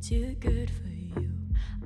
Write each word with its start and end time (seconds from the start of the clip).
been 0.00 0.20
way 0.20 0.34
too 0.34 0.34
good 0.40 0.70
for 0.70 0.88
you. 0.88 1.30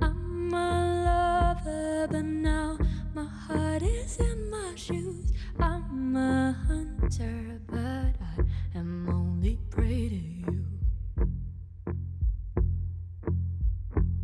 I'm 0.01 0.53
a 0.53 1.55
lover, 1.63 2.07
but 2.09 2.25
now 2.25 2.77
my 3.13 3.25
heart 3.25 3.81
is 3.81 4.17
in 4.17 4.49
my 4.49 4.73
shoes. 4.75 5.31
I'm 5.59 6.15
a 6.15 6.53
hunter, 6.67 7.59
but 7.67 7.77
I 7.77 8.43
am 8.75 9.09
only 9.09 9.59
prey 9.69 10.09
to 10.09 10.15
you. 10.15 10.65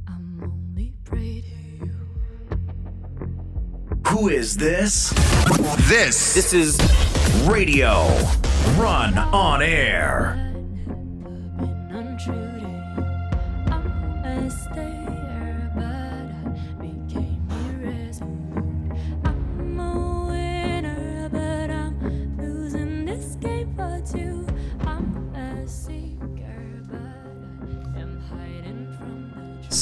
I'm 0.08 0.44
only 0.44 0.94
prey 1.04 1.41
to 1.41 1.85
you. 1.85 1.96
Who 4.08 4.30
is 4.30 4.58
this? 4.58 5.12
This 5.88 6.34
This 6.34 6.54
is 6.54 6.77
Radio 7.48 8.08
Run 8.77 9.18
on 9.18 9.62
Air. 9.62 10.48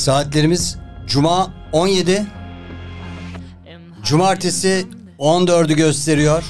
Saatlerimiz 0.08 0.78
Cuma 1.08 1.54
17, 1.72 2.20
Am 2.20 3.82
Cumartesi 4.04 4.86
14'ü 5.20 5.76
gösteriyor. 5.76 6.44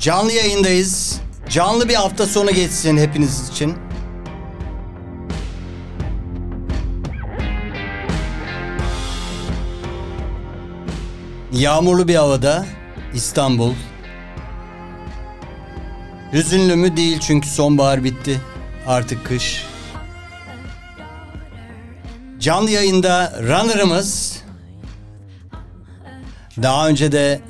Canlı 0.00 0.32
yayındayız. 0.32 1.20
Canlı 1.48 1.88
bir 1.88 1.94
hafta 1.94 2.26
sonu 2.26 2.50
geçsin 2.50 2.96
hepiniz 2.96 3.50
için. 3.50 3.74
Yağmurlu 11.52 12.08
bir 12.08 12.14
havada 12.14 12.66
İstanbul. 13.14 13.72
Hüzünlü 16.32 16.76
mü 16.76 16.96
değil 16.96 17.18
çünkü 17.20 17.48
sonbahar 17.48 18.04
bitti. 18.04 18.40
Artık 18.86 19.26
kış. 19.26 19.71
Canlı 22.42 22.70
yayında 22.70 23.32
runner'ımız 23.42 24.42
daha 26.62 26.88
önce 26.88 27.12
de 27.12 27.40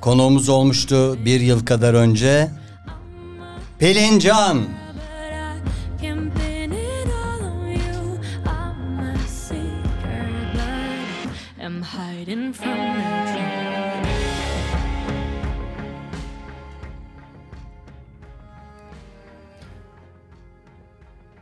konuğumuz 0.00 0.48
olmuştu 0.48 1.24
bir 1.24 1.40
yıl 1.40 1.66
kadar 1.66 1.94
önce. 1.94 2.50
Pelin 3.78 4.18
Can. 4.18 4.64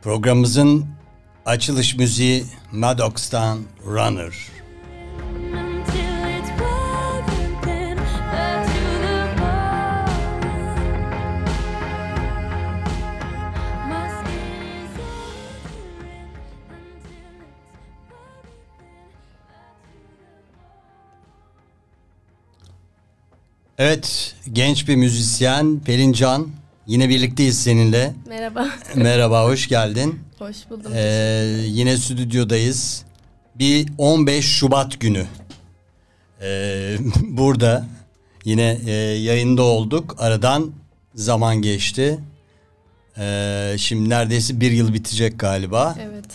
Programımızın 0.01 0.96
açılış 1.47 1.95
müziği 1.95 2.45
Maddox'tan 2.71 3.59
Runner. 3.85 4.33
Evet, 23.79 24.35
genç 24.53 24.87
bir 24.87 24.95
müzisyen 24.95 25.79
Pelin 25.79 26.13
Can. 26.13 26.47
Yine 26.87 27.09
birlikteyiz 27.09 27.63
seninle. 27.63 28.13
Merhaba. 28.27 28.67
Merhaba, 28.95 29.43
hoş 29.43 29.67
geldin. 29.67 30.26
Hoş 30.39 30.69
buldum. 30.69 30.91
Ee, 30.95 31.45
yine 31.65 31.97
stüdyodayız. 31.97 33.03
Bir 33.55 33.87
15 33.97 34.45
Şubat 34.45 34.99
günü. 34.99 35.25
Ee, 36.41 36.97
burada 37.21 37.85
yine 38.45 38.79
e, 38.85 38.91
yayında 39.01 39.63
olduk. 39.63 40.15
Aradan 40.19 40.71
zaman 41.15 41.61
geçti. 41.61 42.19
Ee, 43.17 43.75
şimdi 43.77 44.09
neredeyse 44.09 44.59
bir 44.61 44.71
yıl 44.71 44.93
bitecek 44.93 45.39
galiba. 45.39 45.95
Evet. 46.01 46.25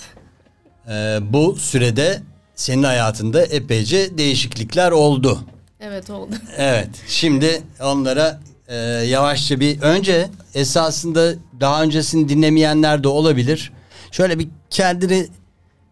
Ee, 0.88 1.18
bu 1.32 1.56
sürede 1.56 2.22
senin 2.54 2.82
hayatında 2.82 3.42
epeyce 3.44 4.18
değişiklikler 4.18 4.90
oldu. 4.90 5.40
Evet 5.80 6.10
oldu. 6.10 6.34
Evet. 6.56 6.90
Şimdi 7.08 7.62
onlara 7.80 8.40
e, 8.68 8.76
yavaşça 8.86 9.60
bir 9.60 9.80
önce 9.80 10.28
esasında 10.54 11.34
daha 11.60 11.82
öncesini 11.82 12.28
dinlemeyenler 12.28 13.04
de 13.04 13.08
olabilir. 13.08 13.72
Şöyle 14.12 14.38
bir 14.38 14.48
kendini 14.70 15.28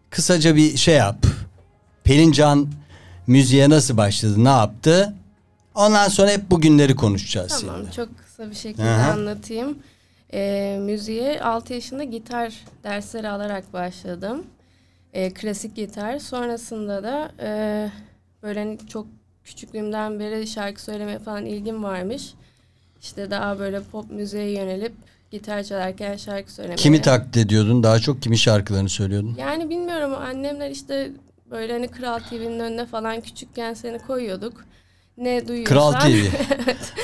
kısaca 0.09 0.55
bir 0.55 0.77
şey 0.77 0.95
yap. 0.95 1.25
Pelin 2.03 2.31
Can 2.31 2.67
müziğe 3.27 3.69
nasıl 3.69 3.97
başladı, 3.97 4.43
ne 4.43 4.49
yaptı? 4.49 5.13
Ondan 5.75 6.07
sonra 6.07 6.31
hep 6.31 6.51
bugünleri 6.51 6.95
konuşacağız 6.95 7.59
Tamam 7.61 7.75
seninle. 7.75 7.91
çok 7.91 8.17
kısa 8.19 8.49
bir 8.49 8.55
şekilde 8.55 8.89
Aha. 8.89 9.11
anlatayım. 9.11 9.77
Ee, 10.33 10.77
müziğe 10.81 11.41
6 11.41 11.73
yaşında 11.73 12.03
gitar 12.03 12.53
dersleri 12.83 13.29
alarak 13.29 13.73
başladım. 13.73 14.43
Ee, 15.13 15.33
klasik 15.33 15.75
gitar. 15.75 16.19
Sonrasında 16.19 17.03
da 17.03 17.31
e, 17.39 17.49
böyle 18.43 18.59
hani 18.59 18.77
çok 18.87 19.07
küçüklüğümden 19.43 20.19
beri 20.19 20.47
şarkı 20.47 20.81
söylemeye 20.81 21.19
falan 21.19 21.45
ilgim 21.45 21.83
varmış. 21.83 22.33
İşte 23.01 23.31
daha 23.31 23.59
böyle 23.59 23.81
pop 23.83 24.11
müziğe 24.11 24.51
yönelip 24.51 24.93
gitar 25.31 25.63
çalarken 25.63 26.17
şarkı 26.17 26.51
söylemeye. 26.53 26.75
Kimi 26.75 27.01
taklit 27.01 27.37
ediyordun? 27.37 27.83
Daha 27.83 27.99
çok 27.99 28.21
kimi 28.21 28.37
şarkılarını 28.37 28.89
söylüyordun? 28.89 29.35
Yani 29.39 29.69
bilmiyorum 29.69 30.13
annemler 30.13 30.69
işte 30.69 31.11
böyle 31.51 31.73
hani 31.73 31.87
Kral 31.87 32.19
TV'nin 32.19 32.59
önüne 32.59 32.85
falan 32.85 33.21
küçükken 33.21 33.73
seni 33.73 33.99
koyuyorduk. 33.99 34.53
Ne 35.17 35.47
duyuyorsan. 35.47 35.75
Kral 35.75 35.91
TV. 35.99 36.15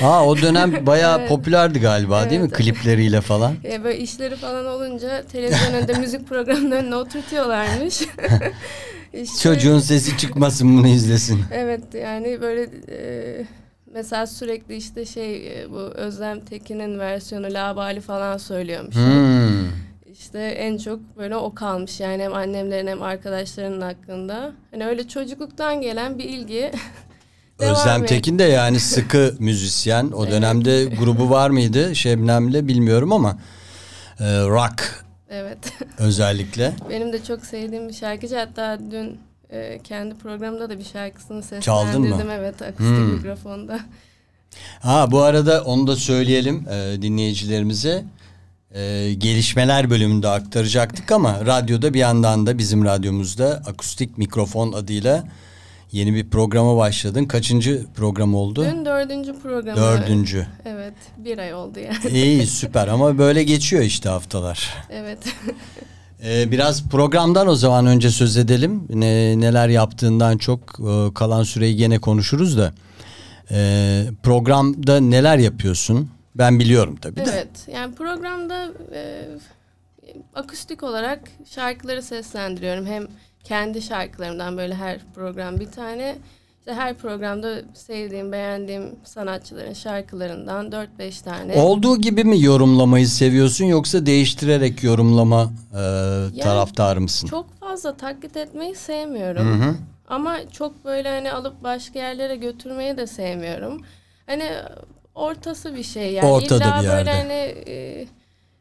Ha 0.00 0.24
o 0.26 0.36
dönem 0.36 0.86
bayağı 0.86 1.18
Evet. 1.18 1.28
popülerdi 1.28 1.80
galiba 1.80 2.30
değil 2.30 2.40
mi? 2.40 2.46
Evet. 2.48 2.58
Klipleriyle 2.58 3.20
falan. 3.20 3.54
E, 3.64 3.84
böyle 3.84 3.98
işleri 3.98 4.36
falan 4.36 4.66
olunca 4.66 5.22
televizyon 5.22 5.72
önünde 5.74 5.92
müzik 5.94 6.28
programının 6.28 6.70
önüne 6.70 6.96
oturtuyorlarmış. 6.96 8.00
İşte- 9.12 9.38
Çocuğun 9.42 9.78
sesi 9.78 10.18
çıkmasın 10.18 10.78
bunu 10.78 10.88
izlesin. 10.88 11.40
Evet 11.52 11.80
yani 11.94 12.40
böyle 12.40 12.62
e, 12.90 12.98
mesela 13.92 14.26
sürekli 14.26 14.76
işte 14.76 15.04
şey 15.04 15.62
e, 15.62 15.70
bu 15.70 15.78
Özlem 15.78 16.40
Tekin'in 16.44 16.98
versiyonu 16.98 17.46
Labali 17.54 18.00
falan 18.00 18.36
söylüyormuş. 18.36 18.94
Hmm. 18.94 19.68
İşte 20.12 20.38
en 20.38 20.78
çok 20.78 21.00
böyle 21.16 21.36
o 21.36 21.54
kalmış 21.54 22.00
yani 22.00 22.22
hem 22.22 22.34
annemlerin 22.34 22.86
hem 22.86 23.02
arkadaşlarının 23.02 23.80
hakkında. 23.80 24.52
Hani 24.70 24.86
öyle 24.86 25.08
çocukluktan 25.08 25.80
gelen 25.80 26.18
bir 26.18 26.24
ilgi. 26.24 26.72
Devam 27.60 27.72
Özlem. 27.72 28.06
Tekin 28.06 28.38
de 28.38 28.42
yani 28.42 28.80
sıkı 28.80 29.34
müzisyen. 29.38 30.10
O 30.10 30.30
dönemde 30.30 30.84
grubu 30.84 31.30
var 31.30 31.50
mıydı? 31.50 31.96
Şebnem'le 31.96 32.68
bilmiyorum 32.68 33.12
ama 33.12 33.38
e, 34.20 34.24
rock 34.24 35.04
Evet. 35.30 35.58
özellikle. 35.98 36.72
Benim 36.90 37.12
de 37.12 37.24
çok 37.24 37.46
sevdiğim 37.46 37.88
bir 37.88 37.94
şarkıcı. 37.94 38.36
Hatta 38.36 38.78
dün 38.90 39.20
e, 39.50 39.78
kendi 39.84 40.14
programda 40.14 40.70
da 40.70 40.78
bir 40.78 40.84
şarkısını 40.84 41.60
Çaldın 41.60 42.00
mı? 42.00 42.06
seslendirdim. 42.06 42.30
Evet 42.30 42.62
akustik 42.62 42.86
Hmm. 42.86 43.12
mikrofonda. 43.14 43.80
Ha 44.80 45.10
bu 45.10 45.22
arada 45.22 45.64
onu 45.64 45.86
da 45.86 45.96
söyleyelim 45.96 46.66
e, 46.70 47.02
dinleyicilerimize. 47.02 48.04
E, 48.74 49.14
gelişmeler 49.18 49.90
bölümünde 49.90 50.28
aktaracaktık 50.28 51.12
ama 51.12 51.46
radyoda 51.46 51.94
bir 51.94 51.98
yandan 51.98 52.46
da 52.46 52.58
bizim 52.58 52.84
radyomuzda 52.84 53.62
akustik 53.66 54.18
mikrofon 54.18 54.72
adıyla 54.72 55.24
yeni 55.92 56.14
bir 56.14 56.30
programa 56.30 56.76
başladın. 56.76 57.24
Kaçıncı 57.24 57.86
program 57.96 58.34
oldu? 58.34 58.64
Dün 58.64 58.84
dördüncü 58.84 59.40
programı. 59.40 59.76
Dördüncü. 59.76 60.46
Evet 60.64 60.94
bir 61.18 61.38
ay 61.38 61.54
oldu 61.54 61.78
yani. 61.80 62.16
İyi 62.18 62.46
süper 62.46 62.88
ama 62.88 63.18
böyle 63.18 63.42
geçiyor 63.44 63.82
işte 63.82 64.08
haftalar. 64.08 64.74
Evet. 64.90 65.18
Ee, 66.24 66.50
biraz 66.50 66.88
programdan 66.88 67.48
o 67.48 67.54
zaman 67.54 67.86
önce 67.86 68.10
söz 68.10 68.36
edelim. 68.36 68.82
Ne, 68.90 69.40
neler 69.40 69.68
yaptığından 69.68 70.38
çok 70.38 70.60
e, 70.60 71.14
kalan 71.14 71.42
süreyi 71.42 71.76
gene 71.76 71.98
konuşuruz 71.98 72.58
da. 72.58 72.72
Ee, 73.50 74.04
programda 74.22 75.00
neler 75.00 75.38
yapıyorsun? 75.38 76.10
Ben 76.34 76.58
biliyorum 76.58 76.96
tabii 77.00 77.16
de. 77.16 77.30
evet. 77.32 77.68
Yani 77.72 77.94
programda 77.94 78.68
e, 78.94 79.24
akustik 80.34 80.82
olarak 80.82 81.20
şarkıları 81.50 82.02
seslendiriyorum. 82.02 82.86
Hem 82.86 83.06
kendi 83.44 83.82
şarkılarımdan 83.82 84.56
böyle 84.56 84.74
her 84.74 85.00
program 85.14 85.60
bir 85.60 85.70
tane. 85.70 86.16
İşte 86.68 86.80
her 86.80 86.94
programda 86.94 87.54
sevdiğim, 87.74 88.32
beğendiğim 88.32 88.96
sanatçıların 89.04 89.72
şarkılarından 89.72 90.70
4-5 90.98 91.24
tane. 91.24 91.54
Olduğu 91.54 91.96
gibi 92.00 92.24
mi 92.24 92.42
yorumlamayı 92.42 93.08
seviyorsun 93.08 93.64
yoksa 93.64 94.06
değiştirerek 94.06 94.82
yorumlama 94.82 95.52
e, 95.72 96.40
taraftarı 96.40 97.00
mısın? 97.00 97.26
Çok 97.26 97.60
fazla 97.60 97.96
taklit 97.96 98.36
etmeyi 98.36 98.74
sevmiyorum. 98.74 99.76
Ama 100.08 100.50
çok 100.52 100.84
böyle 100.84 101.08
hani 101.08 101.32
alıp 101.32 101.64
başka 101.64 101.98
yerlere 101.98 102.36
götürmeyi 102.36 102.96
de 102.96 103.06
sevmiyorum. 103.06 103.82
Hani 104.26 104.50
ortası 105.14 105.76
bir 105.76 105.82
şey 105.82 106.12
yani. 106.12 106.26
Ortada 106.26 106.64
İlla 106.64 106.82
bir 106.82 106.88
böyle 106.88 107.10
yerde. 107.10 107.12
hani 107.12 107.32
e, 107.66 108.06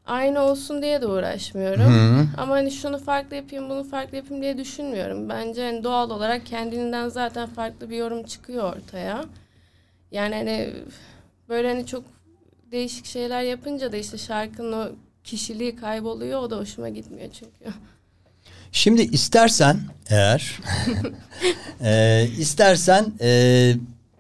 aynı 0.08 0.42
olsun 0.42 0.82
diye 0.82 1.02
de 1.02 1.08
uğraşmıyorum. 1.08 2.30
Ama 2.38 2.54
hani 2.54 2.72
şunu 2.72 3.00
farklı 3.00 3.36
yapayım, 3.36 3.70
bunu 3.70 3.84
farklı 3.84 4.18
yapayım 4.18 4.44
diye 4.44 4.58
düşünmüyorum. 4.58 5.30
Bence 5.30 5.64
hani 5.64 5.84
doğal 5.84 6.10
olarak 6.10 6.46
kendinden 6.46 7.10
zaten 7.10 7.48
farklı 7.50 7.90
bir 7.90 7.98
yorum 7.98 8.24
çıkıyor 8.24 8.76
ortaya. 8.76 9.26
Yani 10.12 10.36
hani 10.36 10.74
böyle 11.50 11.68
hani 11.68 11.86
çok 11.86 12.04
değişik 12.72 13.06
şeyler 13.06 13.42
yapınca 13.42 13.92
da 13.92 13.98
işte 13.98 14.18
şarkının 14.18 14.74
o 14.74 14.92
kişiliği 15.24 15.76
kayboluyor. 15.76 16.42
O 16.42 16.50
da 16.50 16.58
hoşuma 16.58 16.90
gitmiyor 16.90 17.30
çünkü. 17.32 17.78
Şimdi 18.72 19.02
istersen 19.02 19.80
eğer 20.10 20.60
e, 21.84 22.28
istersen 22.38 23.06
e, 23.22 23.74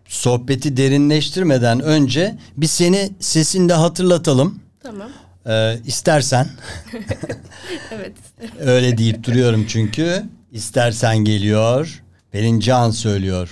sohbeti 0.05 0.77
derinleştirmeden 0.77 1.79
önce 1.79 2.35
bir 2.57 2.67
seni 2.67 3.09
sesinde 3.19 3.73
hatırlatalım. 3.73 4.59
Tamam. 4.79 5.11
E, 5.47 5.77
istersen 5.85 6.47
Evet. 7.91 8.11
öyle 8.59 8.97
deyip 8.97 9.23
duruyorum 9.23 9.65
çünkü. 9.69 10.23
İstersen 10.51 11.17
geliyor. 11.17 12.03
Pelin 12.31 12.59
Can 12.59 12.91
söylüyor. 12.91 13.49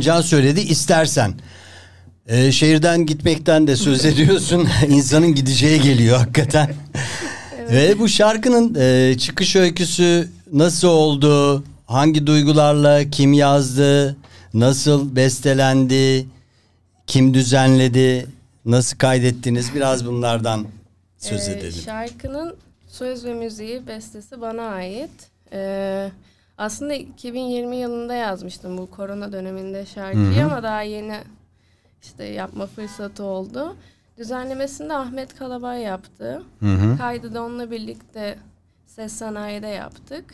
Evet 0.00 0.06
Pelin 0.06 0.16
Can 0.16 0.20
söyledi 0.22 0.60
istersen. 0.60 1.34
Ee, 2.28 2.52
şehirden 2.52 3.06
gitmekten 3.06 3.66
de 3.66 3.76
söz 3.76 4.04
ediyorsun. 4.10 4.68
İnsanın 4.88 5.34
gideceği 5.34 5.80
geliyor 5.80 6.18
hakikaten. 6.18 6.74
Ve 7.70 7.98
bu 7.98 8.08
şarkının 8.08 8.74
e, 8.80 9.18
çıkış 9.18 9.56
öyküsü 9.56 10.28
nasıl 10.52 10.88
oldu? 10.88 11.64
Hangi 11.86 12.26
duygularla 12.26 13.10
kim 13.10 13.32
yazdı? 13.32 14.16
Nasıl 14.54 15.16
bestelendi? 15.16 16.26
Kim 17.06 17.34
düzenledi? 17.34 18.26
Nasıl 18.64 18.96
kaydettiniz? 18.98 19.74
Biraz 19.74 20.06
bunlardan 20.06 20.66
söz 21.18 21.48
Ee, 21.48 21.52
edelim. 21.52 21.82
Şarkının 21.84 22.56
söz 22.88 23.24
ve 23.24 23.34
müziği 23.34 23.86
bestesi 23.86 24.40
bana 24.40 24.62
ait. 24.62 25.10
Ee, 25.52 26.10
aslında 26.60 26.94
2020 26.94 27.76
yılında 27.76 28.14
yazmıştım 28.14 28.78
bu 28.78 28.90
korona 28.90 29.32
döneminde 29.32 29.86
şarkıyı 29.86 30.44
ama 30.44 30.62
daha 30.62 30.82
yeni 30.82 31.16
işte 32.02 32.24
yapma 32.24 32.66
fırsatı 32.66 33.24
oldu. 33.24 33.76
Düzenlemesini 34.18 34.88
de 34.88 34.94
Ahmet 34.94 35.34
Kalabay 35.34 35.82
yaptı. 35.82 36.42
Kaydı 36.98 37.34
da 37.34 37.42
onunla 37.42 37.70
birlikte 37.70 38.38
Ses 38.86 39.12
Sanayi'de 39.12 39.66
yaptık. 39.66 40.24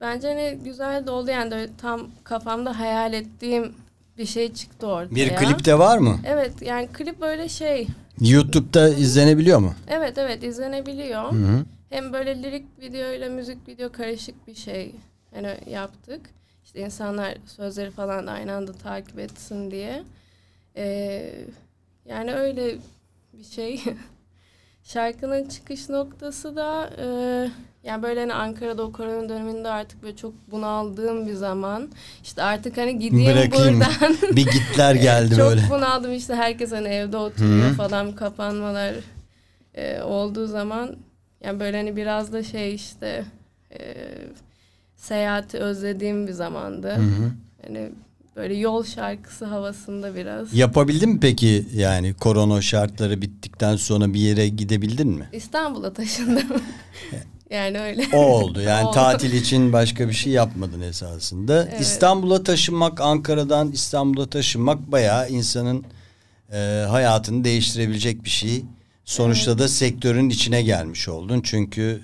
Bence 0.00 0.28
hani 0.28 0.58
güzel 0.64 1.06
de 1.06 1.10
oldu 1.10 1.30
yani 1.30 1.50
de 1.50 1.70
tam 1.78 2.10
kafamda 2.24 2.78
hayal 2.78 3.12
ettiğim 3.12 3.72
bir 4.18 4.26
şey 4.26 4.52
çıktı 4.52 4.86
ortaya. 4.86 5.14
Bir 5.14 5.36
klipte 5.36 5.78
var 5.78 5.98
mı? 5.98 6.18
Evet 6.26 6.62
yani 6.62 6.88
klip 6.92 7.20
böyle 7.20 7.48
şey 7.48 7.86
YouTube'da 8.20 8.88
izlenebiliyor 8.88 9.58
mu? 9.58 9.74
Evet 9.88 10.18
evet 10.18 10.42
izlenebiliyor. 10.42 11.32
Hem 11.90 12.12
böyle 12.12 12.42
lirik 12.42 12.64
video 12.80 13.12
ile 13.12 13.28
müzik 13.28 13.68
video 13.68 13.92
karışık 13.92 14.46
bir 14.46 14.54
şey 14.54 14.94
hani 15.34 15.56
yaptık. 15.70 16.20
İşte 16.64 16.80
insanlar 16.80 17.34
sözleri 17.46 17.90
falan 17.90 18.26
da 18.26 18.30
aynı 18.32 18.52
anda 18.52 18.72
takip 18.72 19.18
etsin 19.18 19.70
diye. 19.70 20.02
Ee, 20.76 21.34
yani 22.06 22.32
öyle 22.34 22.76
bir 23.32 23.44
şey. 23.44 23.82
Şarkının 24.84 25.48
çıkış 25.48 25.88
noktası 25.88 26.56
da 26.56 26.90
e, 26.98 27.06
yani 27.82 28.02
böyle 28.02 28.20
hani 28.20 28.34
Ankara'da 28.34 28.82
o 28.82 28.92
korona 28.92 29.28
döneminde 29.28 29.68
artık 29.68 30.02
böyle 30.02 30.16
çok 30.16 30.32
bunaldığım 30.50 31.26
bir 31.26 31.34
zaman. 31.34 31.88
İşte 32.22 32.42
artık 32.42 32.76
hani 32.76 32.98
gideyim 32.98 33.32
Bırakayım. 33.36 33.80
buradan. 33.80 34.16
bir 34.36 34.46
gitler 34.46 34.94
geldi 34.94 35.34
çok 35.36 35.50
böyle. 35.50 35.62
bunaldım 35.70 36.12
işte 36.12 36.34
herkes 36.34 36.72
hani 36.72 36.88
evde 36.88 37.16
oturuyor 37.16 37.70
Hı. 37.70 37.74
falan 37.74 38.12
kapanmalar 38.14 38.94
e, 39.74 40.02
olduğu 40.02 40.46
zaman 40.46 40.96
yani 41.44 41.60
böyle 41.60 41.76
hani 41.76 41.96
biraz 41.96 42.32
da 42.32 42.42
şey 42.42 42.74
işte 42.74 43.24
e, 43.72 43.78
seyahati 45.02 45.58
özlediğim 45.58 46.26
bir 46.26 46.32
zamandı. 46.32 46.88
Hı 46.90 47.00
hı. 47.00 47.32
Hani 47.66 47.90
böyle 48.36 48.54
yol 48.54 48.84
şarkısı 48.84 49.44
havasında 49.44 50.14
biraz. 50.14 50.54
Yapabildin 50.54 51.08
mi 51.08 51.20
peki 51.20 51.66
yani 51.74 52.14
korona 52.14 52.62
şartları 52.62 53.22
bittikten 53.22 53.76
sonra 53.76 54.14
bir 54.14 54.20
yere 54.20 54.48
gidebildin 54.48 55.08
mi? 55.08 55.28
İstanbul'a 55.32 55.92
taşındım. 55.92 56.62
yani 57.50 57.80
öyle. 57.80 58.06
O 58.12 58.16
oldu. 58.16 58.60
Yani 58.60 58.84
Oldu. 58.86 58.94
tatil 58.94 59.32
için 59.32 59.72
başka 59.72 60.08
bir 60.08 60.14
şey 60.14 60.32
yapmadın 60.32 60.80
esasında. 60.80 61.68
Evet. 61.70 61.80
İstanbul'a 61.80 62.42
taşınmak, 62.42 63.00
Ankara'dan 63.00 63.72
İstanbul'a 63.72 64.26
taşınmak 64.26 64.92
bayağı 64.92 65.30
insanın 65.30 65.84
e, 66.52 66.86
hayatını 66.90 67.44
değiştirebilecek 67.44 68.24
bir 68.24 68.30
şey. 68.30 68.64
Sonuçta 69.04 69.58
da 69.58 69.68
sektörün 69.68 70.28
içine 70.28 70.62
gelmiş 70.62 71.08
oldun. 71.08 71.40
Çünkü 71.44 72.00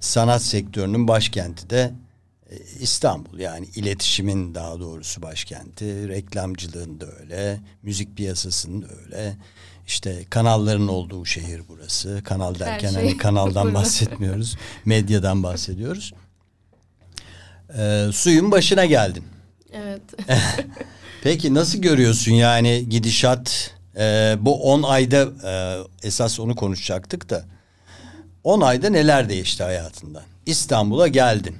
sanat 0.00 0.42
sektörünün 0.42 1.08
başkenti 1.08 1.70
de 1.70 1.92
İstanbul. 2.80 3.38
Yani 3.38 3.66
iletişimin 3.74 4.54
daha 4.54 4.80
doğrusu 4.80 5.22
başkenti. 5.22 6.08
Reklamcılığın 6.08 7.00
da 7.00 7.06
öyle. 7.20 7.60
Müzik 7.82 8.16
piyasasının 8.16 8.82
da 8.82 8.86
öyle. 9.04 9.36
İşte 9.86 10.24
kanalların 10.30 10.88
olduğu 10.88 11.24
şehir 11.24 11.62
burası. 11.68 12.22
Kanal 12.24 12.58
derken 12.58 12.90
şey 12.90 13.02
hani 13.02 13.16
kanaldan 13.16 13.74
bahsetmiyoruz. 13.74 14.56
Medyadan 14.84 15.42
bahsediyoruz. 15.42 16.12
Ee, 17.78 18.06
suyun 18.12 18.50
başına 18.50 18.84
geldin. 18.84 19.24
Evet. 19.72 20.02
Peki 21.22 21.54
nasıl 21.54 21.78
görüyorsun 21.78 22.32
yani 22.32 22.88
gidişat 22.88 23.74
e, 23.96 24.36
bu 24.40 24.62
10 24.62 24.82
ayda 24.82 25.28
e, 25.44 25.78
esas 26.06 26.40
onu 26.40 26.56
konuşacaktık 26.56 27.30
da 27.30 27.44
10 28.44 28.60
ayda 28.60 28.90
neler 28.90 29.28
değişti 29.28 29.62
hayatından? 29.62 30.22
İstanbul'a 30.46 31.08
geldin. 31.08 31.56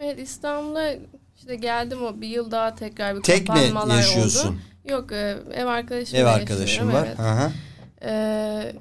Evet 0.00 0.18
İstanbul'a 0.18 0.94
işte 1.36 1.56
geldim 1.56 2.02
o 2.04 2.20
bir 2.20 2.28
yıl 2.28 2.50
daha 2.50 2.74
tekrar 2.74 3.16
bir 3.16 3.22
Tek 3.22 3.40
mi 3.40 3.46
kapanmalar 3.46 3.96
yaşıyorsun? 3.96 4.48
oldu. 4.48 4.56
Yok 4.84 5.12
e, 5.12 5.38
ev 5.52 5.66
arkadaşımla 5.66 6.20
Ev 6.20 6.26
arkadaşın 6.26 6.60
yaşıyorum, 6.60 6.92
var. 6.92 7.06
evet. 7.06 7.18
Hı. 7.18 7.52
Ee, 8.02 8.72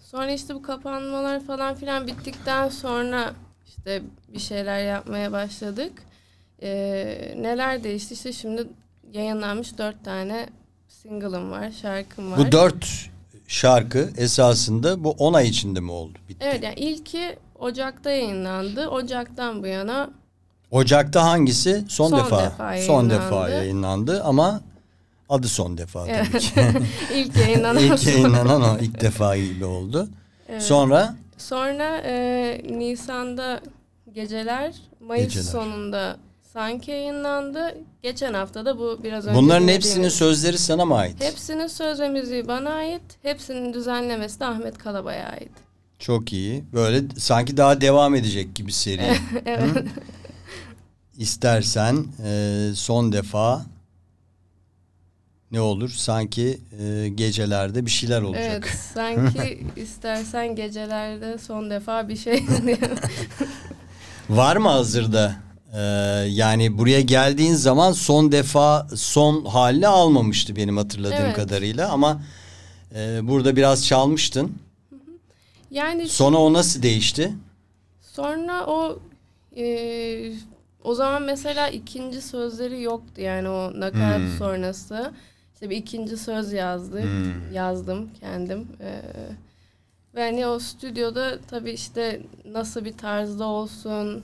sonra 0.00 0.30
işte 0.32 0.54
bu 0.54 0.62
kapanmalar 0.62 1.44
falan 1.44 1.74
filan 1.74 2.06
bittikten 2.06 2.68
sonra 2.68 3.32
işte 3.68 4.02
bir 4.28 4.38
şeyler 4.38 4.84
yapmaya 4.84 5.32
başladık. 5.32 5.92
Ee, 6.62 7.34
neler 7.36 7.84
değişti 7.84 8.14
işte 8.14 8.32
şimdi 8.32 8.64
yayınlanmış 9.12 9.78
dört 9.78 10.04
tane 10.04 10.48
single'ım 10.88 11.50
var, 11.50 11.70
şarkım 11.82 12.32
var. 12.32 12.38
Bu 12.38 12.52
dört 12.52 13.10
şarkı 13.48 14.10
esasında 14.16 15.04
bu 15.04 15.10
10 15.10 15.32
ay 15.32 15.48
içinde 15.48 15.80
mi 15.80 15.90
oldu? 15.90 16.18
Bitti. 16.28 16.44
Evet 16.48 16.62
yani 16.62 16.74
ilki 16.74 17.36
Ocak'ta 17.58 18.10
yayınlandı. 18.10 18.88
Ocak'tan 18.88 19.62
bu 19.62 19.66
yana 19.66 20.10
Ocak'ta 20.70 21.24
hangisi? 21.24 21.84
Son, 21.88 22.08
Son 22.08 22.18
defa. 22.18 22.44
defa 22.44 22.78
son 22.86 23.10
defa 23.10 23.48
yayınlandı. 23.48 24.22
ama 24.24 24.60
adı 25.28 25.48
son 25.48 25.78
defa 25.78 26.04
tabii 26.06 26.38
ki. 26.38 26.50
ilk 27.14 27.36
yayınlanan 27.36 27.82
ilk 27.82 28.06
yayınlanan 28.06 28.62
o 28.62 28.78
ilk 28.80 29.00
defa 29.00 29.36
gibi 29.36 29.64
oldu. 29.64 30.08
Evet. 30.48 30.62
Sonra 30.62 31.14
Sonra 31.38 32.00
e, 32.04 32.62
Nisan'da 32.70 33.60
Geceler, 34.14 34.74
Mayıs 35.00 35.24
Geceler. 35.26 35.44
sonunda 35.44 36.16
sanki 36.52 36.90
yayınlandı. 36.90 37.74
Geçen 38.02 38.34
hafta 38.34 38.64
da 38.66 38.78
bu 38.78 39.00
biraz 39.04 39.26
önce 39.26 39.36
bunların 39.38 39.68
hepsinin 39.68 40.08
sözleri 40.08 40.58
sana 40.58 40.84
mı 40.84 40.96
ait? 40.96 41.24
Hepsinin 41.24 41.66
söz 41.66 42.00
ve 42.00 42.08
müziği 42.08 42.48
bana 42.48 42.70
ait. 42.70 43.02
Hepsinin 43.22 43.72
düzenlemesi 43.74 44.40
de 44.40 44.44
Ahmet 44.44 44.78
Kalaba'ya 44.78 45.28
ait. 45.28 45.50
Çok 45.98 46.32
iyi. 46.32 46.64
Böyle 46.72 47.02
sanki 47.18 47.56
daha 47.56 47.80
devam 47.80 48.14
edecek 48.14 48.54
gibi 48.54 48.72
seri. 48.72 49.02
evet. 49.46 49.76
Hı? 49.76 49.84
İstersen 51.20 52.06
e, 52.24 52.70
son 52.74 53.12
defa 53.12 53.66
ne 55.52 55.60
olur? 55.60 55.90
Sanki 55.90 56.60
e, 56.82 57.08
gecelerde 57.08 57.86
bir 57.86 57.90
şeyler 57.90 58.22
olacak. 58.22 58.44
evet. 58.50 58.78
Sanki 58.94 59.66
istersen 59.76 60.56
gecelerde 60.56 61.38
son 61.38 61.70
defa 61.70 62.08
bir 62.08 62.16
şey 62.16 62.44
Var 64.30 64.56
mı 64.56 64.68
hazırda? 64.68 65.36
E, 65.74 65.80
yani 66.28 66.78
buraya 66.78 67.00
geldiğin 67.00 67.54
zaman 67.54 67.92
son 67.92 68.32
defa 68.32 68.88
son 68.96 69.44
halini 69.44 69.86
almamıştı 69.88 70.56
benim 70.56 70.76
hatırladığım 70.76 71.16
Evet. 71.24 71.36
kadarıyla 71.36 71.90
ama 71.92 72.22
e, 72.94 73.28
burada 73.28 73.56
biraz 73.56 73.86
çalmıştın. 73.86 74.52
yani 75.70 76.08
Sonra 76.08 76.36
o 76.36 76.52
nasıl 76.52 76.82
değişti? 76.82 77.32
Sonra 78.12 78.66
o 78.66 78.98
e, 79.56 79.64
o 80.84 80.94
zaman 80.94 81.22
mesela 81.22 81.68
ikinci 81.68 82.22
sözleri 82.22 82.82
yoktu 82.82 83.20
yani 83.20 83.48
o 83.48 83.80
nakarat 83.80 84.18
Hmm. 84.20 84.36
sonrası. 84.38 85.12
İşte 85.54 85.70
bir 85.70 85.76
ikinci 85.76 86.16
söz 86.16 86.52
yazdık. 86.52 87.02
Hmm. 87.02 87.52
Yazdım 87.52 88.10
kendim. 88.20 88.66
E, 88.80 89.02
ve 90.14 90.22
hani 90.24 90.46
o 90.46 90.58
stüdyoda 90.58 91.38
tabii 91.50 91.70
işte 91.70 92.20
nasıl 92.44 92.84
bir 92.84 92.96
tarzda 92.96 93.44
olsun, 93.44 94.22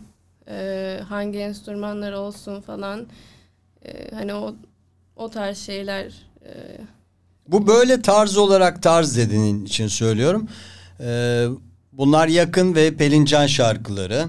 e, 0.48 1.00
hangi 1.08 1.38
enstrümanlar 1.38 2.12
olsun 2.12 2.60
falan. 2.60 3.06
E, 3.84 4.10
hani 4.14 4.34
o 4.34 4.54
o 5.16 5.30
tarz 5.30 5.58
şeyler 5.58 6.04
e, 6.44 6.50
Bu 7.48 7.66
böyle 7.66 8.02
tarz 8.02 8.36
olarak 8.36 8.82
tarz 8.82 9.16
dediğin 9.16 9.64
için 9.64 9.88
söylüyorum. 9.88 10.48
Ee, 11.00 11.46
bunlar 11.92 12.28
yakın 12.28 12.74
ve 12.74 12.96
Pelincan 12.96 13.46
şarkıları. 13.46 14.26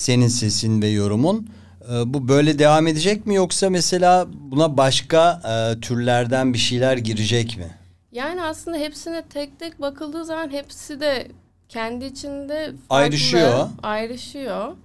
Senin 0.00 0.28
sesin 0.28 0.82
ve 0.82 0.88
yorumun. 0.88 1.48
Ee, 1.90 2.14
bu 2.14 2.28
böyle 2.28 2.58
devam 2.58 2.86
edecek 2.86 3.26
mi 3.26 3.34
yoksa 3.34 3.70
mesela 3.70 4.26
buna 4.32 4.76
başka 4.76 5.42
e, 5.48 5.80
türlerden 5.80 6.54
bir 6.54 6.58
şeyler 6.58 6.96
girecek 6.96 7.58
mi? 7.58 7.70
Yani 8.12 8.42
aslında 8.42 8.76
hepsine 8.76 9.22
tek 9.22 9.58
tek 9.58 9.80
bakıldığı 9.80 10.24
zaman 10.24 10.50
hepsi 10.50 11.00
de 11.00 11.28
kendi 11.68 12.04
içinde 12.04 12.72
farklı, 12.88 13.04
Ayrışıyor. 13.04 13.68
Ayrışıyor. 13.82 14.76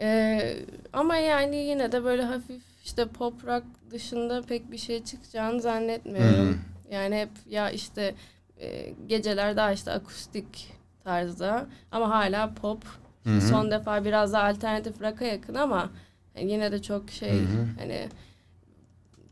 Ee, 0.00 0.56
ama 0.92 1.16
yani 1.16 1.56
yine 1.56 1.92
de 1.92 2.04
böyle 2.04 2.22
hafif 2.22 2.62
işte 2.84 3.06
pop 3.06 3.44
rock 3.46 3.64
dışında 3.90 4.42
pek 4.42 4.70
bir 4.70 4.78
şey 4.78 5.04
çıkacağını 5.04 5.60
zannetmiyorum. 5.60 6.48
Hmm. 6.48 6.58
Yani 6.90 7.16
hep 7.16 7.30
ya 7.50 7.70
işte 7.70 8.14
e, 8.60 8.94
geceler 9.06 9.56
daha 9.56 9.72
işte 9.72 9.92
akustik 9.92 10.72
tarzda 11.04 11.66
ama 11.92 12.10
hala 12.10 12.54
pop. 12.54 13.05
Hı 13.26 13.36
hı. 13.36 13.40
Son 13.40 13.70
defa 13.70 14.04
biraz 14.04 14.32
daha 14.32 14.42
alternatif 14.42 15.02
rock'a 15.02 15.24
yakın 15.24 15.54
ama 15.54 15.90
yani 16.36 16.52
yine 16.52 16.72
de 16.72 16.82
çok 16.82 17.10
şey 17.10 17.30
Hı 17.30 17.42
hı. 17.42 17.66
hani 17.78 18.08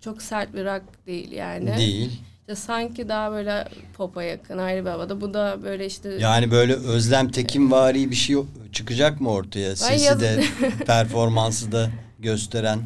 çok 0.01 0.23
sert 0.23 0.55
bir 0.55 0.65
rock 0.65 0.83
değil 1.07 1.33
yani. 1.33 1.77
Değil. 1.77 2.21
İşte 2.41 2.55
sanki 2.55 3.09
daha 3.09 3.33
böyle 3.33 3.69
pop'a 3.97 4.23
yakın 4.23 4.59
ayrı 4.59 4.85
bir 4.85 4.91
havada. 4.91 5.21
Bu 5.21 5.35
da 5.35 5.59
böyle 5.63 5.87
işte 5.87 6.09
Yani 6.09 6.51
böyle 6.51 6.75
Özlem 6.75 7.31
Tekinvari 7.31 8.11
bir 8.11 8.15
şey 8.17 8.37
çıkacak 8.73 9.21
mı 9.21 9.31
ortaya? 9.31 9.77
Sesi 9.77 10.05
yaz- 10.05 10.21
de 10.21 10.45
performansı 10.87 11.73
da 11.73 11.91
gösteren. 12.19 12.79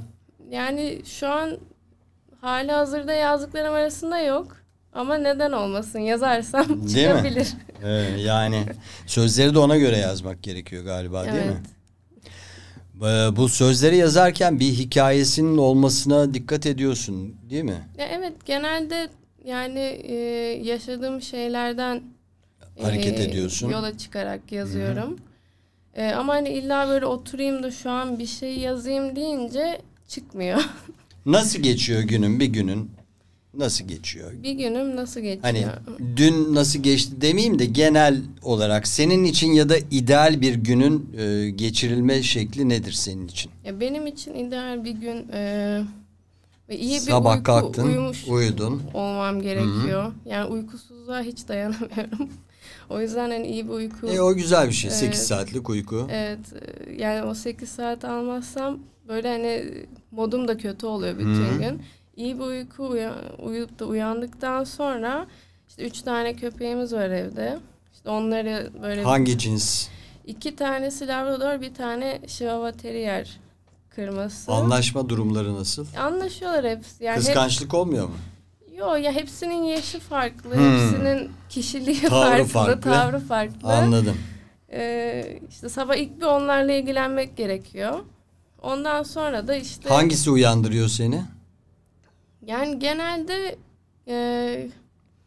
yani 0.51 1.03
şu 1.07 1.29
an 1.29 1.59
hali 2.41 2.73
hazırda 2.73 3.13
yazdıklarım 3.13 3.75
arasında 3.75 4.19
yok. 4.21 4.57
Ama 4.93 5.15
neden 5.19 5.53
olmasın 5.53 5.99
yazarsam 5.99 6.69
Değil 6.69 6.81
mi? 6.81 6.91
çıkabilir. 6.91 7.49
Ee, 7.83 7.89
yani 8.21 8.65
sözleri 9.07 9.55
de 9.55 9.59
ona 9.59 9.77
göre 9.77 9.97
yazmak 9.97 10.43
gerekiyor 10.43 10.85
galiba 10.85 11.25
değil 11.25 11.35
mi? 11.35 11.43
Evet. 11.43 11.67
Ee, 13.33 13.37
Bu 13.37 13.49
sözleri 13.49 13.97
yazarken 13.97 14.61
bir 14.61 14.73
hikayesinin 14.73 15.57
olmasına 15.59 16.35
dikkat 16.35 16.67
ediyorsun 16.67 17.35
değil 17.51 17.65
mi? 17.65 17.89
Ya 17.99 18.07
evet 18.07 18.33
genelde 18.47 19.09
yani 19.45 19.79
e, 20.05 20.15
yaşadığım 20.65 21.23
şeylerden 21.23 22.03
Hareket 22.83 23.21
e, 23.21 23.25
ediyorsun. 23.25 23.69
Yola 23.71 23.99
çıkarak 23.99 24.53
yazıyorum. 24.53 25.19
E, 25.95 26.07
ama 26.13 26.33
hani 26.35 26.49
illa 26.49 26.89
böyle 26.89 27.07
oturayım 27.07 27.63
da 27.63 27.71
şu 27.71 27.91
an 27.91 28.19
bir 28.19 28.27
şey 28.27 28.59
yazayım 28.59 29.17
deyince 29.17 29.81
çıkmıyor. 30.09 30.61
Nasıl 31.27 31.59
geçiyor 31.59 32.01
günün 32.03 32.41
bir 32.41 32.47
günün? 32.47 32.91
Nasıl 33.59 33.85
geçiyor? 33.85 34.33
bir 34.43 34.53
günüm 34.53 34.97
nasıl 34.97 35.21
geçiyor? 35.21 35.43
Hani 35.43 35.67
dün 36.17 36.55
nasıl 36.55 36.79
geçti 36.83 37.21
demeyeyim 37.21 37.59
de 37.59 37.65
genel 37.65 38.23
olarak 38.43 38.89
senin 38.89 39.25
için 39.25 39.53
ya 39.53 39.69
da 39.69 39.77
ideal 39.91 40.41
bir 40.41 40.55
günün 40.55 41.11
e, 41.19 41.51
geçirilme 41.51 42.23
şekli 42.23 42.69
nedir 42.69 42.93
senin 42.93 43.29
için? 43.29 43.51
Ya 43.65 43.81
benim 43.81 44.07
için 44.07 44.35
ideal 44.35 44.85
bir 44.85 44.91
gün 44.91 45.29
e, 45.33 45.81
Ve 46.69 46.79
iyi 46.79 46.95
bir 46.95 46.99
Sabah 47.01 47.33
uyku 47.33 47.43
kalktın, 47.43 47.87
uyumuş 47.87 48.29
uyudun. 48.29 48.83
olmam 48.95 49.43
gerekiyor. 49.43 50.13
Yani 50.25 50.51
uykusuzluğa 50.51 51.21
hiç 51.23 51.49
dayanamıyorum. 51.49 52.29
o 52.91 53.01
yüzden 53.01 53.31
hani 53.31 53.47
iyi 53.47 53.65
bir 53.65 53.73
uyku. 53.73 54.07
E 54.09 54.21
o 54.21 54.35
güzel 54.35 54.69
bir 54.69 54.73
şey. 54.73 54.91
Evet. 54.91 55.01
8 55.01 55.21
saatlik 55.27 55.69
uyku. 55.71 56.07
Evet 56.11 56.39
e, 56.89 56.93
yani 57.03 57.23
o 57.23 57.35
8 57.35 57.69
saat 57.69 58.05
almazsam 58.05 58.79
böyle 59.09 59.29
hani 59.29 59.65
modum 60.11 60.49
da 60.49 60.57
kötü 60.57 60.87
oluyor 60.87 61.19
bütün 61.19 61.59
gün. 61.59 61.83
İyi 62.19 62.39
bir 62.39 62.45
uyku 62.45 62.87
uya- 62.89 63.23
uyuyup 63.43 63.79
da 63.79 63.85
uyandıktan 63.85 64.65
sonra 64.65 65.27
işte 65.69 65.83
üç 65.87 66.03
tane 66.03 66.35
köpeğimiz 66.35 66.93
var 66.93 67.09
evde. 67.11 67.59
İşte 67.95 68.11
onları 68.11 68.71
böyle 68.83 69.03
Hangi 69.03 69.39
cins? 69.39 69.89
iki 70.27 70.57
tanesi 70.57 71.09
Labrador 71.09 71.61
bir 71.61 71.75
tane 71.75 72.21
Chihuahua 72.27 72.73
Terrier 72.73 73.41
kırması. 73.91 74.53
Anlaşma 74.53 75.09
durumları 75.09 75.55
nasıl? 75.55 75.87
Anlaşıyorlar 75.99 76.65
hepsi. 76.65 77.05
Yani 77.05 77.17
hep, 77.17 77.25
Kıskançlık 77.25 77.75
olmuyor 77.75 78.05
mu? 78.09 78.15
yo 78.79 78.95
ya 78.95 79.13
hepsinin 79.13 79.63
yaşı 79.63 80.01
farklı, 80.01 80.55
Hmm. 80.55 80.73
hepsinin 80.81 81.31
kişiliği 81.49 82.01
Tavrı 82.01 82.45
farklı, 82.45 82.45
farklı. 82.47 82.81
tavrı 82.81 83.19
farklı. 83.21 83.69
Anladım. 83.69 84.17
Ee, 84.73 85.39
işte 85.51 85.69
sabah 85.69 85.95
ilk 85.97 86.17
bir 86.21 86.27
onlarla 86.27 86.73
ilgilenmek 86.73 87.37
gerekiyor. 87.37 87.99
Ondan 88.63 89.03
sonra 89.03 89.49
da 89.49 89.55
işte 89.55 89.89
Hangisi 89.89 90.31
uyandırıyor 90.31 90.89
seni? 90.89 91.23
Yani 92.49 92.79
genelde 92.79 93.57
e, 94.09 94.69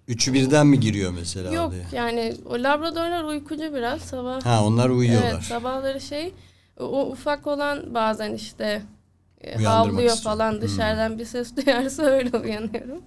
Üçü 0.07 0.33
birden 0.33 0.67
mi 0.67 0.79
giriyor 0.79 1.11
mesela 1.11 1.53
yok 1.53 1.67
odaya? 1.69 1.83
yani 1.91 2.33
o 2.45 2.53
labradorlar 2.53 3.23
uykucu 3.23 3.75
biraz 3.75 4.01
sabah. 4.01 4.45
Ha 4.45 4.65
onlar 4.65 4.89
uyuyorlar. 4.89 5.31
Evet 5.31 5.43
sabahları 5.43 6.01
şey 6.01 6.33
o, 6.79 7.05
ufak 7.11 7.47
olan 7.47 7.93
bazen 7.93 8.33
işte 8.33 8.81
e, 9.41 9.57
Uyandırmak 9.57 9.93
havlıyor 9.93 10.15
istiyor. 10.15 10.35
falan 10.35 10.53
Hmm. 10.53 10.61
dışarıdan 10.61 11.19
bir 11.19 11.25
ses 11.25 11.55
duyarsa 11.65 12.03
öyle 12.03 12.37
uyanıyorum. 12.37 13.01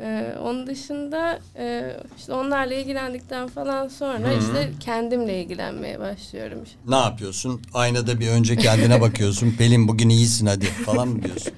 Ee, 0.00 0.34
onun 0.42 0.66
dışında 0.66 1.38
e, 1.56 1.96
işte 2.18 2.32
onlarla 2.32 2.74
ilgilendikten 2.74 3.48
falan 3.48 3.88
sonra 3.88 4.28
Hı. 4.28 4.38
işte 4.38 4.72
kendimle 4.80 5.42
ilgilenmeye 5.42 5.98
başlıyorum. 6.00 6.58
Ne 6.88 6.96
yapıyorsun? 6.96 7.62
Aynada 7.74 8.20
bir 8.20 8.28
önce 8.28 8.56
kendine 8.56 9.00
bakıyorsun. 9.00 9.50
Pelin 9.58 9.88
bugün 9.88 10.08
iyisin 10.08 10.46
hadi 10.46 10.64
falan 10.66 11.08
mı 11.08 11.22
diyorsun? 11.22 11.52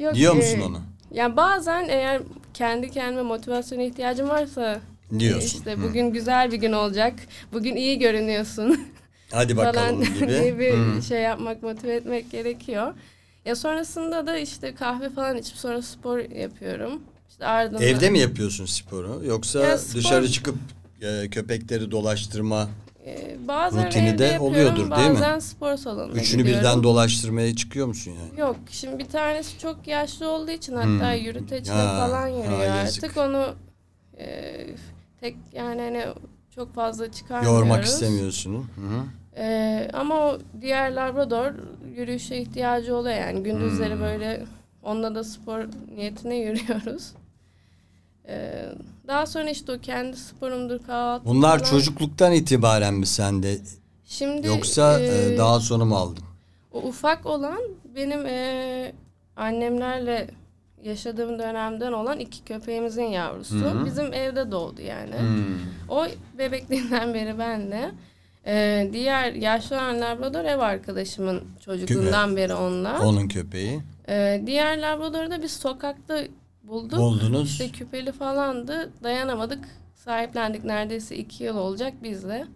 Yok, 0.00 0.14
Diyor 0.14 0.32
e, 0.32 0.36
musun 0.36 0.60
onu? 0.60 0.80
Yani 1.16 1.36
bazen 1.36 1.88
eğer 1.88 2.22
kendi 2.54 2.90
kendime 2.90 3.22
motivasyona 3.22 3.82
ihtiyacım 3.82 4.28
varsa 4.28 4.80
Diyorsun. 5.18 5.46
işte 5.58 5.82
bugün 5.82 6.10
güzel 6.10 6.52
bir 6.52 6.56
gün 6.56 6.72
olacak. 6.72 7.14
Bugün 7.52 7.76
iyi 7.76 7.98
görünüyorsun 7.98 8.80
Hadi 9.32 9.56
bakalım 9.56 10.00
gibi. 10.14 10.56
bir 10.58 10.72
Hı. 10.96 11.02
şey 11.02 11.20
yapmak, 11.22 11.62
motive 11.62 11.94
etmek 11.94 12.30
gerekiyor. 12.30 12.94
Ya 13.44 13.56
sonrasında 13.56 14.26
da 14.26 14.38
işte 14.38 14.74
kahve 14.74 15.10
falan 15.10 15.36
içip 15.36 15.56
sonra 15.56 15.82
spor 15.82 16.18
yapıyorum. 16.18 17.02
İşte 17.30 17.46
ardından 17.46 17.82
Evde 17.82 18.10
mi 18.10 18.18
yapıyorsun 18.18 18.66
sporu? 18.66 19.22
Yoksa 19.26 19.60
Ya 19.60 19.78
spor- 19.78 19.94
dışarı 19.98 20.28
çıkıp 20.28 20.56
e, 21.02 21.28
köpekleri 21.30 21.90
dolaştırma, 21.90 22.68
e, 23.06 23.36
bazen 23.48 23.86
rutini 23.86 24.08
evde 24.08 24.18
de 24.18 24.24
yapıyorum, 24.24 24.46
oluyordur, 24.54 24.76
değil 24.96 25.08
mi? 25.10 25.14
Bazen 25.14 25.38
spor 25.38 25.76
salonuna 25.76 26.12
üçünü 26.20 26.42
gidiyorum. 26.42 26.64
birden 26.64 26.82
dolaştırmaya 26.82 27.56
çıkıyor 27.56 27.86
musun 27.86 28.12
yani? 28.20 28.40
Yok 28.40 28.56
şimdi 28.70 28.98
bir 28.98 29.08
tanesi 29.08 29.58
çok 29.58 29.88
yaşlı 29.88 30.30
olduğu 30.30 30.50
için 30.50 30.72
hatta 30.74 31.12
Hmm. 31.14 31.24
yürüteçle 31.24 31.72
Ya, 31.72 31.96
falan 31.96 32.28
yürüyor 32.28 32.58
ha, 32.58 32.64
yazık. 32.64 33.04
artık 33.04 33.16
onu 33.16 33.54
e, 34.18 34.56
tek 35.20 35.36
yani 35.52 35.80
hani 35.80 36.04
çok 36.54 36.74
fazla 36.74 37.12
çıkarmıyoruz. 37.12 37.58
Yormak 37.60 37.84
istemiyorsun. 37.84 38.54
Hı 38.54 38.60
hı. 38.80 39.02
E, 39.42 39.88
ama 39.92 40.14
o 40.26 40.38
diğer 40.60 40.92
Labrador 40.92 41.52
yürüyüşe 41.96 42.36
ihtiyacı 42.36 42.96
oluyor 42.96 43.16
yani 43.16 43.42
gündüzleri 43.42 43.94
Hmm. 43.94 44.00
böyle 44.00 44.44
onunla 44.82 45.14
da 45.14 45.24
spor 45.24 45.64
niyetine 45.96 46.36
yürüyoruz. 46.36 47.12
E, 48.28 48.64
daha 49.08 49.26
sonra 49.26 49.50
işte 49.50 49.72
o 49.72 49.78
kendi 49.78 50.16
sporumdur 50.16 50.78
kahvaltı 50.86 51.24
Bunlar 51.24 51.58
falan. 51.58 51.70
çocukluktan 51.70 52.32
itibaren 52.32 52.94
mi 52.94 53.06
sende? 53.06 53.58
Şimdi 54.04 54.46
Yoksa 54.46 55.00
e, 55.00 55.32
e, 55.34 55.38
daha 55.38 55.60
sonra 55.60 55.84
mı 55.84 55.96
aldın? 55.96 56.24
O 56.72 56.78
ufak 56.78 57.26
olan 57.26 57.58
benim 57.96 58.26
eee, 58.26 58.92
annemlerle 59.36 60.30
yaşadığım 60.82 61.38
dönemden 61.38 61.92
olan 61.92 62.20
iki 62.20 62.44
köpeğimizin 62.44 63.02
yavrusu. 63.04 63.54
Hı 63.54 63.68
hı. 63.70 63.86
Bizim 63.86 64.12
evde 64.12 64.50
doğdu 64.50 64.82
yani. 64.82 65.18
Hmm. 65.18 65.58
O 65.88 66.06
bebekliğinden 66.38 67.14
beri 67.14 67.38
benle. 67.38 67.90
Eee, 68.46 68.90
diğer 68.92 69.32
yaşlı 69.32 69.76
olan 69.76 70.00
Labrador 70.00 70.44
ev 70.44 70.58
arkadaşımın 70.58 71.44
çocukluğundan 71.64 72.36
beri 72.36 72.54
onunla. 72.54 73.00
Onun 73.06 73.28
köpeği. 73.28 73.80
Eee, 74.08 74.42
diğer 74.46 74.78
Labrador'u 74.82 75.30
da 75.30 75.42
biz 75.42 75.52
sokakta 75.52 76.22
bulduk. 76.68 76.98
Buldunuz. 76.98 77.50
İşte 77.50 77.68
küpeli 77.68 78.12
falandı. 78.12 78.92
Dayanamadık. 79.02 79.64
Sahiplendik. 79.94 80.64
Neredeyse 80.64 81.16
iki 81.16 81.44
yıl 81.44 81.56
olacak 81.56 81.92
bizle. 82.02 82.46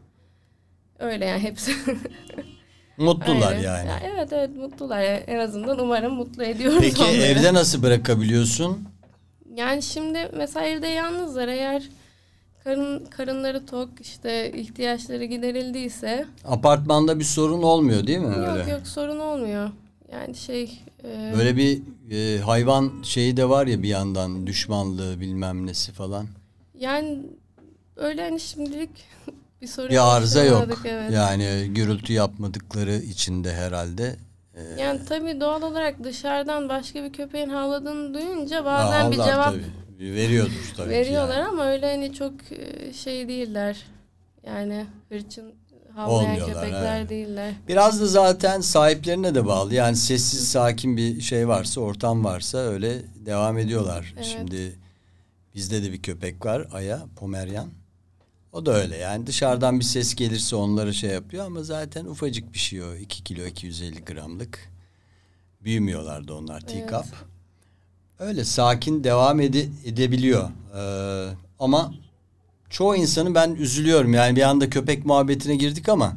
Öyle 0.98 1.24
yani 1.24 1.40
hepsi. 1.42 1.72
Mutlular 2.96 3.52
Aynen. 3.52 3.62
yani. 3.62 3.88
Ya 3.88 4.00
evet 4.14 4.32
evet 4.32 4.56
mutlular. 4.56 5.02
Yani 5.02 5.18
En 5.26 5.38
azından 5.38 5.78
umarım 5.78 6.14
mutlu 6.14 6.44
ediyoruz 6.44 6.78
Peki 6.80 7.02
onları. 7.02 7.16
evde 7.16 7.54
nasıl 7.54 7.82
bırakabiliyorsun? 7.82 8.88
Yani 9.54 9.82
şimdi 9.82 10.30
mesela 10.36 10.66
evde 10.66 10.86
yalnızlar 10.86 11.48
eğer 11.48 11.82
karın 12.64 13.04
karınları 13.04 13.66
tok 13.66 13.88
işte 14.00 14.52
ihtiyaçları 14.52 15.24
giderildiyse 15.24 16.26
Apartmanda 16.44 17.18
bir 17.18 17.24
sorun 17.24 17.62
olmuyor 17.62 18.06
değil 18.06 18.18
mi 18.18 18.26
öyle? 18.36 18.58
yok 18.60 18.68
yok 18.68 18.86
sorun 18.86 19.18
olmuyor. 19.20 19.70
Yani 20.12 20.34
şey 20.34 20.78
e, 21.04 21.32
Böyle 21.38 21.56
bir 21.56 21.82
e, 22.10 22.40
hayvan 22.40 22.92
şeyi 23.02 23.36
de 23.36 23.48
var 23.48 23.66
ya 23.66 23.82
bir 23.82 23.88
yandan 23.88 24.46
düşmanlığı 24.46 25.20
bilmem 25.20 25.66
nesi 25.66 25.92
falan. 25.92 26.26
yani 26.78 27.18
öyle 27.96 28.22
hani 28.22 28.40
şimdilik 28.40 28.90
bir 29.62 29.66
sorun 29.66 29.90
Bir 29.90 30.16
arıza 30.16 30.44
yok. 30.44 30.68
Evet. 30.84 31.12
Yani 31.12 31.70
gürültü 31.74 32.12
yapmadıkları 32.12 32.94
içinde 32.94 33.52
herhalde. 33.54 34.16
E, 34.54 34.80
Yani 34.82 35.00
tabii 35.08 35.40
doğal 35.40 35.62
olarak 35.62 36.04
dışarıdan 36.04 36.68
başka 36.68 37.04
bir 37.04 37.12
köpeğin 37.12 37.48
havladığını 37.48 38.14
duyunca 38.14 38.64
bazen 38.64 39.12
bir 39.12 39.18
ağlar 39.18 39.26
cevap 39.32 39.54
tabii. 39.54 40.14
Veriyordur 40.14 40.72
tabii 40.76 40.88
ki 40.88 40.94
veriyorlar 40.94 41.36
yani. 41.38 41.48
ama 41.48 41.66
öyle 41.70 41.86
hani 41.86 42.12
çok 42.14 42.32
şey 42.94 43.28
değiller. 43.28 43.86
Yani 44.46 44.86
hırçın 45.08 45.52
havlayan 45.94 46.30
Olmuyorlar, 46.30 46.54
köpekler 46.54 46.98
evet. 47.00 47.10
değiller. 47.10 47.54
Biraz 47.68 48.00
da 48.00 48.06
zaten 48.06 48.60
sahiplerine 48.60 49.34
de 49.34 49.46
bağlı. 49.46 49.74
Yani 49.74 49.96
sessiz 49.96 50.48
sakin 50.48 50.96
bir 50.96 51.20
şey 51.20 51.48
varsa, 51.48 51.80
ortam 51.80 52.24
varsa 52.24 52.58
öyle 52.58 53.02
devam 53.26 53.58
ediyorlar. 53.58 54.12
Evet. 54.16 54.24
Şimdi 54.24 54.78
bizde 55.54 55.82
de 55.82 55.92
bir 55.92 56.02
köpek 56.02 56.46
var, 56.46 56.68
Aya, 56.72 57.02
Pomeryan. 57.16 57.68
O 58.52 58.66
da 58.66 58.74
öyle 58.74 58.96
yani 58.96 59.26
dışarıdan 59.26 59.80
bir 59.80 59.84
ses 59.84 60.14
gelirse 60.14 60.56
onları 60.56 60.94
şey 60.94 61.10
yapıyor 61.10 61.46
ama 61.46 61.62
zaten 61.62 62.04
ufacık 62.04 62.52
bir 62.52 62.58
şey 62.58 62.82
o. 62.82 62.94
2 62.94 63.24
kilo 63.24 63.46
250 63.46 64.04
gramlık. 64.04 64.70
Büyümüyorlar 65.60 66.28
da 66.28 66.34
onlar 66.34 66.60
teacup. 66.60 67.06
Öyle 68.18 68.44
sakin 68.44 69.04
devam 69.04 69.40
ede- 69.40 69.68
edebiliyor. 69.84 70.50
Ee, 70.76 71.34
ama 71.58 71.94
çoğu 72.70 72.96
insanı 72.96 73.34
ben 73.34 73.54
üzülüyorum. 73.54 74.14
Yani 74.14 74.36
bir 74.36 74.42
anda 74.42 74.70
köpek 74.70 75.06
muhabbetine 75.06 75.56
girdik 75.56 75.88
ama 75.88 76.16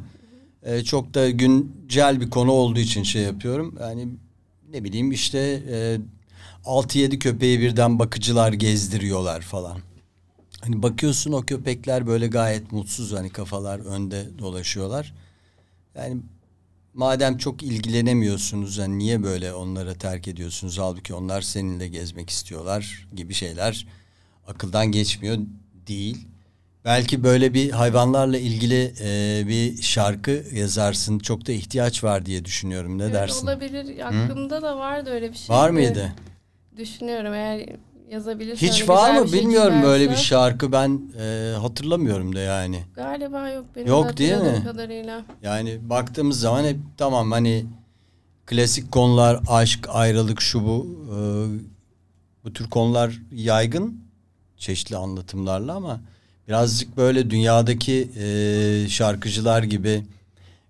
e, 0.62 0.84
çok 0.84 1.14
da 1.14 1.30
güncel 1.30 2.20
bir 2.20 2.30
konu 2.30 2.52
olduğu 2.52 2.80
için 2.80 3.02
şey 3.02 3.22
yapıyorum. 3.22 3.74
Yani 3.80 4.08
ne 4.70 4.84
bileyim 4.84 5.12
işte 5.12 5.62
e, 5.70 5.98
6-7 6.64 7.18
köpeği 7.18 7.60
birden 7.60 7.98
bakıcılar 7.98 8.52
gezdiriyorlar 8.52 9.40
falan. 9.40 9.78
Hani 10.60 10.82
bakıyorsun 10.82 11.32
o 11.32 11.42
köpekler 11.42 12.06
böyle 12.06 12.26
gayet 12.26 12.72
mutsuz 12.72 13.12
hani 13.12 13.30
kafalar 13.30 13.78
önde 13.78 14.38
dolaşıyorlar. 14.38 15.14
Yani 15.94 16.16
madem 16.94 17.38
çok 17.38 17.62
ilgilenemiyorsunuz 17.62 18.78
hani 18.78 18.98
niye 18.98 19.22
böyle 19.22 19.54
onları 19.54 19.98
terk 19.98 20.28
ediyorsunuz 20.28 20.78
halbuki 20.78 21.14
onlar 21.14 21.42
seninle 21.42 21.88
gezmek 21.88 22.30
istiyorlar 22.30 23.08
gibi 23.14 23.34
şeyler 23.34 23.86
akıldan 24.46 24.86
geçmiyor 24.86 25.38
değil. 25.86 26.28
Belki 26.84 27.22
böyle 27.24 27.54
bir 27.54 27.70
hayvanlarla 27.70 28.38
ilgili 28.38 28.94
e, 29.00 29.42
bir 29.48 29.82
şarkı 29.82 30.44
yazarsın 30.52 31.18
çok 31.18 31.46
da 31.46 31.52
ihtiyaç 31.52 32.04
var 32.04 32.26
diye 32.26 32.44
düşünüyorum 32.44 32.98
ne 32.98 33.02
Evet, 33.02 33.14
dersin? 33.14 33.46
Olabilir. 33.46 34.06
Aklımda 34.06 34.62
da 34.62 34.78
vardı 34.78 35.10
öyle 35.10 35.32
bir 35.32 35.36
şey. 35.36 35.56
Var 35.56 35.70
mıydı? 35.70 36.12
Düşünüyorum 36.76 37.34
eğer 37.34 37.68
yazabilirsem. 38.10 38.68
Hiç 38.68 38.88
var 38.88 39.20
mı 39.20 39.28
şey 39.28 39.40
bilmiyorum 39.40 39.82
böyle 39.82 40.04
bir 40.04 40.16
çıkarsa. 40.16 40.24
şarkı 40.24 40.72
ben 40.72 41.00
e, 41.20 41.54
hatırlamıyorum 41.60 42.34
da 42.34 42.40
yani. 42.40 42.82
Galiba 42.94 43.48
yok 43.48 43.64
benim 43.76 43.86
Yok 43.86 44.12
de 44.12 44.16
değil 44.16 44.36
mi? 44.36 44.62
kadarıyla. 44.64 45.24
Yani 45.42 45.78
baktığımız 45.90 46.40
zaman 46.40 46.64
hep 46.64 46.76
tamam 46.96 47.32
hani 47.32 47.66
klasik 48.46 48.92
konular 48.92 49.40
aşk, 49.48 49.88
ayrılık, 49.88 50.40
şu 50.40 50.64
bu 50.64 50.86
e, 51.10 51.18
bu 52.44 52.52
tür 52.52 52.70
konular 52.70 53.20
yaygın 53.32 54.00
çeşitli 54.56 54.96
anlatımlarla 54.96 55.74
ama 55.74 56.00
birazcık 56.48 56.96
böyle 56.96 57.30
dünyadaki 57.30 58.10
e, 58.18 58.88
şarkıcılar 58.88 59.62
gibi 59.62 60.02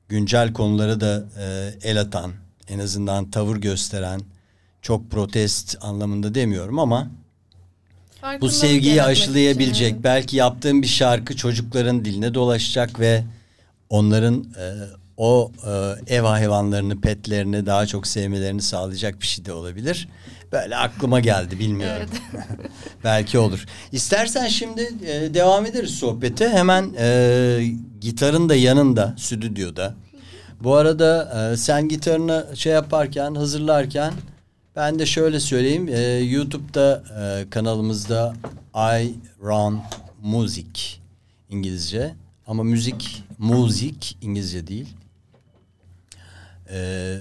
güncel 0.09 0.53
konuları 0.53 1.01
da 1.01 1.25
e, 1.39 1.75
el 1.89 2.01
atan, 2.01 2.33
en 2.69 2.79
azından 2.79 3.31
tavır 3.31 3.57
gösteren 3.57 4.21
çok 4.83 5.11
protest 5.11 5.79
anlamında 5.81 6.35
demiyorum 6.35 6.79
ama 6.79 7.11
bu 8.41 8.49
sevgiyi 8.49 9.03
aşılayabilecek 9.03 9.91
için, 9.91 10.05
belki 10.05 10.37
yaptığın 10.37 10.83
bir 10.83 10.87
şarkı 10.87 11.37
çocukların 11.37 12.05
diline 12.05 12.35
dolaşacak 12.35 13.01
ve 13.01 13.25
onların 13.89 14.35
e, 14.59 14.65
o 15.17 15.53
e, 15.67 16.15
ev 16.15 16.23
hayvanlarını, 16.23 17.01
petlerini 17.01 17.67
daha 17.67 17.87
çok 17.87 18.07
sevmelerini 18.07 18.63
sağlayacak 18.63 19.21
bir 19.21 19.27
şey 19.27 19.45
de 19.45 19.53
olabilir. 19.53 20.09
Böyle 20.53 20.77
aklıma 20.77 21.21
geldi 21.21 21.59
bilmiyorum. 21.59 22.09
belki 23.05 23.39
olur. 23.39 23.67
İstersen 23.93 24.49
şimdi 24.49 24.95
e, 25.07 25.35
devam 25.35 25.67
ederiz 25.67 25.91
sohbete. 25.91 26.49
Hemen 26.49 26.95
e, 26.99 27.65
gitarın 28.01 28.49
da 28.49 28.55
yanında 28.55 29.15
stüdyoda. 29.19 29.95
Bu 30.61 30.75
arada 30.75 31.33
e, 31.53 31.57
sen 31.57 31.89
gitarını 31.89 32.47
şey 32.55 32.73
yaparken, 32.73 33.35
hazırlarken 33.35 34.13
ben 34.77 34.99
de 34.99 35.07
şöyle 35.07 35.41
söyleyeyim. 35.41 35.89
e, 35.89 36.01
YouTube'da 36.19 37.03
e, 37.21 37.51
kanalımızda 37.51 38.35
I 38.75 39.15
Run 39.43 39.81
Music 40.23 40.81
İngilizce 41.51 42.15
ama 42.47 42.63
müzik 42.63 43.25
müzik 43.39 44.19
İngilizce 44.23 44.67
değil. 44.67 44.89
E, 46.71 47.17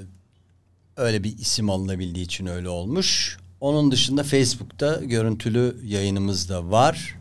öyle 0.97 1.23
bir 1.23 1.37
isim 1.37 1.69
alınabildiği 1.69 2.25
için 2.25 2.45
öyle 2.45 2.69
olmuş. 2.69 3.37
Onun 3.59 3.91
dışında 3.91 4.23
Facebook'ta 4.23 4.95
görüntülü 5.03 5.77
yayınımız 5.83 6.49
da 6.49 6.71
var. 6.71 7.15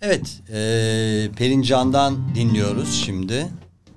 Evet, 0.00 0.40
e, 0.52 1.30
Pelin 1.36 1.62
Can'dan 1.62 2.34
dinliyoruz 2.34 3.02
şimdi. 3.04 3.48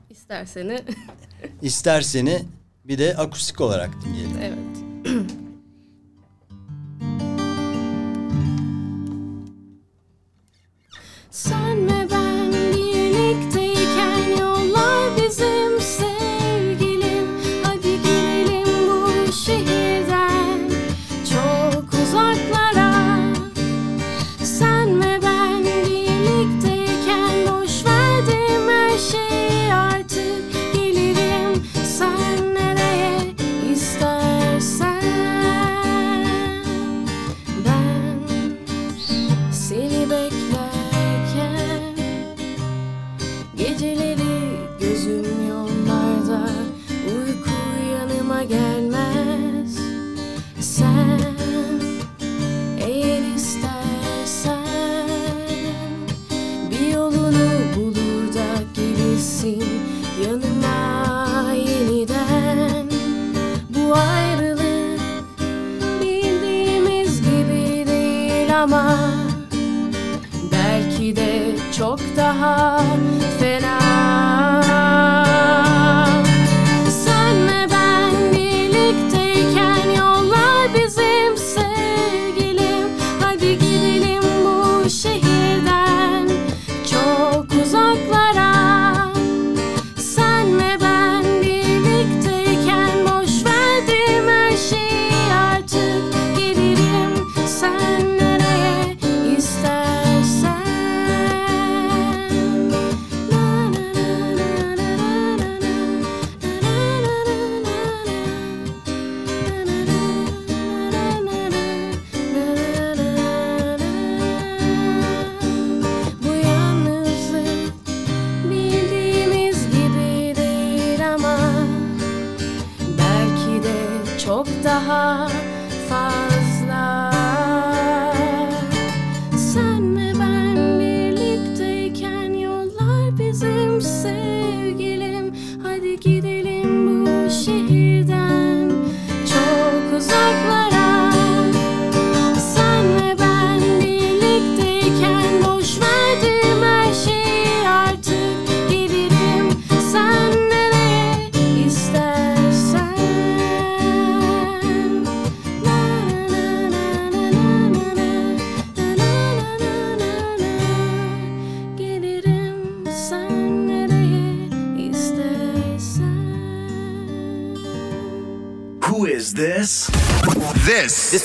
İsterseni 0.09 0.79
İsterseni 1.61 2.41
bir 2.85 2.97
de 2.97 3.17
akustik 3.17 3.61
olarak 3.61 3.89
dinleyelim. 4.05 4.37
evet. 4.41 4.57
Sen 11.31 11.89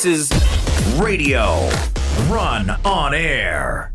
This 0.06 0.20
is 0.20 0.30
Radio 1.00 1.70
Run 2.30 2.68
on 2.84 3.12
Air. 3.12 3.92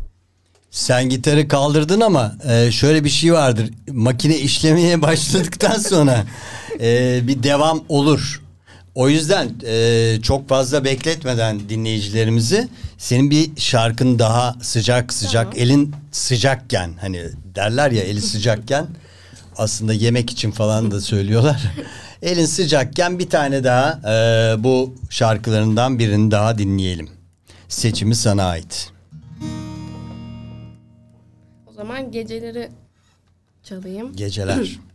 Sen 0.70 1.08
gitarı 1.08 1.48
kaldırdın 1.48 2.00
ama 2.00 2.34
e, 2.48 2.70
şöyle 2.70 3.04
bir 3.04 3.08
şey 3.08 3.32
vardır. 3.32 3.70
Makine 3.88 4.38
işlemeye 4.38 5.02
başladıktan 5.02 5.78
sonra 5.78 6.24
e, 6.80 7.20
bir 7.26 7.42
devam 7.42 7.84
olur. 7.88 8.42
O 8.94 9.08
yüzden 9.08 9.50
e, 9.66 10.16
çok 10.22 10.48
fazla 10.48 10.84
bekletmeden 10.84 11.68
dinleyicilerimizi 11.68 12.68
senin 12.98 13.30
bir 13.30 13.50
şarkın 13.56 14.18
daha 14.18 14.56
sıcak 14.62 15.12
sıcak 15.12 15.52
Tamam. 15.52 15.58
elin 15.58 15.94
sıcakken 16.10 16.92
hani 17.00 17.22
derler 17.54 17.90
ya 17.90 18.02
eli 18.02 18.20
sıcakken 18.20 18.86
aslında 19.56 19.92
yemek 19.92 20.30
için 20.30 20.50
falan 20.50 20.90
da 20.90 21.00
söylüyorlar. 21.00 21.62
Elin 22.22 22.46
sıcakken 22.46 23.18
bir 23.18 23.30
tane 23.30 23.64
daha 23.64 23.90
e, 23.92 24.54
bu 24.64 24.94
şarkılarından 25.10 25.98
birini 25.98 26.30
daha 26.30 26.58
dinleyelim. 26.58 27.10
Seçimi 27.68 28.14
sana 28.14 28.44
ait. 28.44 28.92
O 31.66 31.72
zaman 31.72 32.10
geceleri 32.10 32.68
çalayım. 33.62 34.16
Geceler. 34.16 34.58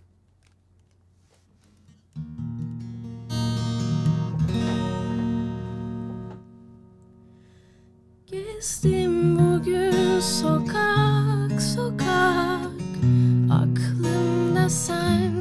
Gezdim 8.32 9.40
bugün 9.40 10.20
sokak 10.20 11.62
sokak 11.62 12.72
Aklımda 13.52 14.70
sen 14.70 15.34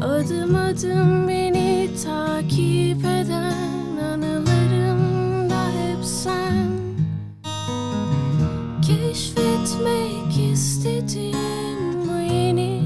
Adım 0.00 0.54
adım 0.54 1.28
beni 1.28 1.90
takip 2.04 3.04
eden 3.04 3.96
Anılarımda 4.12 5.66
hep 5.68 6.04
sen. 6.04 6.68
Keşfetmek 8.82 10.52
istediğim 10.52 12.08
bu 12.08 12.34
yeni 12.34 12.82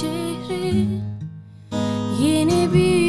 şehri 0.00 0.86
Yeni 2.22 2.74
bir 2.74 3.05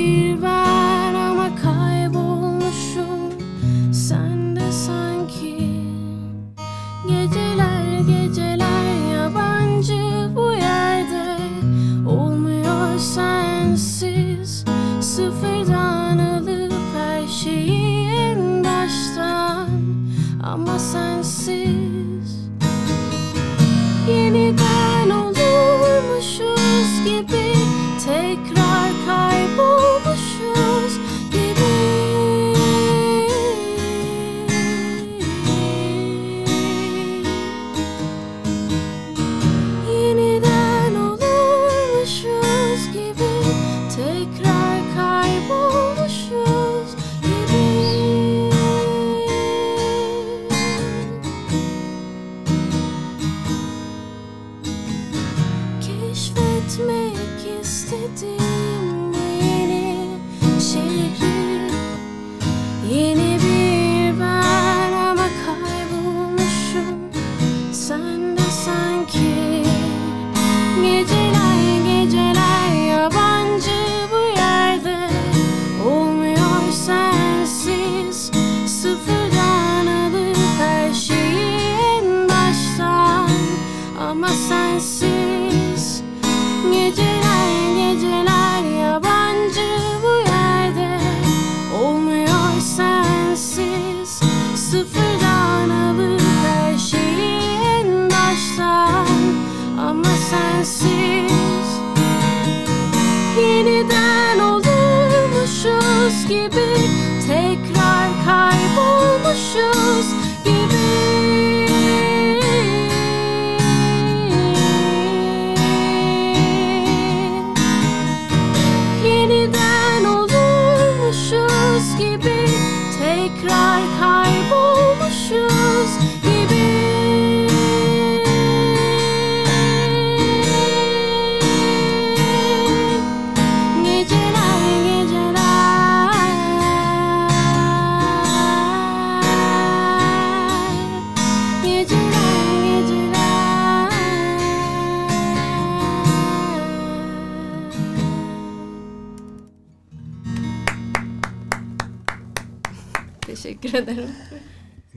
Tekrar 123.27 124.06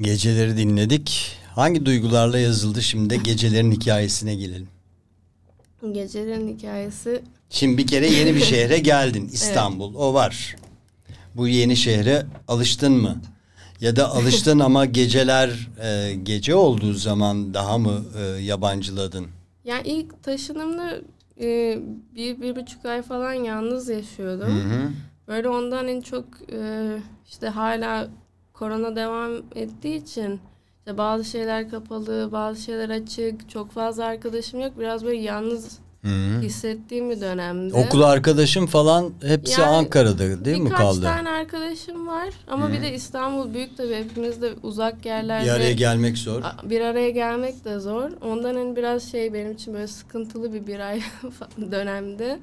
Geceleri 0.00 0.56
dinledik. 0.56 1.36
Hangi 1.54 1.86
duygularla 1.86 2.38
yazıldı 2.38 2.82
şimdi 2.82 3.10
de 3.10 3.16
gecelerin 3.16 3.72
hikayesine 3.72 4.34
gelelim. 4.34 4.68
Gecelerin 5.92 6.58
hikayesi 6.58 7.22
Şimdi 7.50 7.78
bir 7.78 7.86
kere 7.86 8.06
yeni 8.06 8.34
bir 8.34 8.40
şehre 8.44 8.78
geldin. 8.78 9.30
İstanbul 9.32 9.94
o 9.94 10.14
var. 10.14 10.56
Bu 11.36 11.48
yeni 11.48 11.76
şehre 11.76 12.26
alıştın 12.48 12.92
mı? 12.92 13.22
Ya 13.80 13.96
da 13.96 14.10
alıştın 14.10 14.58
ama 14.58 14.84
geceler 14.84 15.68
e, 15.82 16.14
gece 16.22 16.54
olduğu 16.54 16.92
zaman 16.92 17.54
daha 17.54 17.78
mı 17.78 18.04
e, 18.18 18.22
yabancıladın? 18.42 19.26
yani 19.64 19.88
ilk 19.88 20.22
taşınımda 20.22 20.96
e, 21.40 21.78
bir, 22.14 22.40
bir 22.40 22.56
buçuk 22.56 22.84
ay 22.84 23.02
falan 23.02 23.32
yalnız 23.32 23.88
yaşıyordum. 23.88 24.62
Böyle 25.28 25.48
ondan 25.48 25.88
en 25.88 26.00
çok 26.00 26.24
e, 26.52 26.88
işte 27.28 27.48
hala 27.48 28.08
korona 28.61 28.96
devam 28.96 29.31
ettiği 29.55 29.96
için 29.96 30.40
işte 30.79 30.99
bazı 30.99 31.25
şeyler 31.25 31.70
kapalı, 31.70 32.29
bazı 32.33 32.62
şeyler 32.62 32.90
açık, 32.90 33.51
çok 33.51 33.70
fazla 33.70 34.05
arkadaşım 34.05 34.61
yok. 34.61 34.73
Biraz 34.79 35.05
böyle 35.05 35.23
yalnız 35.23 35.79
hissettiğim 36.42 37.11
bir 37.11 37.20
dönemde. 37.20 37.75
Okul 37.75 38.03
arkadaşım 38.03 38.66
falan 38.66 39.12
hepsi 39.23 39.61
Yani 39.61 39.70
Ankara'da 39.77 40.44
değil 40.44 40.59
mi 40.59 40.64
Birkaç 40.64 40.79
kaldı? 40.79 41.03
tane 41.03 41.31
arkadaşım 41.31 42.07
var 42.07 42.29
ama 42.46 42.73
bir 42.73 42.83
de 42.83 42.94
İstanbul 42.94 43.55
büyük 43.55 43.77
tabii 43.77 43.94
hepimiz 43.94 44.42
de 44.42 44.53
uzak 44.62 45.07
yerlerde. 45.07 45.44
Bir 45.44 45.51
araya 45.51 45.73
gelmek 45.73 46.18
zor. 46.18 46.42
Bir 46.64 46.81
araya 46.81 47.11
gelmek 47.11 47.64
de 47.64 47.79
zor. 47.79 48.11
Ondan 48.23 48.55
hani 48.55 48.77
biraz 48.77 49.11
şey 49.11 49.35
benim 49.35 49.53
için 49.53 49.75
böyle 49.75 49.87
sıkıntılı 49.87 50.53
bir 50.53 50.66
bir 50.66 50.81
ay 50.81 51.03
dönemde. 51.70 52.38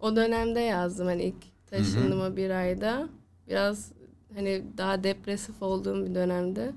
O 0.00 0.16
dönemde 0.16 0.60
yazdım 0.60 1.06
hani 1.06 1.22
ilk 1.22 1.70
taşındım 1.70 2.20
o 2.20 2.36
bir 2.36 2.50
ayda. 2.50 3.08
Biraz 3.48 3.92
hani 4.34 4.62
daha 4.78 5.04
depresif 5.04 5.62
olduğum 5.62 6.06
bir 6.06 6.14
dönemde. 6.14 6.72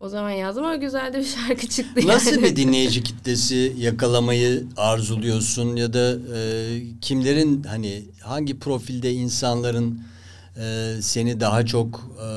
O 0.00 0.08
zaman 0.08 0.30
yazdım 0.30 0.64
ama 0.64 0.76
güzel 0.76 1.12
de 1.12 1.18
bir 1.18 1.24
şarkı 1.24 1.68
çıktı 1.68 2.06
Nasıl 2.06 2.30
yani. 2.30 2.42
bir 2.42 2.56
dinleyici 2.56 3.02
kitlesi 3.02 3.72
yakalamayı 3.78 4.66
arzuluyorsun 4.76 5.76
ya 5.76 5.92
da 5.92 6.18
e, 6.36 6.38
kimlerin 7.00 7.62
hani 7.62 8.02
hangi 8.20 8.58
profilde 8.58 9.12
insanların 9.12 10.02
e, 10.58 10.94
seni 11.00 11.40
daha 11.40 11.66
çok 11.66 12.10
e, 12.26 12.28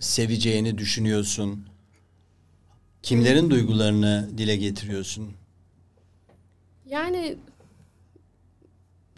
seveceğini 0.00 0.78
düşünüyorsun? 0.78 1.66
Kimlerin 3.02 3.50
duygularını 3.50 4.30
dile 4.38 4.56
getiriyorsun? 4.56 5.28
Yani 6.86 7.36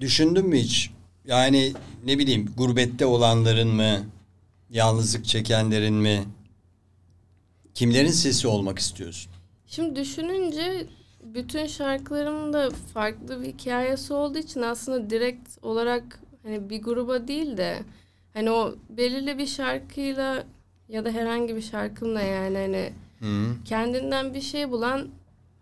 Düşündün 0.01 0.47
mü 0.47 0.59
hiç? 0.59 0.90
Yani 1.27 1.73
ne 2.05 2.18
bileyim 2.18 2.53
gurbette 2.57 3.07
olanların 3.07 3.68
mı? 3.68 4.07
Yalnızlık 4.70 5.24
çekenlerin 5.24 5.94
mi? 5.94 6.24
Kimlerin 7.74 8.11
sesi 8.11 8.48
olmak 8.48 8.78
istiyorsun? 8.78 9.33
Şimdi 9.66 9.96
düşününce 9.96 10.87
bütün 11.24 11.66
şarkılarımın 11.66 12.52
da 12.52 12.70
farklı 12.70 13.42
bir 13.42 13.46
hikayesi 13.46 14.12
olduğu 14.12 14.38
için 14.38 14.62
aslında 14.62 15.11
direkt 15.11 15.48
olarak 15.62 16.20
hani 16.42 16.70
bir 16.70 16.83
gruba 16.83 17.28
değil 17.28 17.57
de 17.57 17.78
hani 18.35 18.50
o 18.50 18.74
belirli 18.90 19.38
bir 19.38 19.46
şarkıyla 19.46 20.44
ya 20.88 21.04
da 21.04 21.11
herhangi 21.11 21.57
bir 21.57 21.62
şarkımla 21.62 22.20
yani 22.20 22.59
hani 22.59 22.92
Hı. 23.20 23.54
kendinden 23.64 24.35
bir 24.35 24.40
şey 24.40 24.70
bulan 24.70 25.09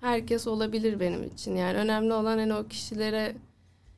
herkes 0.01 0.47
olabilir 0.47 1.01
benim 1.01 1.25
için. 1.25 1.57
Yani 1.57 1.79
önemli 1.79 2.13
olan 2.13 2.39
hani 2.39 2.55
o 2.55 2.69
kişilere 2.69 3.37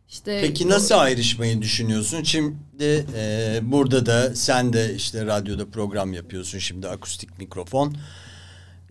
işte 0.08 0.38
Peki 0.42 0.68
nasıl 0.68 0.94
ayrışmayı 0.94 1.62
düşünüyorsun? 1.62 2.22
Şimdi 2.22 3.06
e, 3.14 3.58
burada 3.62 4.06
da 4.06 4.34
sen 4.34 4.72
de 4.72 4.94
işte 4.94 5.26
radyoda 5.26 5.66
program 5.70 6.12
yapıyorsun 6.12 6.58
şimdi 6.58 6.88
akustik 6.88 7.38
mikrofon. 7.38 7.96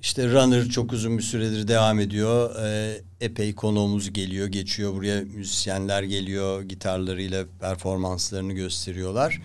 İşte 0.02 0.32
Runner 0.32 0.70
çok 0.70 0.94
uzun 0.94 1.18
bir 1.18 1.24
süredir 1.24 1.68
devam 1.68 2.00
ediyor. 2.00 2.66
E, 2.66 3.02
epey 3.22 3.56
konuğumuz 3.56 4.14
geliyor, 4.14 4.48
geçiyor 4.48 4.94
buraya 4.94 5.22
müzisyenler 5.22 6.04
geliyor, 6.04 6.62
gitarlarıyla 6.62 7.46
performanslarını 7.60 8.54
gösteriyorlar. 8.54 9.42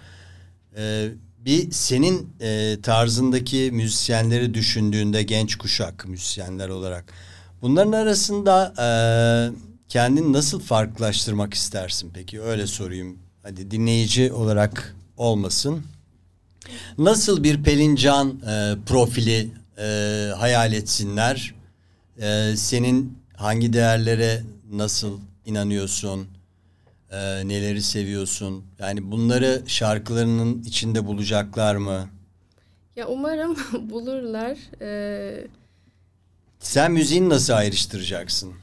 E, 0.77 1.09
bir 1.39 1.71
senin 1.71 2.31
e, 2.41 2.77
tarzındaki 2.83 3.71
müzisyenleri 3.73 4.55
düşündüğünde 4.55 5.23
genç 5.23 5.57
kuşak 5.57 6.09
müzisyenler 6.09 6.69
olarak 6.69 7.05
bunların 7.63 7.93
arasında 7.93 8.75
e, 8.79 8.87
kendini 9.93 10.33
nasıl 10.33 10.61
farklılaştırmak 10.61 11.55
istersin 11.55 12.11
peki? 12.15 12.41
Öyle 12.43 12.67
sorayım. 12.67 13.19
Hadi 13.43 13.71
dinleyici 13.71 14.33
olarak 14.33 14.97
olmasın. 15.17 15.83
Nasıl 16.99 17.43
bir 17.45 17.63
Pelin 17.63 17.97
Can 17.97 18.29
e, 18.49 18.75
profili 18.87 19.51
e, 19.79 19.85
hayal 20.39 20.73
etsinler? 20.73 21.55
E, 22.21 22.57
senin 22.57 23.19
hangi 23.37 23.73
değerlere 23.73 24.43
nasıl 24.73 25.19
inanıyorsun? 25.47 26.27
E, 27.11 27.19
neleri 27.49 27.83
seviyorsun? 27.83 28.65
Yani 28.79 29.11
bunları 29.11 29.63
şarkılarının 29.67 30.63
içinde 30.63 31.07
bulacaklar 31.07 31.77
mı? 31.77 32.09
ya 32.97 33.09
umarım 33.09 33.57
bulurlar. 33.91 34.59
Ee, 34.81 35.47
Sen 36.61 36.93
müziğini 36.93 37.29
nasıl 37.29 37.53
ayrıştıracaksın? 37.53 38.62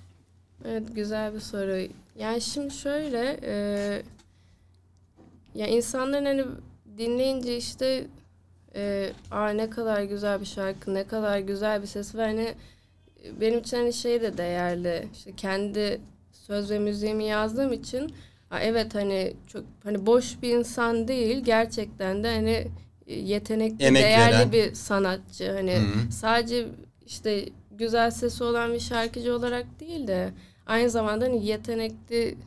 Evet 0.65 0.83
güzel 0.95 1.33
bir 1.33 1.39
soru. 1.39 1.87
Yani 2.19 2.41
şimdi 2.41 2.73
şöyle 2.73 3.39
e, 3.43 3.53
ya 5.55 5.67
insanların 5.67 6.25
hani 6.25 6.45
dinleyince 6.97 7.57
işte 7.57 8.05
e, 8.75 9.09
Aa, 9.31 9.49
ne 9.49 9.69
kadar 9.69 10.03
güzel 10.03 10.41
bir 10.41 10.45
şarkı, 10.45 10.93
ne 10.93 11.07
kadar 11.07 11.39
güzel 11.39 11.81
bir 11.81 11.87
ses 11.87 12.15
ve 12.15 12.21
hani 12.21 12.53
benim 13.41 13.59
için 13.59 13.77
hani 13.77 13.93
şey 13.93 14.21
de 14.21 14.37
değerli. 14.37 15.07
İşte 15.13 15.31
kendi 15.37 16.01
söz 16.31 16.71
ve 16.71 16.79
müziğimi 16.79 17.23
yazdığım 17.25 17.73
için 17.73 18.13
ha, 18.49 18.59
evet 18.59 18.95
hani 18.95 19.33
çok 19.47 19.63
hani 19.83 20.05
boş 20.05 20.41
bir 20.41 20.57
insan 20.57 21.07
değil 21.07 21.37
gerçekten 21.43 22.23
de 22.23 22.35
hani 22.35 22.67
yetenekli, 23.07 23.85
Emek 23.85 24.03
değerli 24.03 24.35
veren. 24.35 24.51
bir 24.51 24.73
sanatçı. 24.73 25.51
Hani 25.51 25.73
Hı 25.75 25.79
hı. 25.79 26.11
sadece 26.11 26.67
işte 27.05 27.45
güzel 27.79 28.11
sesi 28.11 28.43
olan 28.43 28.73
bir 28.73 28.79
şarkıcı 28.79 29.35
olarak 29.35 29.65
değil 29.79 30.07
de 30.07 30.33
aynı 30.65 30.89
zamanda 30.89 31.25
hani 31.25 31.45
yetenekli 31.45 32.37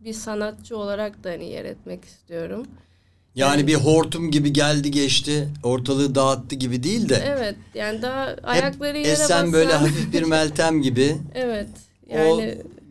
bir 0.00 0.12
sanatçı 0.12 0.76
olarak 0.76 1.24
da 1.24 1.30
hani 1.30 1.50
yer 1.50 1.64
etmek 1.64 2.04
istiyorum. 2.04 2.66
Yani 3.34 3.66
bir 3.66 3.74
hortum 3.74 4.30
gibi 4.30 4.52
geldi 4.52 4.90
geçti, 4.90 5.48
ortalığı 5.62 6.14
dağıttı 6.14 6.54
gibi 6.54 6.82
değil 6.82 7.08
de. 7.08 7.22
Evet 7.26 7.56
yani 7.74 8.02
daha 8.02 8.36
ayakları 8.42 8.98
yere 8.98 9.08
esen 9.08 9.28
basan. 9.28 9.52
böyle 9.52 9.72
hafif 9.84 10.12
bir 10.12 10.22
Meltem 10.22 10.82
gibi. 10.82 11.16
evet 11.34 11.68
yani 12.08 12.28
O 12.30 12.40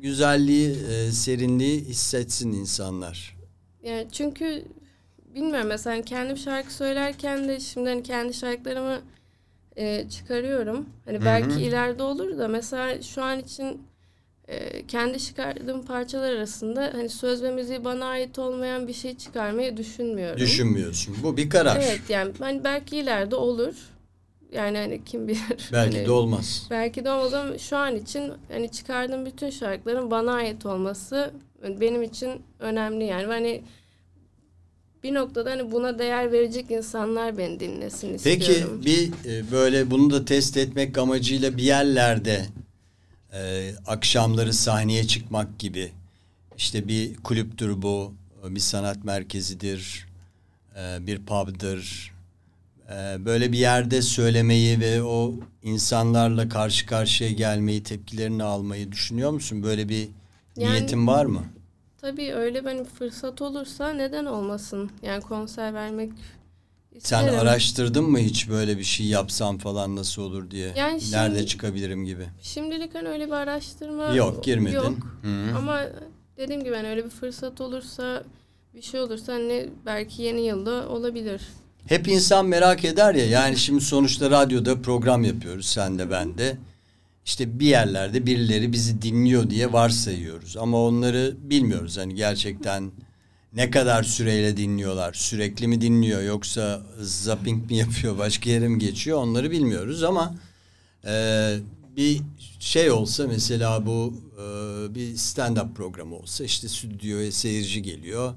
güzelliği, 0.01 0.77
e, 0.91 1.11
serinliği 1.11 1.81
hissetsin 1.85 2.51
insanlar. 2.51 3.37
yani 3.83 4.07
çünkü 4.11 4.65
bilmiyorum 5.35 5.67
mesela 5.67 5.95
hani 5.95 6.05
kendim 6.05 6.37
şarkı 6.37 6.73
söylerken 6.73 7.47
de 7.47 7.59
şimdi 7.59 7.89
hani 7.89 8.03
kendi 8.03 8.33
şarkılarımı 8.33 9.01
e, 9.77 10.09
çıkarıyorum. 10.09 10.85
Hani 11.05 11.25
belki 11.25 11.61
ileride 11.61 12.03
olur 12.03 12.37
da 12.37 12.47
mesela 12.47 13.01
şu 13.01 13.23
an 13.23 13.39
için 13.39 13.81
e, 14.47 14.87
kendi 14.87 15.19
çıkardığım 15.19 15.85
parçalar 15.85 16.31
arasında 16.31 16.91
hani 16.93 17.09
söz 17.09 17.43
ve 17.43 17.51
müziği 17.51 17.85
bana 17.85 18.05
ait 18.05 18.39
olmayan 18.39 18.87
bir 18.87 18.93
şey 18.93 19.17
çıkarmayı 19.17 19.77
düşünmüyorum. 19.77 20.39
Düşünmüyorsun. 20.39 21.15
Bu 21.23 21.37
bir 21.37 21.49
karar. 21.49 21.75
Evet 21.75 22.01
yani 22.09 22.31
hani 22.39 22.63
belki 22.63 22.97
ileride 22.97 23.35
olur. 23.35 23.75
Yani 24.51 24.77
hani 24.77 25.03
kim 25.05 25.27
bilir. 25.27 25.69
Belki 25.73 25.97
Hani 25.97 26.07
de 26.07 26.11
olmaz. 26.11 26.67
Belki 26.69 27.05
de 27.05 27.11
olmaz 27.11 27.33
ama 27.33 27.57
şu 27.57 27.77
an 27.77 27.95
için 27.95 28.33
hani 28.51 28.71
çıkardığım 28.71 29.25
bütün 29.25 29.49
şarkıların 29.49 30.11
bana 30.11 30.33
ait 30.33 30.65
olması 30.65 31.31
benim 31.79 32.03
için 32.03 32.41
önemli 32.59 33.03
yani. 33.03 33.25
Hani 33.25 33.63
bir 35.03 35.13
noktada 35.13 35.51
hani 35.51 35.71
buna 35.71 35.99
değer 35.99 36.31
verecek 36.31 36.71
insanlar 36.71 37.37
beni 37.37 37.59
dinlesin 37.59 38.17
Peki 38.23 38.51
istiyorum. 38.51 38.81
bir 38.85 39.11
e, 39.25 39.51
böyle 39.51 39.91
bunu 39.91 40.09
da 40.09 40.25
test 40.25 40.57
etmek 40.57 40.97
amacıyla 40.97 41.57
bir 41.57 41.63
yerlerde 41.63 42.45
e, 43.33 43.71
akşamları 43.87 44.53
sahneye 44.53 45.07
çıkmak 45.07 45.59
gibi 45.59 45.91
işte 46.57 46.87
bir 46.87 47.15
kulüptür 47.15 47.81
bu, 47.81 48.13
bir 48.49 48.59
sanat 48.59 49.03
merkezidir, 49.03 50.07
e, 50.79 51.07
bir 51.07 51.25
pub'dır. 51.25 52.13
E, 52.89 53.25
böyle 53.25 53.51
bir 53.51 53.57
yerde 53.57 54.01
söylemeyi 54.01 54.79
ve 54.79 55.03
o 55.03 55.33
insanlarla 55.63 56.49
karşı 56.49 56.85
karşıya 56.85 57.31
gelmeyi, 57.31 57.83
tepkilerini 57.83 58.43
almayı 58.43 58.91
düşünüyor 58.91 59.31
musun? 59.31 59.63
Böyle 59.63 59.89
bir 59.89 60.07
Yani- 60.57 60.71
niyetin 60.73 61.07
var 61.07 61.25
mı? 61.25 61.43
Tabii 62.01 62.33
öyle 62.33 62.65
benim 62.65 62.83
fırsat 62.85 63.41
olursa 63.41 63.89
neden 63.93 64.25
olmasın? 64.25 64.91
Yani 65.01 65.21
konser 65.23 65.73
vermek 65.73 66.11
Sen 66.99 67.23
isterim. 67.23 67.39
araştırdın 67.39 68.03
mı 68.03 68.19
hiç 68.19 68.49
böyle 68.49 68.77
bir 68.77 68.83
şey 68.83 69.05
yapsam 69.05 69.57
falan 69.57 69.95
nasıl 69.95 70.21
olur 70.21 70.51
diye? 70.51 70.73
Yani 70.75 71.01
Nerede 71.11 71.35
şimdi- 71.37 71.47
çıkabilirim 71.47 72.05
gibi? 72.05 72.25
Şimdilik 72.41 72.95
hani 72.95 73.07
öyle 73.07 73.27
bir 73.27 73.31
araştırma 73.31 74.13
Yok 74.15 74.43
girmedin. 74.43 74.75
Yok. 74.75 74.93
Hı. 75.21 75.57
Ama 75.57 75.81
dediğim 76.37 76.63
gibi 76.63 76.75
hani 76.75 76.87
öyle 76.87 77.05
bir 77.05 77.09
fırsat 77.09 77.61
olursa 77.61 78.23
bir 78.75 78.81
şey 78.81 79.01
olursa 79.01 79.33
hani 79.33 79.69
belki 79.85 80.21
yeni 80.21 80.41
yılda 80.41 80.89
olabilir. 80.89 81.41
Hep 81.87 82.07
insan 82.07 82.45
merak 82.45 82.85
eder 82.85 83.15
ya 83.15 83.25
yani 83.25 83.57
şimdi 83.57 83.81
sonuçta 83.81 84.31
radyoda 84.31 84.81
program 84.81 85.23
yapıyoruz 85.23 85.65
sen 85.65 85.99
de 85.99 86.11
ben 86.11 86.37
de. 86.37 86.57
İşte 87.27 87.59
bir 87.59 87.65
yerlerde 87.65 88.25
birileri 88.25 88.73
bizi 88.73 89.01
dinliyor 89.01 89.49
diye 89.49 89.73
varsayıyoruz. 89.73 90.57
Ama 90.57 90.83
onları 90.83 91.35
bilmiyoruz. 91.41 91.97
Hani 91.97 92.15
gerçekten 92.15 92.91
ne 93.53 93.69
kadar 93.69 94.03
süreyle 94.03 94.57
dinliyorlar? 94.57 95.13
Sürekli 95.13 95.67
mi 95.67 95.81
dinliyor 95.81 96.21
yoksa 96.21 96.81
zapping 97.01 97.71
mi 97.71 97.77
yapıyor 97.77 98.17
başka 98.17 98.49
yere 98.49 98.67
mi 98.67 98.79
geçiyor? 98.79 99.17
Onları 99.17 99.51
bilmiyoruz 99.51 100.03
ama 100.03 100.35
e, 101.05 101.55
bir 101.97 102.21
şey 102.59 102.91
olsa 102.91 103.27
mesela 103.27 103.85
bu 103.85 104.13
e, 104.33 104.45
bir 104.95 105.15
stand-up 105.15 105.73
programı 105.73 106.15
olsa 106.15 106.43
işte 106.43 106.67
stüdyoya 106.67 107.31
seyirci 107.31 107.81
geliyor. 107.81 108.33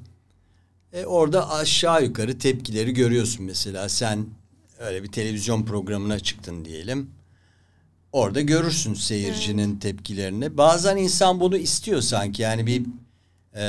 E, 0.92 1.04
orada 1.04 1.50
aşağı 1.50 2.04
yukarı 2.04 2.38
tepkileri 2.38 2.94
görüyorsun. 2.94 3.44
Mesela 3.44 3.88
sen 3.88 4.26
öyle 4.78 5.02
bir 5.02 5.12
televizyon 5.12 5.64
programına 5.64 6.18
çıktın 6.20 6.64
diyelim. 6.64 7.19
Orada 8.12 8.40
görürsün 8.40 8.94
seyircinin 8.94 9.78
tepkilerini. 9.78 10.56
Bazen 10.56 10.96
insan 10.96 11.40
bunu 11.40 11.56
istiyor 11.56 12.00
sanki 12.00 12.42
yani 12.42 12.66
bir 12.66 12.82
e, 13.54 13.64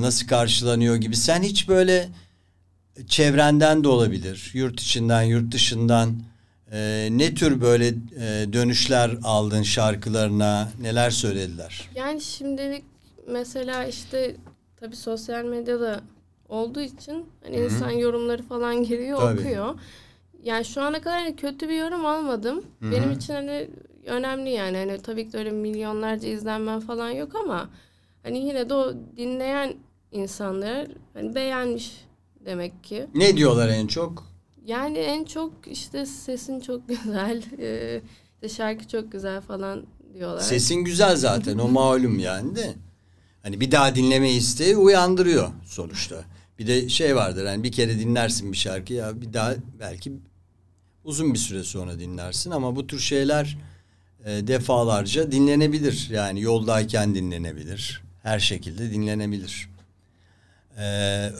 nasıl 0.00 0.26
karşılanıyor 0.26 0.96
gibi. 0.96 1.16
Sen 1.16 1.42
hiç 1.42 1.68
böyle 1.68 2.08
çevrenden 3.06 3.84
de 3.84 3.88
olabilir, 3.88 4.50
yurt 4.54 4.80
içinden, 4.80 5.22
yurt 5.22 5.52
dışından 5.52 6.14
e, 6.72 7.08
ne 7.10 7.34
tür 7.34 7.60
böyle 7.60 7.88
e, 7.88 8.52
dönüşler 8.52 9.10
aldın 9.24 9.62
şarkılarına, 9.62 10.68
neler 10.80 11.10
söylediler? 11.10 11.88
Yani 11.94 12.20
şimdilik 12.20 12.84
mesela 13.28 13.86
işte 13.86 14.36
tabii 14.80 14.96
sosyal 14.96 15.44
medyada 15.44 16.00
olduğu 16.48 16.80
için 16.80 17.26
hani 17.44 17.56
insan 17.56 17.90
yorumları 17.90 18.42
falan 18.42 18.84
giriyor 18.84 19.18
Tabii. 19.18 19.40
okuyor. 19.40 19.74
Yani 20.42 20.64
şu 20.64 20.82
ana 20.82 21.00
kadar 21.00 21.18
hani 21.18 21.36
kötü 21.36 21.68
bir 21.68 21.74
yorum 21.74 22.06
almadım. 22.06 22.64
Benim 22.82 23.12
için 23.12 23.34
hani 23.34 23.70
önemli 24.06 24.50
yani. 24.50 24.76
Hani 24.76 25.02
tabii 25.02 25.30
ki 25.30 25.38
öyle 25.38 25.50
milyonlarca 25.50 26.28
izlenmen 26.28 26.80
falan 26.80 27.10
yok 27.10 27.34
ama 27.36 27.68
hani 28.22 28.38
yine 28.38 28.68
de 28.68 28.74
o 28.74 28.94
dinleyen 29.16 29.74
insanlar 30.12 30.88
hani 31.14 31.34
beğenmiş 31.34 32.04
demek 32.44 32.84
ki. 32.84 33.06
Ne 33.14 33.36
diyorlar 33.36 33.68
en 33.68 33.86
çok? 33.86 34.26
Yani 34.64 34.98
en 34.98 35.24
çok 35.24 35.52
işte 35.66 36.06
sesin 36.06 36.60
çok 36.60 36.88
güzel, 36.88 37.42
e, 37.58 38.00
işte 38.34 38.48
şarkı 38.48 38.88
çok 38.88 39.12
güzel 39.12 39.40
falan 39.40 39.86
diyorlar. 40.14 40.40
Sesin 40.40 40.76
güzel 40.76 41.16
zaten 41.16 41.58
o 41.58 41.68
malum 41.68 42.18
yani 42.18 42.56
de. 42.56 42.74
Hani 43.42 43.60
bir 43.60 43.70
daha 43.70 43.94
dinleme 43.94 44.30
isteği 44.30 44.76
uyandırıyor 44.76 45.48
sonuçta. 45.64 46.24
Bir 46.58 46.66
de 46.66 46.88
şey 46.88 47.16
vardır 47.16 47.46
hani 47.46 47.62
bir 47.62 47.72
kere 47.72 47.98
dinlersin 47.98 48.52
bir 48.52 48.56
şarkıyı 48.56 48.98
ya 48.98 49.20
bir 49.20 49.32
daha 49.32 49.54
belki 49.80 50.12
uzun 51.04 51.34
bir 51.34 51.38
süre 51.38 51.62
sonra 51.64 51.98
dinlersin 51.98 52.50
ama 52.50 52.76
bu 52.76 52.86
tür 52.86 52.98
şeyler 52.98 53.58
e, 54.24 54.46
defalarca 54.46 55.32
dinlenebilir. 55.32 56.08
Yani 56.10 56.40
yoldayken 56.40 57.14
dinlenebilir. 57.14 58.02
Her 58.22 58.38
şekilde 58.38 58.90
dinlenebilir. 58.90 59.68
E, 60.78 60.84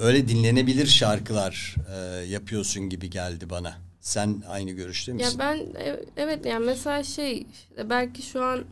öyle 0.00 0.28
dinlenebilir 0.28 0.86
şarkılar 0.86 1.74
e, 1.94 1.96
yapıyorsun 2.24 2.88
gibi 2.88 3.10
geldi 3.10 3.50
bana. 3.50 3.74
Sen 4.00 4.42
aynı 4.48 4.70
görüşte 4.70 5.12
Ya 5.12 5.16
misin? 5.16 5.38
ben 5.38 5.56
e- 5.56 6.00
evet 6.16 6.46
yani 6.46 6.66
mesela 6.66 7.02
şey 7.02 7.46
belki 7.90 8.22
şu 8.22 8.44
an 8.44 8.64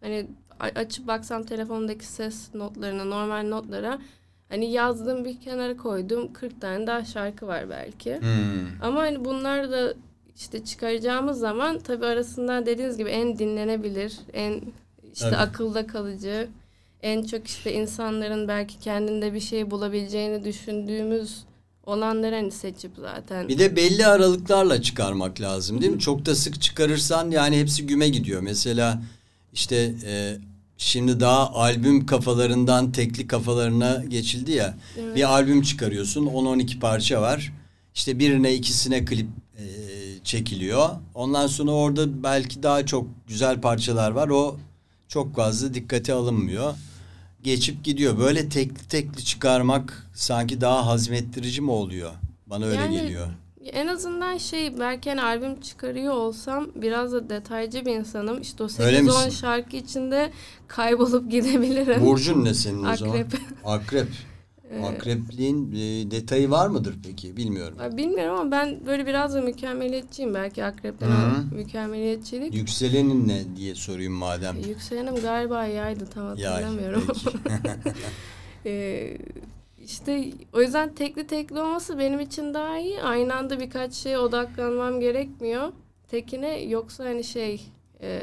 hani 0.00 0.26
açıp 0.60 1.06
baksam 1.06 1.42
telefondaki 1.42 2.06
ses 2.06 2.54
notlarına 2.54 3.04
normal 3.04 3.48
notlara 3.48 3.98
hani 4.48 4.72
yazdığım 4.72 5.24
bir 5.24 5.40
kenara 5.40 5.76
koydum 5.76 6.32
40 6.32 6.60
tane 6.60 6.86
daha 6.86 7.04
şarkı 7.04 7.46
var 7.46 7.70
belki. 7.70 8.20
Hmm. 8.20 8.82
Ama 8.82 9.00
hani 9.00 9.24
bunlar 9.24 9.70
da 9.70 9.94
işte 10.36 10.64
çıkaracağımız 10.64 11.38
zaman 11.38 11.78
tabii 11.78 12.06
arasından 12.06 12.66
dediğiniz 12.66 12.96
gibi 12.98 13.08
en 13.10 13.38
dinlenebilir, 13.38 14.12
en 14.32 14.60
işte 15.14 15.26
Evet. 15.28 15.38
akılda 15.38 15.86
kalıcı, 15.86 16.48
en 17.02 17.24
çok 17.24 17.46
işte 17.46 17.72
insanların 17.72 18.48
belki 18.48 18.78
kendinde 18.78 19.34
bir 19.34 19.40
şey 19.40 19.70
bulabileceğini 19.70 20.44
düşündüğümüz 20.44 21.44
olanları 21.86 22.34
hani 22.34 22.50
seçip 22.50 22.90
zaten. 23.00 23.48
Bir 23.48 23.58
de 23.58 23.76
belli 23.76 24.06
aralıklarla 24.06 24.82
çıkarmak 24.82 25.40
lazım 25.40 25.80
değil 25.80 25.92
mi? 25.92 25.98
Çok 26.00 26.26
da 26.26 26.34
sık 26.34 26.62
çıkarırsan 26.62 27.30
yani 27.30 27.58
hepsi 27.60 27.86
güme 27.86 28.08
gidiyor. 28.08 28.40
Mesela 28.40 29.02
işte 29.52 29.94
e, 30.06 30.36
şimdi 30.76 31.20
daha 31.20 31.52
albüm 31.52 32.06
kafalarından 32.06 32.92
tekli 32.92 33.26
kafalarına 33.26 34.02
geçildi 34.08 34.52
ya. 34.52 34.78
Evet. 34.98 35.16
Bir 35.16 35.34
albüm 35.34 35.62
çıkarıyorsun 35.62 36.26
10-12 36.26 36.78
parça 36.78 37.22
var. 37.22 37.52
İşte 37.94 38.18
birine 38.18 38.54
ikisine 38.54 39.04
klip 39.04 39.28
çekiliyor. 40.24 40.88
Ondan 41.14 41.46
sonra 41.46 41.70
orada 41.70 42.22
belki 42.22 42.62
daha 42.62 42.86
çok 42.86 43.06
güzel 43.28 43.60
parçalar 43.60 44.10
var. 44.10 44.28
O 44.28 44.56
çok 45.08 45.36
fazla 45.36 45.74
dikkate 45.74 46.12
alınmıyor. 46.12 46.74
Geçip 47.42 47.84
gidiyor. 47.84 48.18
Böyle 48.18 48.48
tekli 48.48 48.88
tekli 48.88 49.24
çıkarmak 49.24 50.10
sanki 50.14 50.60
daha 50.60 50.86
hazmettirici 50.86 51.60
mi 51.60 51.70
oluyor? 51.70 52.10
Bana 52.46 52.64
öyle 52.64 52.80
Yani 52.80 52.94
geliyor. 52.94 53.26
En 53.72 53.86
azından 53.86 54.38
şey 54.38 54.78
belki 54.80 55.10
hani 55.10 55.22
albüm 55.22 55.60
çıkarıyor 55.60 56.14
olsam 56.14 56.66
biraz 56.74 57.12
da 57.12 57.30
detaycı 57.30 57.86
bir 57.86 57.94
insanım. 57.94 58.40
İşte 58.40 58.62
o 58.64 58.68
Öyle 58.78 58.98
8-10 58.98 59.02
misin? 59.02 59.30
şarkı 59.30 59.76
içinde 59.76 60.30
kaybolup 60.68 61.30
gidebilirim. 61.30 62.06
Burcun 62.06 62.44
ne 62.44 62.54
senin 62.54 62.84
o 62.84 62.96
zaman? 62.96 63.24
Akrep. 63.64 64.08
Akrep. 64.70 64.94
Akrepliğin 65.00 65.72
e, 65.72 66.10
detayı 66.10 66.50
var 66.50 66.66
mıdır 66.68 66.94
peki? 67.04 67.36
Bilmiyorum. 67.36 67.78
Bilmiyorum 67.96 68.40
ama 68.40 68.50
ben 68.50 68.86
böyle 68.86 69.06
biraz 69.06 69.34
da 69.34 69.40
mükemmeliyetçiyim. 69.40 70.34
Belki 70.34 70.64
akrepten 70.64 71.08
Hı. 71.08 71.54
mükemmeliyetçilik. 71.54 72.54
Yükselenin 72.54 73.28
ne 73.28 73.56
diye 73.56 73.74
sorayım 73.74 74.12
madem. 74.12 74.56
Yükselenim 74.68 75.16
galiba 75.16 75.64
yaydı 75.66 76.06
tam 76.06 76.36
Yay, 76.36 76.52
hatırlamıyorum. 76.52 77.04
peki. 77.06 77.38
Ee, 78.66 79.18
işte 79.84 80.30
o 80.52 80.60
yüzden 80.60 80.94
tekli 80.94 81.26
tekli 81.26 81.60
olması 81.60 81.98
benim 81.98 82.20
için 82.20 82.54
daha 82.54 82.78
iyi. 82.78 83.02
Aynı 83.02 83.34
anda 83.34 83.60
birkaç 83.60 83.94
şeye 83.94 84.18
odaklanmam 84.18 85.00
gerekmiyor. 85.00 85.72
Tekine 86.08 86.60
yoksa 86.60 87.04
hani 87.04 87.24
şey 87.24 87.60
e, 88.02 88.20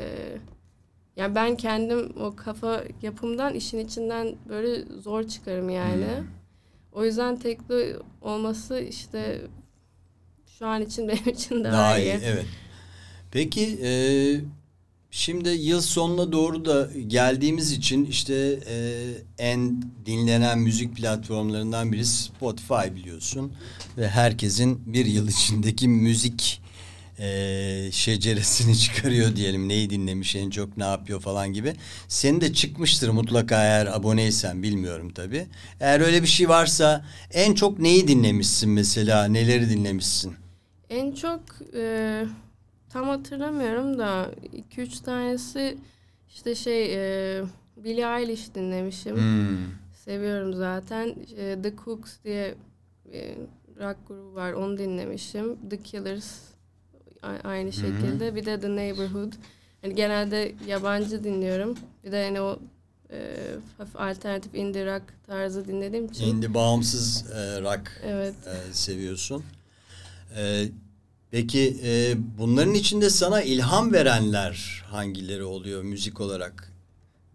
yani 1.16 1.36
ben 1.36 1.56
kendim 1.56 2.14
o 2.22 2.36
kafa 2.36 2.84
yapımdan 3.02 3.54
işin 3.54 3.80
içinden 3.80 4.36
böyle 4.50 4.86
zor 5.02 5.24
çıkarım 5.24 5.70
yani. 5.70 6.06
Hmm. 6.06 6.37
O 6.92 7.06
yüzden 7.06 7.40
tekli 7.40 7.96
olması 8.22 8.80
işte 8.80 9.42
şu 10.60 10.68
an 10.68 10.82
için 10.82 11.08
benim 11.08 11.30
için 11.34 11.64
daha, 11.64 11.74
Daha 11.74 12.00
iyi. 12.00 12.04
iyi. 12.06 12.20
Evet. 12.24 12.46
Peki 13.32 13.80
e, 13.84 13.92
şimdi 15.12 15.50
yıl 15.50 15.82
sonuna 15.82 16.32
doğru 16.32 16.66
da 16.66 16.90
geldiğimiz 17.08 17.72
için 17.72 18.06
işte 18.06 18.60
e, 18.68 19.04
en 19.38 19.84
dinlenen 20.06 20.60
müzik 20.60 20.96
platformlarından 20.96 21.92
biri 21.92 22.06
Spotify 22.06 22.96
biliyorsun 22.96 23.54
ve 23.98 24.10
herkesin 24.10 24.94
bir 24.94 25.06
yıl 25.06 25.28
içindeki 25.28 25.88
müzik 25.88 26.62
e, 27.20 27.90
şeceresini 27.92 28.78
çıkarıyor 28.80 29.36
diyelim. 29.36 29.70
Neyi 29.70 29.90
dinlemiş 29.90 30.36
en 30.36 30.50
çok 30.50 30.78
ne 30.78 30.84
yapıyor 30.84 31.20
falan 31.20 31.54
gibi. 31.54 31.74
Senin 32.08 32.42
de 32.42 32.54
çıkmıştır 32.54 33.10
mutlaka 33.10 33.64
eğer 33.64 33.86
aboneysen 33.86 34.64
bilmiyorum 34.64 35.10
tabii. 35.14 35.48
Eğer 35.80 36.00
öyle 36.00 36.22
bir 36.22 36.28
şey 36.28 36.50
varsa 36.50 37.06
en 37.32 37.54
çok 37.54 37.80
neyi 37.80 38.08
dinlemişsin 38.08 38.70
mesela? 38.70 39.26
Neleri 39.26 39.70
dinlemişsin? 39.70 40.36
En 40.90 41.12
çok 41.12 41.42
e, 41.76 42.24
tam 42.90 43.08
hatırlamıyorum 43.08 43.98
da 44.00 44.32
2-3 44.76 45.04
tanesi 45.04 45.78
işte 46.30 46.56
şey 46.56 46.96
e, 46.96 47.44
Billie 47.78 48.20
Eilish 48.20 48.56
dinlemişim. 48.56 49.16
Hmm. 49.16 49.58
Seviyorum 50.06 50.54
zaten. 50.54 51.16
E, 51.38 51.58
The 51.64 51.74
Cooks 51.86 52.12
diye 52.24 52.56
bir 53.06 53.36
rock 53.80 53.98
grubu 54.08 54.36
var. 54.36 54.54
Onu 54.54 54.78
dinlemişim. 54.78 55.70
The 55.70 55.78
Killers 55.84 56.57
aynı 57.44 57.74
şekilde. 57.74 58.36
Bir 58.36 58.46
de 58.46 58.60
The 58.60 58.76
Neighborhood. 58.76 59.34
Hani 59.82 59.96
genelde 59.96 60.56
yabancı 60.68 61.24
dinliyorum. 61.24 61.78
Bir 62.04 62.12
de 62.12 62.26
hani 62.26 62.42
o 62.42 62.60
e, 63.12 63.38
hafif 63.78 63.96
alternatif 63.96 64.56
indie 64.56 64.86
rock 64.86 65.04
tarzı 65.28 65.68
dinlediğim 65.68 66.06
için. 66.06 66.26
Şimdi 66.26 66.54
bağımsız 66.54 67.26
e, 67.32 67.62
rock 67.62 68.02
Evet. 68.06 68.36
e, 68.48 68.74
seviyorsun. 68.74 69.44
E, 70.38 70.66
peki 71.32 71.78
e, 71.84 72.16
bunların 72.38 72.74
içinde 72.74 73.10
sana 73.10 73.42
ilham 73.42 73.94
verenler 73.94 74.84
hangileri 74.88 75.44
oluyor 75.44 75.84
müzik 75.84 76.22
olarak? 76.22 76.74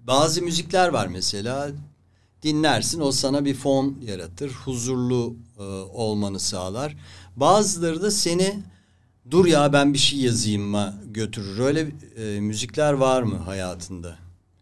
Bazı 0.06 0.42
müzikler 0.42 0.88
var 0.88 1.06
mesela 1.06 1.70
dinlersin 2.42 3.00
o 3.00 3.12
sana 3.12 3.44
bir 3.44 3.54
fon 3.54 3.98
yaratır, 4.06 4.50
huzurlu 4.50 5.36
e, 5.58 5.62
olmanı 5.92 6.40
sağlar. 6.40 6.96
Bazıları 7.36 8.02
da 8.02 8.10
seni 8.10 8.62
dur 9.30 9.46
ya 9.46 9.72
ben 9.72 9.92
bir 9.94 9.98
şey 9.98 10.18
yazayım'a 10.18 10.94
götürür. 11.06 11.58
Öyle 11.58 11.86
e, 12.16 12.40
müzikler 12.40 12.92
var 12.92 13.22
mı 13.22 13.36
hayatında? 13.36 14.16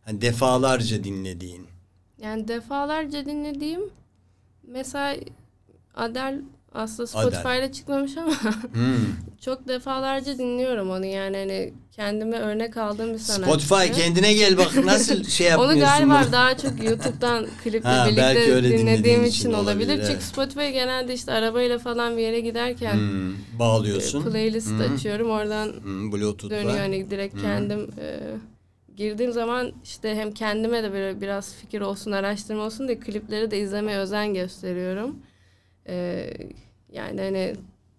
Hani 0.05 0.21
defalarca 0.21 1.05
dinlediğin. 1.05 1.67
Yani 2.23 2.49
defalarca 2.49 3.27
dinlediğim 3.27 3.81
mesela 4.67 5.17
Adele 5.95 6.41
aslında 6.75 7.07
Spotify'da 7.07 7.73
çıkmamış 7.73 8.17
ama 8.17 8.33
Hmm. 8.73 8.97
çok 9.41 9.69
defalarca 9.69 10.39
dinliyorum 10.39 10.91
onu 10.91 11.07
yani 11.07 11.37
hani 11.37 11.75
kendime 11.93 12.39
örnek 12.39 12.77
aldığım 12.77 13.15
bir 13.15 13.19
sanatçı. 13.19 13.67
Spotify 13.67 13.93
kendine 14.03 14.33
gel 14.33 14.59
bak 14.59 14.85
nasıl 14.85 15.25
şey 15.25 15.47
yapmıyorsun 15.47 15.77
Onu 15.81 15.87
galiba 15.87 16.23
bunu? 16.25 16.33
daha 16.33 16.57
çok 16.57 16.85
YouTube'dan 16.85 17.47
kliple 17.65 17.89
Ha, 17.89 18.07
birlikte 18.07 18.63
dinlediğim 18.65 19.25
için, 19.25 19.53
olabilir. 19.53 19.89
olabilir, 19.93 20.07
Çünkü. 20.07 20.25
Spotify 20.25 20.69
genelde 20.71 21.15
işte 21.15 21.33
arabayla 21.33 21.79
falan 21.79 22.17
bir 22.17 22.23
yere 22.23 22.41
giderken 22.41 22.97
Hmm, 22.97 23.33
e, 23.33 23.59
bağlıyorsun. 23.59 24.31
playlist 24.31 24.81
Hı. 24.81 24.83
açıyorum. 24.85 25.31
Oradan 25.31 25.73
Hmm, 25.83 26.13
Bluetooth'la. 26.13 26.51
dönüyor 26.51 26.79
hani 26.79 27.11
direkt 27.11 27.37
Hı. 27.37 27.41
kendim 27.41 27.81
e, 27.99 28.21
girdiğim 28.97 29.33
zaman 29.33 29.73
işte 29.85 30.15
hem 30.15 30.33
kendime 30.33 30.83
de 30.83 30.93
böyle 30.93 31.21
biraz 31.21 31.55
fikir 31.55 31.81
olsun, 31.81 32.13
araştırma 32.13 32.63
olsun 32.63 32.89
diye 32.89 32.99
klipleri 33.01 33.51
de 33.51 33.59
izlemeye 33.61 33.99
özen 33.99 34.35
gösteriyorum. 34.35 35.17
E, 35.89 36.27
yani 36.93 37.21
hani 37.21 37.55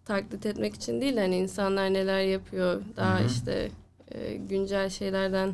taklit 0.05 0.45
etmek 0.45 0.75
için 0.75 1.01
değil 1.01 1.17
hani 1.17 1.37
insanlar 1.37 1.93
neler 1.93 2.21
yapıyor 2.21 2.81
daha 2.97 3.19
Hı 3.19 3.23
hı. 3.23 3.27
işte 3.27 3.69
e, 4.15 4.35
güncel 4.35 4.89
şeylerden 4.89 5.53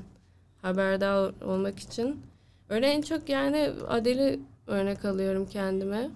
haberdar 0.62 1.44
olmak 1.46 1.80
için. 1.80 2.22
Öyle 2.70 2.88
en 2.88 3.02
çok 3.02 3.30
yani 3.30 3.70
Adele'i 3.88 4.40
örnek 4.68 5.06
alıyorum 5.06 5.46
kendime. 5.46 6.10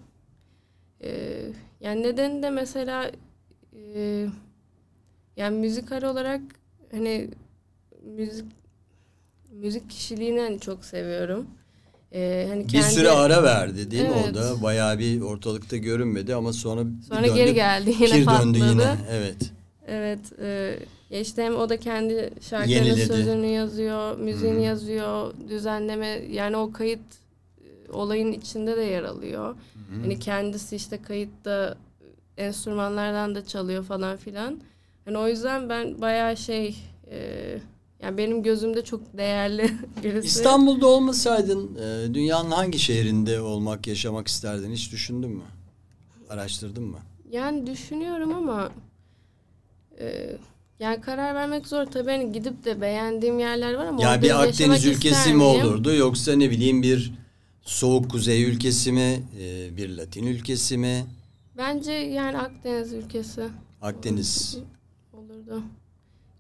E, 1.04 1.42
yani 1.82 2.04
nedeni 2.04 2.44
de 2.44 2.50
mesela 2.50 3.12
e, 3.96 4.28
yani 5.38 5.58
müzikal 5.58 6.04
olarak 6.04 6.42
hani 6.92 7.30
müzik 8.04 8.46
müzik 9.52 9.90
kişiliğini 9.90 10.40
hani 10.40 10.60
çok 10.60 10.86
seviyorum. 10.86 11.48
Ee, 12.14 12.46
hani 12.50 12.64
Bir 12.64 12.68
kendi, 12.68 12.94
süre 12.94 13.10
ara 13.10 13.44
verdi 13.44 13.92
değil 13.92 14.04
mi 14.04 14.14
Evet. 14.24 14.32
o 14.32 14.34
da? 14.36 14.64
Bayağı 14.64 15.00
bir 15.00 15.22
ortalıkta 15.22 15.78
görünmedi 15.78 16.36
ama 16.36 16.54
sonra 16.54 16.82
bir 16.86 17.02
sonra 17.04 17.24
döndü, 17.24 17.36
geri 17.36 17.54
geldi 17.54 17.94
yine 18.00 18.26
patladı. 18.26 18.44
döndü 18.44 18.58
yine. 18.60 18.96
Evet. 19.12 19.52
Evet. 19.88 20.20
E, 20.42 20.80
ya 21.12 21.20
işte 21.20 21.44
hem 21.44 21.56
o 21.56 21.70
da 21.70 21.80
kendi 21.80 22.32
şarkılarının 22.42 22.86
Yeniledi. 22.86 23.06
sözünü 23.06 23.46
yazıyor, 23.48 24.18
müziğini 24.18 24.60
Hı. 24.60 24.64
yazıyor, 24.66 25.34
düzenleme 25.50 26.08
yani 26.32 26.58
o 26.58 26.72
kayıt 26.72 27.00
e, 27.62 27.92
olayın 27.92 28.32
içinde 28.32 28.78
de 28.78 28.82
yer 28.82 29.04
alıyor. 29.04 29.56
Hani 30.02 30.20
kendisi 30.20 30.76
işte 30.76 31.02
kayıtta 31.02 31.78
e, 32.38 32.44
enstrümanlardan 32.46 33.36
da 33.36 33.46
çalıyor 33.46 33.84
falan 33.84 34.18
filan. 34.18 34.60
Hani 35.06 35.18
o 35.18 35.28
yüzden 35.28 35.70
ben 35.70 36.02
bayağı 36.02 36.38
şey 36.38 36.78
e, 37.12 37.58
yani 38.02 38.18
benim 38.18 38.44
gözümde 38.44 38.84
çok 38.84 39.18
değerli 39.18 39.72
birisi. 40.04 40.28
İstanbul'da 40.28 40.88
olmasaydın 40.88 41.76
e, 41.76 42.14
dünyanın 42.14 42.52
hangi 42.52 42.80
şehrinde 42.80 43.42
olmak, 43.42 43.88
yaşamak 43.88 44.28
isterdin? 44.28 44.72
Hiç 44.72 44.92
düşündün 44.92 45.30
mü? 45.30 45.44
Araştırdın 46.30 46.84
mı? 46.84 46.98
Yani 47.32 47.68
düşünüyorum 47.68 48.34
ama 48.34 48.72
e, 50.00 50.38
yani 50.82 51.02
karar 51.02 51.36
vermek 51.36 51.68
zor. 51.68 51.86
Tabii 51.86 52.12
hani 52.12 52.32
gidip 52.32 52.66
de 52.66 52.82
beğendiğim 52.82 53.40
yerler 53.40 53.74
var 53.74 53.86
ama 53.86 54.02
Ya 54.04 54.10
orada 54.10 54.22
bir 54.22 54.28
yaşamak 54.28 54.50
Akdeniz 54.54 54.86
ülkesi 54.86 55.16
ister 55.16 55.34
mi 55.34 55.44
miyim? 55.44 55.66
olurdu 55.66 55.94
yoksa 55.94 56.34
ne 56.34 56.50
bileyim 56.52 56.84
bir 56.84 57.14
soğuk 57.62 58.12
kuzey 58.12 58.44
ülkesi 58.44 58.92
mi, 58.92 59.24
e, 59.40 59.78
bir 59.78 59.90
Latin 59.98 60.28
ülkesi 60.28 60.78
mi? 60.78 61.06
Bence 61.58 61.92
yani 61.92 62.38
Akdeniz 62.38 62.94
ülkesi 62.94 63.44
Akdeniz. 63.82 64.58
olurdu. 65.14 65.64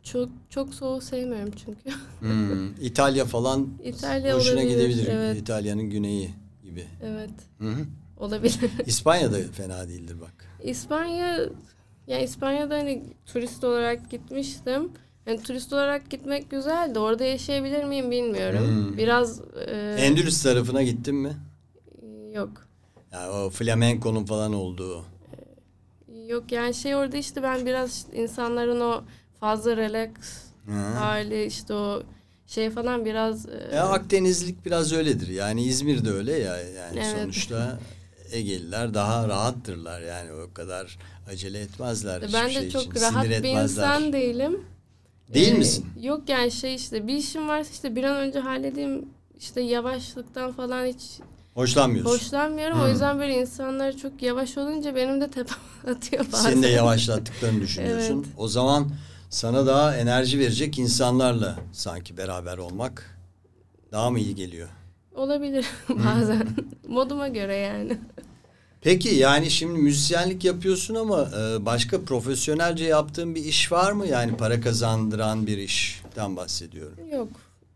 Çok 0.03 0.29
çok 0.49 0.73
soğuğu 0.73 1.01
sevmiyorum 1.01 1.53
çünkü. 1.65 1.97
Hmm, 2.19 2.71
İtalya 2.81 3.25
falan 3.25 3.69
İtalya 3.83 4.35
hoşuna 4.35 4.53
olabilir, 4.59 4.69
gidebilir. 4.69 5.07
evet. 5.07 5.37
İtalya'nın 5.41 5.89
güneyi 5.89 6.29
gibi. 6.63 6.85
evet. 7.03 7.29
Hı 7.59 7.69
hı. 7.69 7.85
Olabilir. 8.17 8.59
İspanya 8.85 9.31
da 9.31 9.37
fena 9.53 9.87
değildir 9.87 10.15
bak. 10.21 10.33
İspanya 10.63 11.39
ya 12.11 12.19
İspanya'da 12.19 12.75
hani 12.77 13.03
turist 13.25 13.63
olarak 13.63 14.09
gitmiştim. 14.11 14.89
Yani 15.25 15.43
turist 15.43 15.73
olarak 15.73 16.09
gitmek 16.09 16.49
güzeldi. 16.51 16.99
Orada 16.99 17.23
yaşayabilir 17.23 17.83
miyim 17.83 18.11
bilmiyorum. 18.11 18.67
Hmm. 18.67 18.97
Biraz 18.97 19.41
e, 19.67 19.95
Endülüs 19.99 20.43
tarafına 20.43 20.83
gittin 20.83 21.15
mi? 21.15 21.37
yok. 22.33 22.49
Ya 23.11 23.31
o 23.31 23.49
flamenkonun 23.49 24.25
falan 24.25 24.53
olduğu. 24.53 25.05
Yok 26.27 26.51
yani 26.51 26.73
şey 26.73 26.95
orada 26.95 27.17
işte 27.17 27.43
ben 27.43 27.65
biraz 27.65 28.05
insanların 28.13 28.81
o 28.81 29.03
fazla 29.39 29.77
relax 29.77 30.09
Hı. 30.65 30.71
hali 30.71 31.45
işte 31.45 31.73
o 31.73 32.03
şey 32.47 32.69
falan 32.69 33.05
biraz 33.05 33.45
e, 33.49 33.75
Ya 33.75 33.83
Akdenizlik 33.85 34.65
biraz 34.65 34.93
öyledir. 34.93 35.27
Yani 35.27 35.63
İzmir 35.63 36.05
de 36.05 36.11
öyle 36.11 36.31
ya. 36.31 36.57
Yani 36.57 36.99
Evet. 36.99 37.05
sonuçta 37.21 37.79
Egeliler 38.31 38.93
daha 38.93 39.27
rahattırlar. 39.27 40.01
Yani 40.01 40.31
o 40.33 40.53
kadar 40.53 40.97
acele 41.31 41.59
etmezler. 41.59 42.21
ben 42.33 42.49
de 42.49 42.53
şey 42.53 42.69
çok 42.69 42.81
için. 42.81 43.01
rahat 43.01 43.23
Sinir 43.25 43.43
bir 43.43 43.49
etmezler. 43.49 43.83
insan 43.83 44.13
değilim. 44.13 44.59
Değil 45.33 45.53
Ee, 45.53 45.57
misin? 45.57 45.85
Yok 46.01 46.29
yani 46.29 46.51
şey 46.51 46.75
işte 46.75 47.07
bir 47.07 47.13
işim 47.15 47.47
varsa 47.47 47.69
işte 47.73 47.95
bir 47.95 48.03
an 48.03 48.17
önce 48.17 48.39
halledeyim 48.39 49.05
işte 49.39 49.61
yavaşlıktan 49.61 50.51
falan 50.51 50.85
hiç 50.85 51.01
Hoşlanmıyorsun. 51.53 52.11
hoşlanmıyorum. 52.11 52.79
Hı. 52.79 52.83
O 52.83 52.87
yüzden 52.89 53.19
böyle 53.19 53.41
insanlar 53.41 53.97
çok 53.97 54.21
yavaş 54.23 54.57
olunca 54.57 54.95
benim 54.95 55.21
de 55.21 55.27
tepem 55.31 55.57
atıyor 55.91 56.25
bazen. 56.31 56.49
Seni 56.51 56.63
de 56.63 56.67
yavaşlattıklarını 56.67 57.61
düşünüyorsun. 57.61 58.15
Evet. 58.25 58.33
O 58.37 58.47
zaman 58.47 58.91
sana 59.29 59.65
daha 59.65 59.95
enerji 59.95 60.39
verecek 60.39 60.79
insanlarla 60.79 61.55
sanki 61.73 62.17
beraber 62.17 62.57
olmak 62.57 63.19
daha 63.91 64.09
mı 64.09 64.19
iyi 64.19 64.35
geliyor? 64.35 64.69
Olabilir 65.15 65.65
bazen. 65.89 66.47
Moduma 66.87 67.27
göre 67.27 67.55
yani. 67.55 67.97
Peki 68.81 69.09
yani 69.09 69.51
şimdi 69.51 69.79
müzisyenlik 69.79 70.45
yapıyorsun 70.45 70.95
ama 70.95 71.29
e, 71.39 71.65
başka 71.65 72.01
profesyonelce 72.01 72.85
yaptığın 72.85 73.35
bir 73.35 73.45
iş 73.45 73.71
var 73.71 73.91
mı? 73.91 74.07
Yani 74.07 74.37
para 74.37 74.61
kazandıran 74.61 75.47
bir 75.47 75.57
işten 75.57 76.35
bahsediyorum. 76.35 76.97
Yok. 77.13 77.29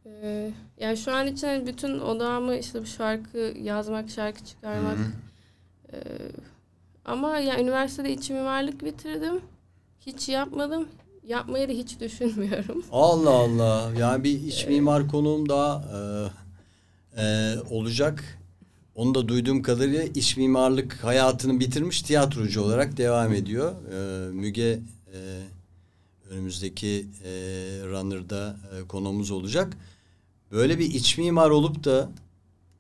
Ee, 0.06 0.52
yani 0.80 0.98
şu 0.98 1.16
an 1.16 1.28
için 1.28 1.48
hani 1.48 1.68
bütün 1.68 2.00
odağımı 2.00 2.56
işte 2.56 2.82
bu 2.82 2.86
şarkı 2.86 3.54
yazmak, 3.62 4.10
şarkı 4.10 4.46
çıkarmak. 4.46 4.98
Ee, 5.94 5.98
ama 7.06 7.38
ya 7.40 7.60
üniversitede 7.60 8.14
iç 8.14 8.30
mimarlık 8.30 8.86
bitirdim. 8.86 9.42
Hiç 10.00 10.30
yapmadım. 10.30 10.88
Yapmayı 11.28 11.70
da 11.70 11.72
hiç 11.72 12.00
düşünmüyorum. 12.00 12.86
Allah 12.92 13.30
Allah. 13.30 13.92
Yani 14.00 14.24
bir 14.24 14.42
iç 14.42 14.68
mimar 14.68 15.08
konuğum 15.08 15.50
daha 15.50 15.84
e, 17.18 17.22
e, 17.22 17.56
olacak. 17.70 18.24
Onu 18.96 19.16
da 19.16 19.28
duyduğum 19.28 19.62
kadarıyla 19.62 20.04
iç 20.04 20.38
mimarlık 20.38 21.04
hayatını 21.04 21.60
bitirmiş 21.60 22.02
tiyatrocu 22.02 22.62
olarak 22.62 22.98
devam 22.98 23.34
ediyor. 23.34 23.74
E, 23.94 24.32
Müge 24.32 24.80
e, 25.14 25.20
önümüzdeki 26.30 27.06
e, 27.24 27.32
Runner'da 27.86 28.58
e, 28.78 28.88
konuğumuz 28.88 29.32
olacak. 29.32 29.78
Böyle 30.52 30.80
bir 30.80 30.86
iç 30.86 31.18
mimar 31.18 31.50
olup 31.50 31.84
da 31.84 32.10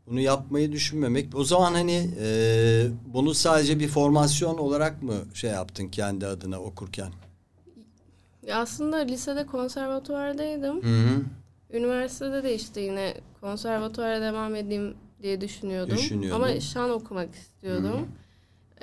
bunu 0.07 0.19
yapmayı 0.19 0.71
düşünmemek. 0.71 1.35
O 1.35 1.43
zaman 1.43 1.73
hani 1.73 2.09
e, 2.19 2.87
bunu 3.13 3.33
sadece 3.33 3.79
bir 3.79 3.87
formasyon 3.87 4.57
olarak 4.57 5.03
mı 5.03 5.15
şey 5.33 5.51
yaptın 5.51 5.87
kendi 5.87 6.27
adına 6.27 6.59
okurken? 6.59 7.11
Aslında 8.51 8.97
lisede 8.97 9.45
konservatuvardaydım. 9.45 10.83
Hı 10.83 10.87
hı. 10.87 11.21
Üniversitede 11.73 12.43
de 12.43 12.55
işte 12.55 12.81
yine 12.81 13.13
konservatuvara 13.41 14.21
devam 14.21 14.55
edeyim 14.55 14.93
diye 15.25 15.41
düşünüyordum. 15.41 15.97
Düşünüyordun. 15.97 16.35
Ama 16.43 16.59
şan 16.59 16.89
okumak 16.89 17.35
istiyordum. 17.35 18.07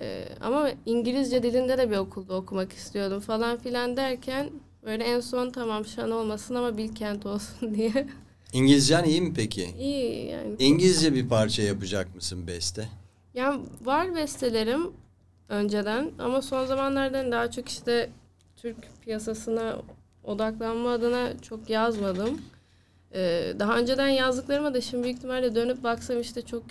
Ee, 0.00 0.28
ama 0.40 0.70
İngilizce 0.86 1.42
dilinde 1.42 1.78
de 1.78 1.90
bir 1.90 1.96
okulda 1.96 2.34
okumak 2.34 2.72
istiyordum 2.72 3.20
falan 3.20 3.58
filan 3.58 3.96
derken 3.96 4.50
böyle 4.82 5.04
en 5.04 5.20
son 5.20 5.50
tamam 5.50 5.86
şan 5.86 6.10
olmasın 6.10 6.54
ama 6.54 6.76
Bilkent 6.76 7.26
olsun 7.26 7.74
diye. 7.74 8.06
İngilizcen 8.52 9.04
iyi 9.04 9.20
mi 9.20 9.32
peki? 9.34 9.74
İyi 9.78 10.26
yani. 10.26 10.54
İngilizce 10.58 11.14
bir 11.14 11.28
parça 11.28 11.62
yapacak 11.62 12.14
mısın 12.14 12.46
beste? 12.46 12.88
Yani 13.34 13.60
var 13.84 14.14
bestelerim 14.14 14.90
önceden 15.48 16.10
ama 16.18 16.42
son 16.42 16.66
zamanlardan 16.66 17.32
daha 17.32 17.50
çok 17.50 17.68
işte 17.68 18.10
Türk 18.56 18.76
piyasasına 19.04 19.76
odaklanma 20.24 20.90
adına 20.90 21.38
çok 21.42 21.70
yazmadım. 21.70 22.40
Ee, 23.14 23.52
daha 23.58 23.78
önceden 23.78 24.08
yazdıklarıma 24.08 24.74
da 24.74 24.80
şimdi 24.80 25.04
büyük 25.04 25.16
ihtimalle 25.18 25.54
dönüp 25.54 25.82
baksam 25.82 26.20
işte 26.20 26.42
çok 26.42 26.62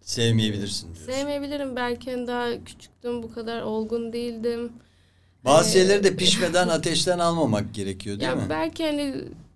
Sevmeyebilirsin 0.00 0.94
diyorsun. 0.94 1.12
sevmeyebilirim. 1.12 1.76
Belki 1.76 2.10
hani 2.12 2.26
daha 2.26 2.64
küçüktüm, 2.64 3.22
bu 3.22 3.34
kadar 3.34 3.62
olgun 3.62 4.12
değildim. 4.12 4.72
Bazı 5.44 5.68
Ee, 5.68 5.72
şeyleri 5.72 6.04
de 6.04 6.16
pişmeden 6.16 6.68
ateşten 6.68 7.18
almamak 7.18 7.74
gerekiyor 7.74 8.20
değil 8.20 8.30
Ya 8.30 8.36
mi? 8.36 8.42
belki 8.50 8.84
hani 8.86 9.14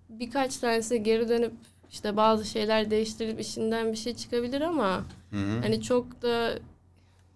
birkaç 0.09 0.57
tanesi 0.57 1.03
geri 1.03 1.29
dönüp 1.29 1.53
işte 1.91 2.17
bazı 2.17 2.45
şeyler 2.45 2.91
değiştirip 2.91 3.39
işinden 3.39 3.91
bir 3.91 3.97
şey 3.97 4.15
çıkabilir 4.15 4.61
ama 4.61 5.03
Hı 5.31 5.35
hı. 5.37 5.59
Hani 5.61 5.81
çok 5.81 6.21
da 6.21 6.59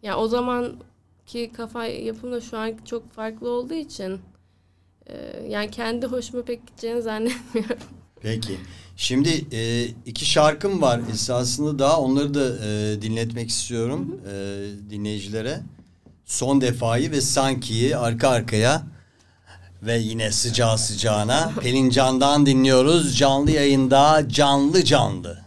ya 0.04 0.18
o 0.18 0.28
zamanki 0.28 1.52
kafa 1.58 1.86
yapımla 1.86 2.42
şu 2.42 2.58
an 2.58 2.74
çok 2.86 3.12
farklı 3.12 3.50
olduğu 3.50 3.74
için 3.74 4.20
e, 5.08 5.16
yani 5.50 5.72
kendi 5.72 6.06
hoşuma 6.06 6.44
pek 6.44 6.68
gideceğini 6.68 7.02
zannetmiyorum. 7.02 7.78
Peki. 8.22 8.58
Şimdi 8.98 9.46
e, 9.56 9.86
iki 10.06 10.26
şarkım 10.26 10.82
var 10.82 11.02
esasında 11.14 11.80
daha 11.80 12.00
onları 12.00 12.34
da 12.34 12.66
e, 12.66 13.02
dinletmek 13.02 13.50
istiyorum 13.50 14.22
e, 14.32 14.34
dinleyicilere. 14.90 15.62
Son 16.26 16.62
defayı 16.62 17.12
ve 17.12 17.22
sankiyi 17.22 17.98
arka 17.98 18.30
arkaya 18.30 18.84
ve 19.84 19.98
yine 19.98 20.32
sıcağı 20.32 20.78
sıcağına 20.78 21.52
Pelin 21.62 21.90
Can'dan 21.90 22.46
dinliyoruz 22.46 23.18
canlı 23.18 23.52
yayında 23.52 24.30
canlı 24.30 24.84
canlı. 24.86 25.42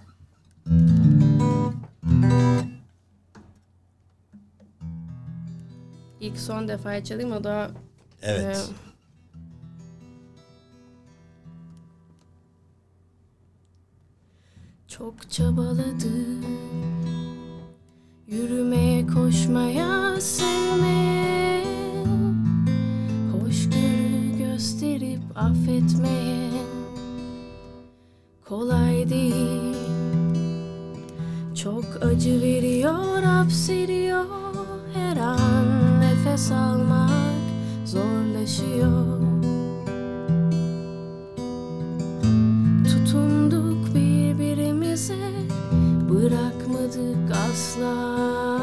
İlk 6.21 6.39
son 6.39 6.69
defa 6.69 7.05
çalayım 7.05 7.33
o 7.33 7.45
da 7.45 7.71
Evet. 8.23 8.57
e, 8.57 8.94
Çok 14.99 15.31
çabaladım 15.31 16.45
Yürümeye 18.27 19.07
koşmaya 19.07 20.21
sevmeye. 20.21 21.65
Hoşgörü 23.33 24.39
gösterip 24.39 25.21
affetmeye. 25.35 26.51
Kolay 28.49 29.11
değil. 29.11 29.77
Çok 31.63 31.85
acı 32.03 32.43
veriyor 32.43 33.23
hapsediyor. 33.23 34.25
Her 34.95 35.17
an 35.17 36.01
nefes 36.01 36.53
almak 36.53 37.11
zorlaşıyor 37.85 39.34
язык 46.95 47.31
осла. 47.31 48.54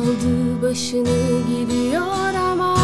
Aldı 0.00 0.62
başını 0.62 1.40
gidiyor 1.48 2.34
ama 2.52 2.76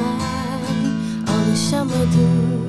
ben 0.00 1.32
alışamadım. 1.32 2.60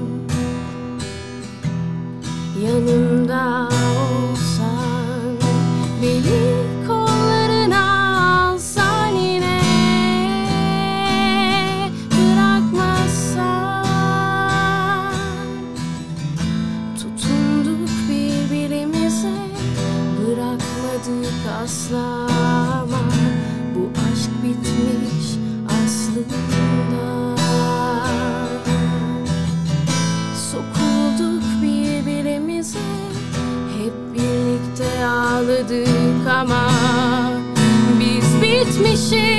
Yanımda 2.66 3.70
ağladık 35.72 36.28
ama 36.28 36.72
Biz 38.00 38.42
bitmişiz 38.42 39.31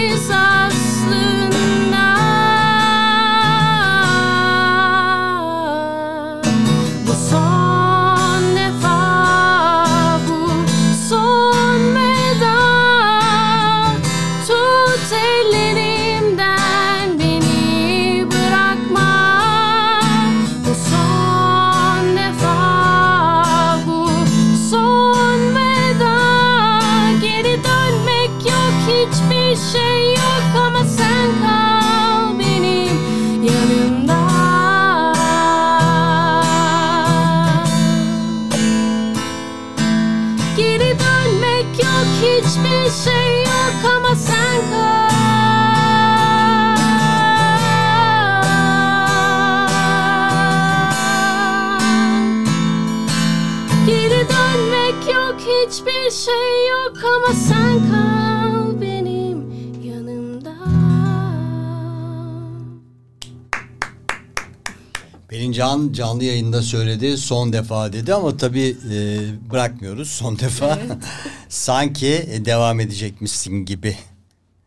Can 65.63 65.93
canlı 65.93 66.25
yayında 66.25 66.63
söyledi 66.63 67.19
son 67.19 67.53
defa 67.53 67.93
dedi 67.93 68.15
ama 68.15 68.37
tabii 68.37 68.77
e, 68.93 69.21
bırakmıyoruz 69.51 70.11
son 70.11 70.39
defa. 70.39 70.79
Sanki 71.49 72.27
e, 72.31 72.45
devam 72.45 72.81
edecekmişsin 72.81 73.53
gibi. 73.53 73.97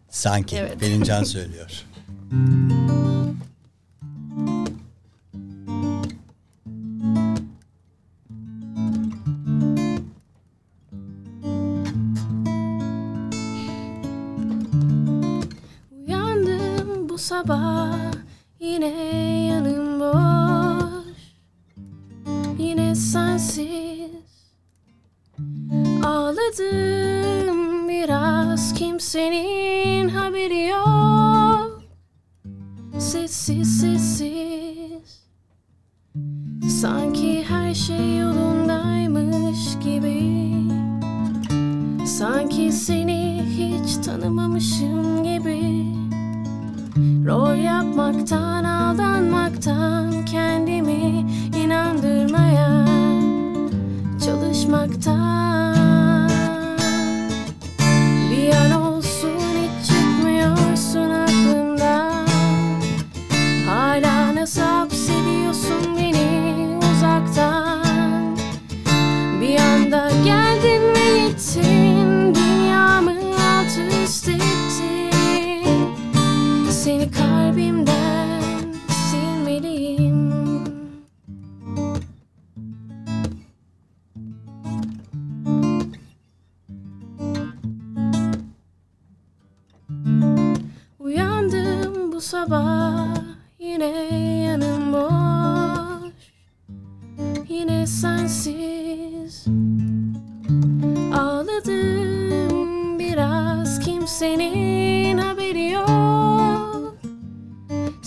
Sanki 0.10 0.56
Evet. 0.56 0.80
Pelin 0.80 1.04
Can 1.04 1.24
söylüyor. 1.24 1.72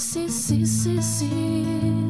Sessiz 0.09 0.83
sessiz 0.83 1.23
Bir 1.23 2.08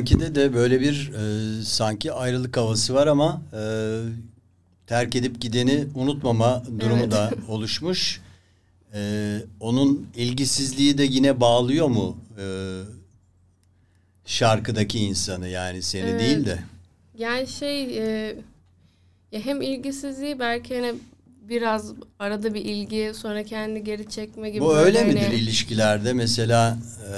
Sanki 0.00 0.34
de 0.34 0.54
böyle 0.54 0.80
bir 0.80 1.12
e, 1.12 1.62
sanki 1.64 2.12
ayrılık 2.12 2.56
havası 2.56 2.94
var 2.94 3.06
ama 3.06 3.42
e, 3.52 3.62
terk 4.86 5.16
edip 5.16 5.40
gideni 5.40 5.86
unutmama 5.94 6.62
durumu 6.80 7.00
Evet. 7.00 7.12
da 7.12 7.30
oluşmuş. 7.48 8.20
E, 8.94 9.38
onun 9.60 10.06
ilgisizliği 10.16 10.98
de 10.98 11.02
yine 11.02 11.40
bağlıyor 11.40 11.86
mu 11.88 12.16
e, 12.38 12.44
şarkıdaki 14.26 14.98
insanı 14.98 15.48
yani 15.48 15.82
seni 15.82 16.08
Evet. 16.10 16.20
değil 16.20 16.46
de. 16.46 16.58
Yani 17.18 17.46
şey 17.46 17.98
e, 17.98 18.36
ya 19.32 19.40
hem 19.40 19.62
ilgisizliği 19.62 20.38
belki 20.38 20.74
hani 20.80 20.94
biraz 21.48 21.92
arada 22.18 22.54
bir 22.54 22.64
ilgi 22.64 23.12
sonra 23.14 23.44
kendi 23.44 23.84
geri 23.84 24.08
çekme 24.10 24.50
gibi 24.50 24.60
Bu 24.64 24.76
öyle 24.76 24.98
hani- 24.98 25.12
midir 25.12 25.30
ilişkilerde 25.32 26.12
mesela 26.12 26.78
e, 27.14 27.16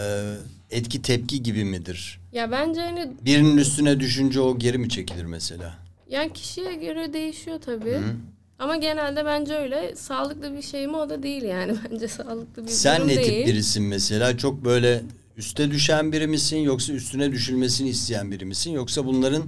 etki 0.72 1.02
tepki 1.02 1.42
gibi 1.42 1.64
midir? 1.64 2.20
Ya 2.32 2.50
bence 2.50 2.80
hani 2.80 3.12
Birinin 3.24 3.56
üstüne 3.56 4.00
düşünce 4.00 4.40
o 4.40 4.58
geri 4.58 4.78
mi 4.78 4.88
çekilir 4.88 5.24
mesela? 5.24 5.74
yani 6.10 6.32
kişiye 6.32 6.74
göre 6.74 7.12
değişiyor 7.12 7.58
tabii. 7.60 7.94
Hı. 7.96 8.14
Ama 8.58 8.76
genelde 8.76 9.24
bence 9.24 9.54
öyle 9.54 9.96
sağlıklı 9.96 10.56
bir 10.56 10.62
şey 10.62 10.86
mi 10.86 10.96
o 10.96 11.08
da 11.10 11.22
değil 11.22 11.42
yani 11.42 11.74
bence 11.90 12.08
sağlıklı 12.08 12.62
bir 12.62 12.68
Sen 12.68 12.96
durum 12.96 13.08
ne 13.08 13.16
değil. 13.16 13.44
tip 13.44 13.46
birisin 13.46 13.82
mesela? 13.84 14.36
Çok 14.38 14.64
böyle 14.64 15.02
üste 15.36 15.70
düşen 15.70 16.12
biri 16.12 16.26
misin 16.26 16.56
yoksa 16.56 16.92
üstüne 16.92 17.32
düşülmesini 17.32 17.88
isteyen 17.88 18.30
biri 18.30 18.44
misin 18.44 18.70
yoksa 18.70 19.06
bunların 19.06 19.42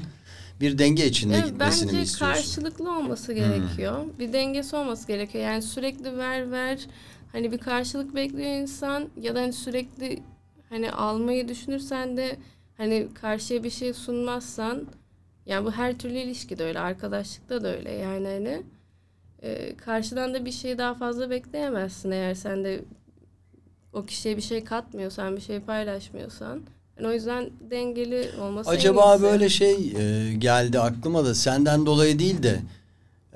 bir 0.61 0.79
denge 0.79 1.07
içinde 1.07 1.35
Evet, 1.35 1.47
gitmesini 1.47 1.87
mi 1.87 1.93
bence 1.93 2.03
istiyorsun? 2.03 2.43
karşılıklı 2.43 2.99
olması 2.99 3.33
gerekiyor. 3.33 4.05
Bir 4.19 4.33
dengesi 4.33 4.77
olması 4.77 5.07
gerekiyor. 5.09 5.45
Yani 5.45 5.63
sürekli 5.63 6.19
ver 6.19 6.51
ver 6.51 6.79
hani 7.33 7.53
bir 7.53 7.59
karşılık 7.59 8.15
bekliyor 8.15 8.51
insan 8.63 9.09
ya 9.21 9.35
da 9.35 9.41
hani 9.41 9.53
sürekli 9.53 10.23
hani 10.75 10.93
almayı 10.93 11.49
düşünürsen 11.49 12.17
de 12.17 12.37
hani 12.77 13.09
karşıya 13.21 13.65
bir 13.65 13.71
şey 13.71 13.93
sunmazsan 13.93 14.87
yani 15.47 15.67
bu 15.67 15.73
her 15.73 15.99
türlü 15.99 16.19
ilişkide 16.19 16.65
öyle 16.65 16.81
arkadaşlıkta 16.81 17.63
da 17.65 17.77
öyle 17.77 17.93
yani 17.93 18.27
hani 18.29 18.63
e, 19.43 19.77
karşıdan 19.77 20.35
da 20.35 20.45
bir 20.45 20.53
şey 20.53 20.79
daha 20.79 20.95
fazla 20.95 21.31
bekleyemezsin 21.31 22.11
eğer 22.11 22.35
sen 22.35 22.65
de 22.65 22.81
o 23.93 24.05
kişiye 24.07 24.37
bir 24.37 24.43
şey 24.43 24.65
katmıyorsan 24.65 25.37
bir 25.37 25.41
şey 25.41 25.61
paylaşmıyorsan 25.61 26.61
yani 26.99 27.09
o 27.09 27.13
yüzden 27.13 27.51
dengeli 27.71 28.31
olması 28.41 28.71
en 28.71 28.75
Acaba 28.75 29.15
iyisi. 29.15 29.23
böyle 29.23 29.49
şey 29.49 29.73
e, 29.97 30.35
geldi 30.35 30.81
aklıma 30.81 31.25
da 31.25 31.35
senden 31.35 31.87
dolayı 31.87 32.19
değil 32.19 32.43
de 32.43 32.61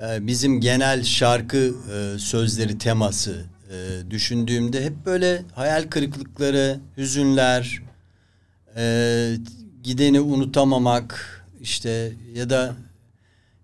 e, 0.01 0.27
bizim 0.27 0.61
genel 0.61 1.03
şarkı 1.03 1.73
e, 1.93 2.19
sözleri 2.19 2.77
teması 2.77 3.45
e, 3.69 3.75
düşündüğümde 4.09 4.83
hep 4.85 5.05
böyle 5.05 5.43
hayal 5.55 5.83
kırıklıkları, 5.83 6.79
hüzünler, 6.97 7.81
e, 8.75 9.35
gideni 9.83 10.19
unutamamak 10.19 11.41
işte 11.61 12.11
ya 12.35 12.49
da 12.49 12.75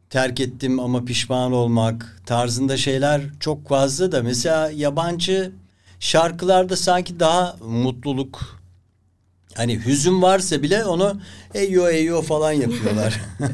terk 0.10 0.40
ettim 0.40 0.80
ama 0.80 1.06
pişman 1.06 1.52
olmak 1.52 2.22
tarzında 2.26 2.78
şeyler 2.78 3.22
çok 3.40 3.70
fazla 3.70 4.12
da 4.12 4.24
mesela 4.24 4.72
yabancı 4.72 5.52
şarkılarda 6.00 6.76
sanki 6.76 7.20
daha 7.20 7.56
mutluluk 7.62 8.60
hani 9.54 9.86
hüzün 9.86 10.22
varsa 10.22 10.62
bile 10.64 10.86
onu 10.86 11.22
eyyo 11.54 11.88
eyyo 11.88 12.22
falan 12.22 12.52
yapıyorlar. 12.52 13.22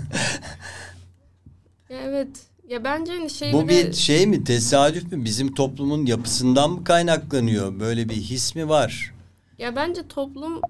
Ya 1.90 1.98
evet. 2.02 2.28
Ya 2.72 2.84
bence 2.84 3.12
hani 3.12 3.30
şey 3.30 3.54
Bu 3.54 3.68
bir 3.68 3.94
şey 3.94 4.28
mi 4.28 4.44
tesadüf 4.44 5.12
mü 5.12 5.26
bizim 5.26 5.54
toplumun 5.54 6.06
yapısından 6.06 6.72
mı 6.72 6.84
kaynaklanıyor 6.84 7.80
böyle 7.80 8.10
bir 8.10 8.16
his 8.16 8.56
mi 8.56 8.70
var? 8.70 9.14
Ya 9.58 9.76
bence 9.76 10.08
toplum 10.08 10.62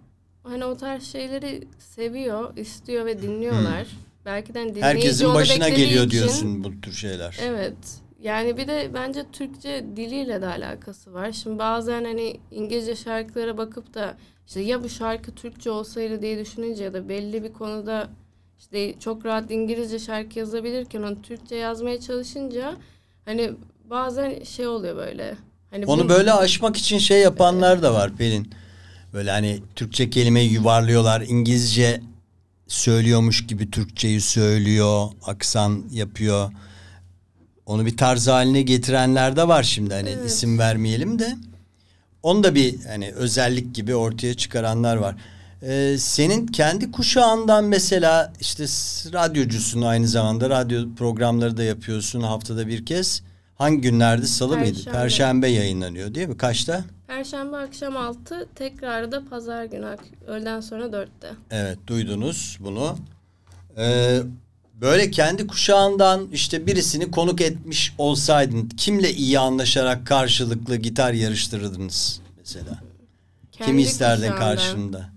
hani 0.43 0.66
o 0.66 0.78
tarz 0.78 1.04
şeyleri 1.04 1.68
seviyor, 1.80 2.58
istiyor 2.58 3.06
ve 3.06 3.22
dinliyorlar. 3.22 3.88
Belki 4.26 4.54
de 4.54 4.60
hani 4.60 4.70
dinleyici 4.70 4.88
Herkesin 4.88 5.26
onu 5.26 5.34
başına 5.34 5.70
geliyor 5.70 6.06
için- 6.06 6.12
diyorsun 6.12 6.64
bu 6.64 6.82
tür 6.82 6.93
şeyler. 6.93 7.38
Evet. 7.41 7.76
Yani 8.22 8.58
bir 8.58 8.68
de 8.68 8.91
bence 8.93 9.26
Türkçe 9.32 9.86
diliyle 9.95 10.41
de 10.41 10.47
alakası 10.47 11.14
var. 11.14 11.32
Şimdi 11.32 11.60
bazen 11.60 12.04
hani 12.04 12.39
İngilizce 12.52 12.95
şarkılara 12.95 13.58
bakıp 13.58 13.93
da 13.93 14.18
işte 14.47 14.62
ya 14.62 14.84
bu 14.84 14.89
şarkı 14.89 15.32
Türkçe 15.32 15.72
olsaydı 15.72 16.22
diye 16.22 16.39
düşününce 16.39 16.84
ya 16.84 16.93
da 16.93 17.10
belli 17.10 17.43
bir 17.43 17.54
konuda 17.54 18.10
işte 18.62 18.93
çok 18.99 19.26
rahat 19.26 19.51
İngilizce 19.51 19.99
şarkı 19.99 20.39
yazabilirken 20.39 21.01
onu 21.01 21.22
Türkçe 21.22 21.55
yazmaya 21.55 21.99
çalışınca 21.99 22.76
hani 23.26 23.51
bazen 23.89 24.43
şey 24.43 24.68
oluyor 24.68 24.95
böyle. 24.95 25.36
Hani 25.72 25.86
Onu 25.86 26.03
bu- 26.05 26.09
böyle 26.09 26.34
aşmak 26.34 26.78
için 26.78 26.97
şey 26.97 27.20
yapanlar 27.22 27.84
da 27.84 27.93
var 27.93 28.16
Pelin. 28.16 28.51
Böyle 29.14 29.32
hani 29.32 29.59
Türkçe 29.76 30.09
kelimeyi 30.09 30.53
yuvarlıyorlar. 30.53 31.22
İngilizce 31.22 32.01
söylüyormuş 32.68 33.47
gibi 33.47 33.72
Türkçeyi 33.72 34.22
söylüyor. 34.22 35.07
Aksan 35.26 35.84
yapıyor. 35.91 36.51
Onu 37.66 37.86
bir 37.86 37.97
tarz 37.97 38.28
haline 38.28 38.62
getirenler 38.62 39.36
de 39.36 39.47
var 39.47 39.64
şimdi. 39.64 39.93
Hani 39.93 40.09
Evet. 40.09 40.26
isim 40.32 40.59
vermeyelim 40.59 41.20
de. 41.20 41.36
Onu 42.24 42.43
da 42.43 42.55
bir 42.55 42.86
hani 42.86 43.12
özellik 43.12 43.76
gibi 43.76 43.95
ortaya 43.95 44.34
çıkaranlar 44.34 44.95
var. 44.95 45.16
Ee, 45.64 45.95
senin 45.99 46.47
kendi 46.47 46.91
kuşağından 46.91 47.66
mesela 47.66 48.34
işte 48.39 48.64
radyocusun 49.14 49.82
aynı 49.82 50.07
zamanda 50.07 50.49
radyo 50.49 50.95
programları 50.97 51.57
da 51.57 51.64
yapıyorsun 51.64 52.22
haftada 52.22 52.68
bir 52.68 52.86
kez. 52.86 53.24
Hangi 53.55 53.82
günlerde 53.82 54.26
salı 54.26 54.57
mıydı? 54.57 54.74
Perşembe. 54.74 54.97
Perşembe 54.97 55.47
yayınlanıyor 55.47 56.16
değil 56.16 56.28
mi? 56.28 56.38
Kaçta? 56.38 56.84
Perşembe 57.07 57.57
akşam 57.57 57.97
6, 57.97 58.47
tekrarı 58.55 59.12
da 59.12 59.26
pazar 59.30 59.66
günü 59.66 59.97
öğleden 60.28 60.62
sonra 60.62 60.86
4'te. 60.86 61.30
Evet 61.51 61.78
duydunuz 61.88 62.57
bunu. 62.59 62.97
Ee, 63.78 64.20
böyle 64.82 65.12
kendi 65.12 65.47
kuşağından 65.47 66.28
işte 66.34 66.68
birisini 66.68 67.12
konuk 67.12 67.41
etmiş 67.41 67.93
olsaydın 67.97 68.70
kimle 68.70 69.14
iyi 69.14 69.39
anlaşarak 69.39 70.07
karşılıklı 70.07 70.76
gitar 70.76 71.14
yarıştırırdınız 71.14 72.22
mesela? 72.38 72.82
Kendi 73.51 73.82
isterdin 73.82 74.22
kuşağımdan. 74.22 74.39
karşında? 74.39 75.09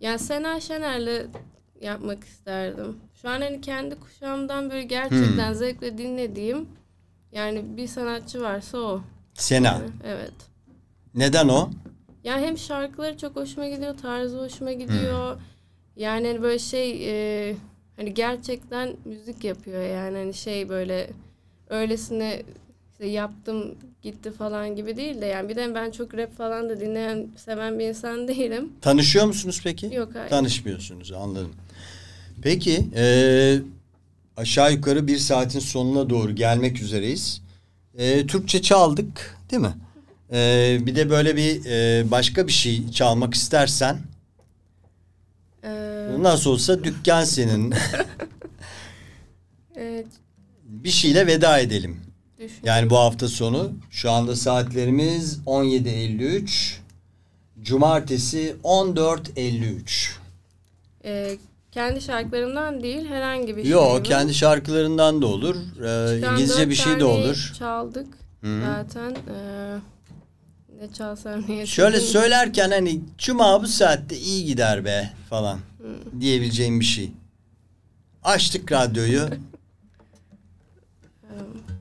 Yani 0.00 0.18
Sena 0.18 0.60
Şener'le 0.60 1.26
yapmak 1.80 2.24
isterdim. 2.24 2.96
Şu 3.22 3.28
an 3.28 3.40
hani 3.40 3.60
kendi 3.60 3.94
kuşağımdan 4.00 4.70
böyle 4.70 4.82
gerçekten 4.82 5.48
Hmm. 5.48 5.54
zevkle 5.54 5.98
dinlediğim 5.98 6.68
yani 7.32 7.76
bir 7.76 7.86
sanatçı 7.86 8.42
varsa 8.42 8.78
o. 8.78 9.00
Sena. 9.34 9.66
Yani, 9.68 9.90
evet. 10.04 10.32
Neden 11.14 11.48
o? 11.48 11.70
Yani 12.24 12.46
hem 12.46 12.58
şarkıları 12.58 13.18
çok 13.18 13.36
hoşuma 13.36 13.68
gidiyor, 13.68 13.96
tarzı 13.98 14.38
hoşuma 14.38 14.72
gidiyor. 14.72 15.40
Yani 15.96 16.26
hani 16.28 16.42
böyle 16.42 16.58
şey 16.58 17.08
e, 17.50 17.54
hani 17.96 18.14
gerçekten 18.14 18.96
müzik 19.04 19.44
yapıyor 19.44 19.82
yani 19.82 20.16
hani 20.18 20.34
şey 20.34 20.68
böyle 20.68 21.10
öylesine 21.68 22.42
işte 23.00 23.12
yaptım 23.12 23.74
gitti 24.02 24.32
falan 24.32 24.76
gibi 24.76 24.96
değil 24.96 25.20
de 25.20 25.26
yani 25.26 25.48
bir 25.48 25.56
de 25.56 25.74
ben 25.74 25.90
çok 25.90 26.14
rap 26.14 26.36
falan 26.36 26.68
da 26.68 26.80
dinleyen 26.80 27.28
seven 27.36 27.78
bir 27.78 27.88
insan 27.88 28.28
değilim. 28.28 28.72
Tanışıyor 28.80 29.26
musunuz 29.26 29.60
peki? 29.64 29.94
Yok 29.94 30.10
hayır. 30.14 30.30
Tanışmıyorsunuz 30.30 31.12
anladım. 31.12 31.52
Peki 32.42 32.86
eee, 32.96 33.62
aşağı 34.36 34.72
yukarı 34.72 35.06
bir 35.06 35.18
saatin 35.18 35.58
sonuna 35.60 36.10
doğru 36.10 36.34
gelmek 36.34 36.82
üzereyiz. 36.82 37.42
Eee, 37.98 38.26
Türkçe 38.26 38.62
çaldık 38.62 39.38
değil 39.50 39.62
mi? 39.62 39.74
Eee, 40.32 40.78
bir 40.86 40.96
de 40.96 41.10
böyle 41.10 41.36
bir 41.36 41.64
eee, 41.64 42.10
başka 42.10 42.46
bir 42.46 42.52
şey 42.52 42.90
çalmak 42.90 43.34
istersen 43.34 43.98
Ee, 45.64 45.68
nasıl 46.18 46.50
olsa 46.50 46.84
dükkan 46.84 47.24
senin. 47.24 47.74
evet, 49.76 50.06
bir 50.64 50.90
şeyle 50.90 51.26
veda 51.26 51.58
edelim. 51.58 52.09
Düşün. 52.40 52.58
Yani 52.64 52.90
bu 52.90 52.96
hafta 52.98 53.28
sonu 53.28 53.72
şu 53.90 54.10
anda 54.10 54.36
saatlerimiz 54.36 55.38
17.53. 55.46 56.74
Cumartesi 57.62 58.56
14.53. 58.64 60.10
Ee, 61.04 61.36
kendi 61.72 62.00
şarkılarımdan 62.00 62.82
değil 62.82 63.06
herhangi 63.08 63.56
bir 63.56 63.62
şey. 63.62 63.70
Yo 63.70 63.98
bu. 63.98 64.02
kendi 64.02 64.34
şarkılarından 64.34 65.22
da 65.22 65.26
olur. 65.26 65.56
Ee, 65.56 66.14
Çıkan 66.16 66.34
İngilizce 66.34 66.70
bir 66.70 66.74
şey 66.74 67.00
de 67.00 67.04
olur. 67.04 67.52
Çaldık 67.58 68.06
Hı. 68.40 68.60
zaten. 68.66 69.10
Ee, 69.10 69.78
ne 70.80 70.92
çalsam 70.92 71.44
niye 71.48 71.66
Şöyle 71.66 71.96
çalayım? 71.96 72.12
söylerken 72.12 72.70
hani 72.70 73.00
cuma 73.18 73.62
bu 73.62 73.66
saatte 73.66 74.16
iyi 74.18 74.44
gider 74.44 74.84
be 74.84 75.10
falan 75.30 75.58
diyebileceğim 76.20 76.80
bir 76.80 76.84
şey. 76.84 77.10
Açtık 78.24 78.72
radyoyu. 78.72 79.28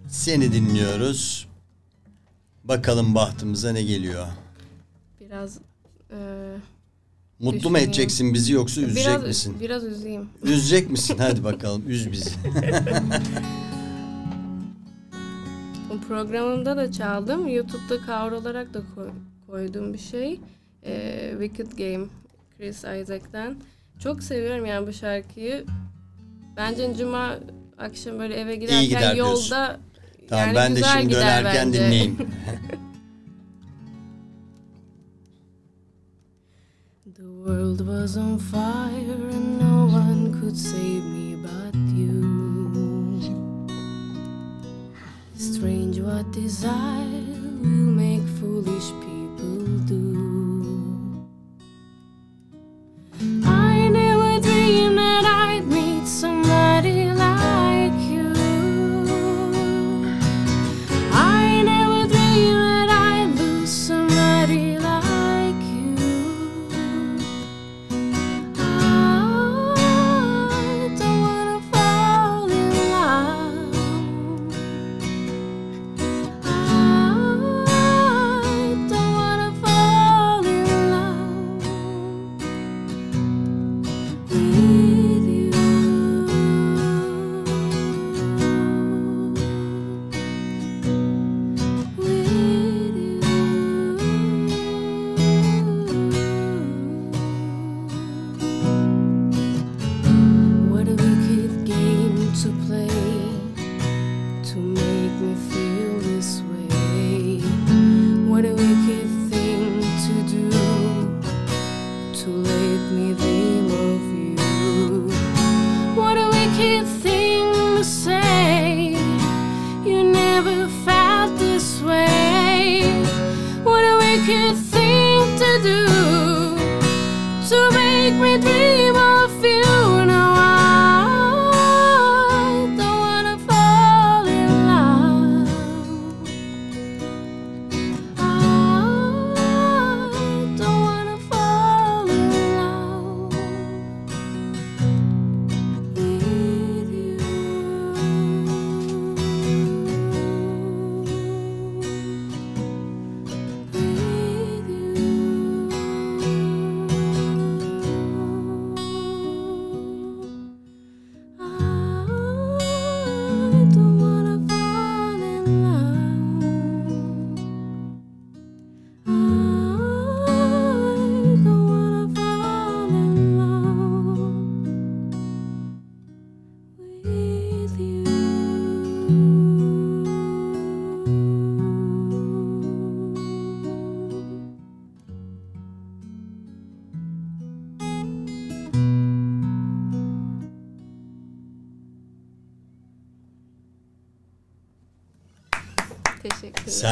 Seni 0.10 0.54
dinliyoruz. 0.54 1.48
Bakalım 2.64 3.16
bahtımıza 3.16 3.72
ne 3.72 3.84
geliyor. 3.84 4.28
Biraz 5.20 5.60
e, 6.12 6.18
Mutlu 7.40 7.70
mu 7.70 7.78
edeceksin 7.78 8.34
bizi 8.34 8.54
yoksa 8.54 8.82
üzecek 8.82 9.06
biraz 9.08 9.24
misin? 9.28 9.58
biraz 9.60 9.84
üzeyim. 9.84 10.30
Üzecek 10.44 10.90
misin? 10.90 11.16
Hadi 11.20 11.44
bakalım 11.44 11.84
üz 11.88 12.12
bizi. 12.12 12.30
Bu 15.90 16.02
programımda 16.02 16.78
da 16.78 16.92
çaldım. 16.92 17.48
YouTube'da 17.48 17.98
cover 18.06 18.32
olarak 18.32 18.74
da 18.74 18.82
koy- 18.96 19.12
koyduğum 19.48 19.94
bir 19.94 19.98
şey. 20.00 20.40
Ee, 20.86 21.36
Wicked 21.42 21.72
Game 21.78 22.06
Chris 22.58 22.78
Isaac'ten. 22.78 23.56
Çok 24.00 24.24
seviyorum 24.24 24.66
yani 24.66 24.88
bu 24.88 24.94
şarkıyı. 24.94 25.66
Bence 26.58 26.96
cuma 26.98 27.40
akşam 27.78 28.20
böyle 28.20 28.36
eve 28.36 28.56
giderken 28.56 28.84
gider 28.84 29.16
diyorsun. 29.16 29.56
Tamam 30.30 30.46
yani 30.48 30.56
ben 30.56 30.76
de 30.76 30.82
şimdi 30.84 31.14
dönerken 31.14 31.68
bence. 31.68 31.80
dinleyeyim. 31.80 32.18
The 37.16 37.24
world 37.46 37.82
was 37.82 38.18
on 38.18 38.38
fire 38.38 39.30
and 39.36 39.60
no 39.60 39.86
one 39.88 40.40
could 40.40 40.58
save 40.58 41.04
me 41.04 41.36
but 41.36 41.76
you. 41.98 42.30
Strange 45.38 46.00
what 46.00 46.32
desire 46.32 47.26
will 47.62 47.92
make 48.04 48.22
foolish 48.40 48.90
people 49.02 49.09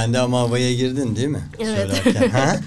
Sen 0.07 0.13
de 0.13 0.19
ama 0.19 0.39
havaya 0.39 0.73
girdin 0.73 1.15
değil 1.15 1.27
mi? 1.27 1.41
Evet. 1.59 1.91
Söylerken. 1.95 2.29
Ha? 2.29 2.55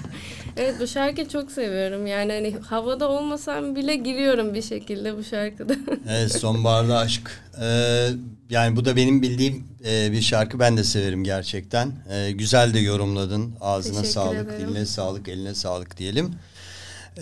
Evet 0.57 0.75
bu 0.81 0.87
şarkıyı 0.87 1.27
çok 1.27 1.51
seviyorum. 1.51 2.07
Yani 2.07 2.33
hani 2.33 2.55
havada 2.61 3.09
olmasam 3.09 3.75
bile 3.75 3.95
giriyorum 3.95 4.53
bir 4.53 4.61
şekilde 4.61 5.17
bu 5.17 5.23
şarkıda. 5.23 5.73
Evet 6.09 6.31
sonbaharda 6.31 6.97
aşk. 6.97 7.31
Ee, 7.61 8.07
yani 8.49 8.75
bu 8.75 8.85
da 8.85 8.95
benim 8.95 9.21
bildiğim 9.21 9.63
e, 9.85 10.11
bir 10.11 10.21
şarkı. 10.21 10.59
Ben 10.59 10.77
de 10.77 10.83
severim 10.83 11.23
gerçekten. 11.23 11.91
Ee, 12.11 12.31
güzel 12.31 12.73
de 12.73 12.79
yorumladın. 12.79 13.53
Ağzına 13.61 13.93
Teşekkür 14.01 14.13
sağlık, 14.13 14.49
ederim. 14.49 14.67
diline 14.67 14.85
sağlık, 14.85 15.27
eline 15.27 15.55
sağlık 15.55 15.97
diyelim. 15.97 16.31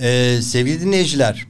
Ee, 0.01 0.39
sevgili 0.41 0.81
dinleyiciler, 0.81 1.47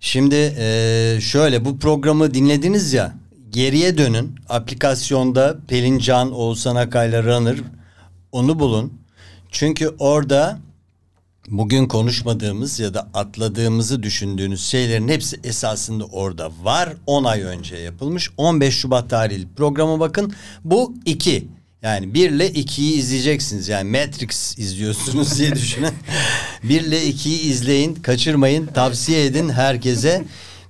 şimdi 0.00 0.54
e, 0.58 1.18
şöyle 1.20 1.64
bu 1.64 1.78
programı 1.78 2.34
dinlediniz 2.34 2.92
ya. 2.92 3.14
Geriye 3.50 3.98
dönün. 3.98 4.36
Aplikasyonda 4.48 5.56
Pelin 5.68 5.98
Can, 5.98 6.32
Oğuzhan 6.32 6.76
Akay'la 6.76 7.22
Runner 7.22 7.56
onu 8.38 8.58
bulun. 8.58 8.92
Çünkü 9.50 9.94
orada 9.98 10.58
bugün 11.48 11.86
konuşmadığımız 11.88 12.80
ya 12.80 12.94
da 12.94 13.08
atladığımızı 13.14 14.02
düşündüğünüz 14.02 14.64
şeylerin 14.64 15.08
hepsi 15.08 15.40
esasında 15.44 16.04
orada 16.04 16.50
var. 16.62 16.92
10 17.06 17.24
ay 17.24 17.42
önce 17.42 17.76
yapılmış. 17.76 18.30
15 18.36 18.74
Şubat 18.74 19.10
tarihli 19.10 19.46
programa 19.56 20.00
bakın. 20.00 20.32
Bu 20.64 20.94
2. 21.04 21.48
Yani 21.82 22.14
1 22.14 22.30
ile 22.30 22.50
2'yi 22.50 22.92
izleyeceksiniz. 22.98 23.68
Yani 23.68 23.90
Matrix 23.90 24.58
izliyorsunuz 24.58 25.38
diye 25.38 25.52
düşünün. 25.52 25.92
1 26.62 26.80
ile 26.80 27.10
2'yi 27.10 27.40
izleyin. 27.40 27.94
Kaçırmayın. 27.94 28.66
Tavsiye 28.66 29.24
edin 29.24 29.48
herkese. 29.48 30.24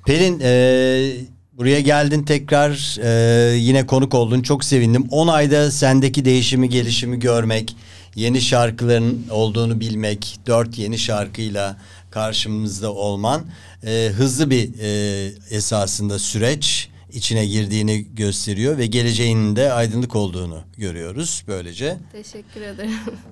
Pelin 0.06 0.40
eee 0.40 1.37
Buraya 1.58 1.80
geldin 1.80 2.22
tekrar 2.22 2.96
eee, 2.98 3.58
yine 3.58 3.86
konuk 3.86 4.14
oldun. 4.14 4.42
Çok 4.42 4.64
sevindim. 4.64 5.06
10 5.10 5.28
ayda 5.28 5.70
sendeki 5.70 6.24
değişimi, 6.24 6.68
gelişimi 6.68 7.18
görmek, 7.20 7.76
yeni 8.14 8.40
şarkıların 8.40 9.26
olduğunu 9.30 9.80
bilmek, 9.80 10.38
dört 10.46 10.78
yeni 10.78 10.98
şarkıyla 10.98 11.76
karşımızda 12.10 12.92
olman 12.92 13.42
eee, 13.86 14.08
hızlı 14.08 14.50
bir 14.50 14.74
eee, 14.74 15.32
esasında 15.50 16.18
süreç 16.18 16.88
içine 17.12 17.46
girdiğini 17.46 18.06
gösteriyor 18.14 18.78
ve 18.78 18.86
geleceğinin 18.86 19.56
de 19.56 19.72
aydınlık 19.72 20.16
olduğunu 20.16 20.60
görüyoruz 20.76 21.44
böylece. 21.48 21.96
Teşekkür 22.12 22.60
ederim. 22.60 22.90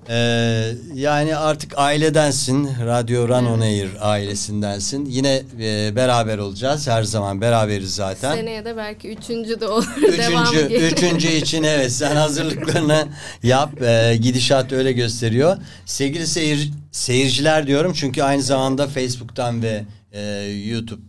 Ee, 0.09 0.73
yani 0.93 1.35
artık 1.35 1.73
ailedensin. 1.77 2.69
Radyo 2.85 3.27
Run 3.27 3.45
On 3.45 3.59
Air 3.59 3.89
ailesindensin. 3.99 5.05
Yine 5.05 5.43
e, 5.59 5.95
beraber 5.95 6.37
olacağız. 6.37 6.87
Her 6.87 7.03
zaman 7.03 7.41
beraberiz 7.41 7.95
zaten. 7.95 8.35
Seneye 8.35 8.65
de 8.65 8.77
belki 8.77 9.09
üçüncü 9.09 9.59
de 9.59 9.67
olur. 9.67 9.87
Üçüncü, 9.97 10.75
üçüncü 10.75 11.27
için 11.27 11.63
evet 11.63 11.91
sen 11.91 12.15
hazırlıklarını 12.15 13.07
yap. 13.43 13.81
Ee, 13.81 14.17
gidişat 14.21 14.71
öyle 14.71 14.91
gösteriyor. 14.91 15.57
Sevgili 15.85 16.27
seyir, 16.27 16.71
seyirciler 16.91 17.67
diyorum 17.67 17.93
çünkü 17.93 18.23
aynı 18.23 18.41
zamanda 18.41 18.87
Facebook'tan 18.87 19.61
ve 19.63 19.83
e, 20.11 20.21
YouTube 20.65 21.01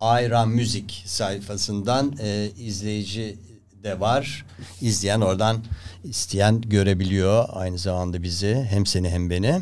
Ayran 0.00 0.48
Müzik 0.48 1.02
sayfasından 1.06 2.16
e, 2.20 2.50
izleyici 2.58 3.36
de 3.82 4.00
var. 4.00 4.46
İzleyen 4.80 5.20
oradan 5.20 5.64
isteyen 6.04 6.60
görebiliyor 6.60 7.48
aynı 7.52 7.78
zamanda 7.78 8.22
bizi 8.22 8.66
hem 8.70 8.86
seni 8.86 9.10
hem 9.10 9.30
beni. 9.30 9.60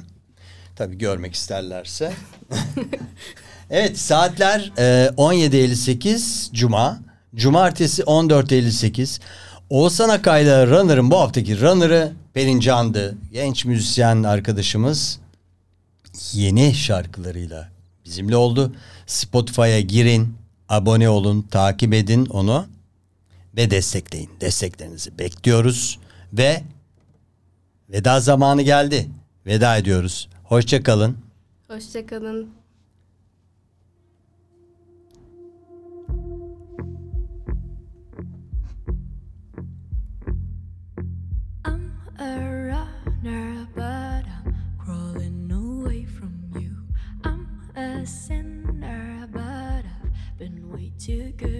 Tabii 0.77 0.99
görmek 0.99 1.35
isterlerse. 1.35 2.13
evet 3.71 3.99
saatler 3.99 4.73
e, 4.79 5.11
17.58 5.17 6.55
Cuma. 6.55 6.99
Cumartesi 7.35 8.03
14.58. 8.03 9.21
Oğuzhan 9.71 10.09
Akay'la 10.09 10.67
Runner'ın 10.67 11.11
bu 11.11 11.21
haftaki 11.21 11.61
Runner'ı 11.61 12.13
Pelin 12.35 12.61
Can'dı. 12.61 13.15
Genç 13.33 13.65
müzisyen 13.65 14.23
arkadaşımız 14.23 15.19
yeni 16.33 16.75
şarkılarıyla 16.75 17.76
bizimle 18.07 18.37
oldu. 18.37 18.73
Spotify'a 19.07 19.81
girin, 19.81 20.35
abone 20.69 21.09
olun, 21.09 21.43
takip 21.43 21.95
edin 21.95 22.27
onu 22.27 22.67
ve 23.57 23.71
destekleyin. 23.71 24.31
Desteklerinizi 24.41 25.19
bekliyoruz 25.19 25.99
ve 26.33 26.63
veda 27.89 28.21
zamanı 28.21 28.63
geldi. 28.63 29.09
Veda 29.47 29.77
ediyoruz. 29.77 30.29
Hoşça 30.45 30.83
kalın. 30.83 31.17
Hoşçakalın. 31.69 32.43
I'm 32.43 32.66
sinner, 48.07 49.29
but 49.33 49.43
I've 49.43 50.39
been 50.39 50.71
way 50.71 50.93
too 50.99 51.33
good 51.37 51.56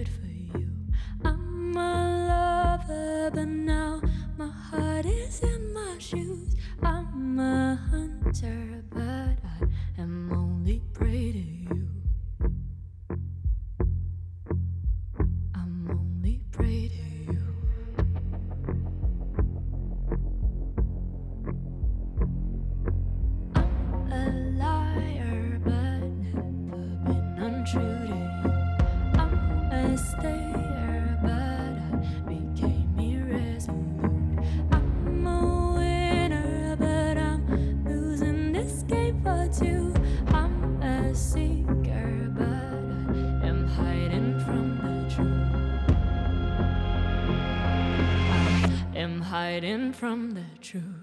from 49.93 50.31
the 50.31 50.45
truth. 50.61 50.96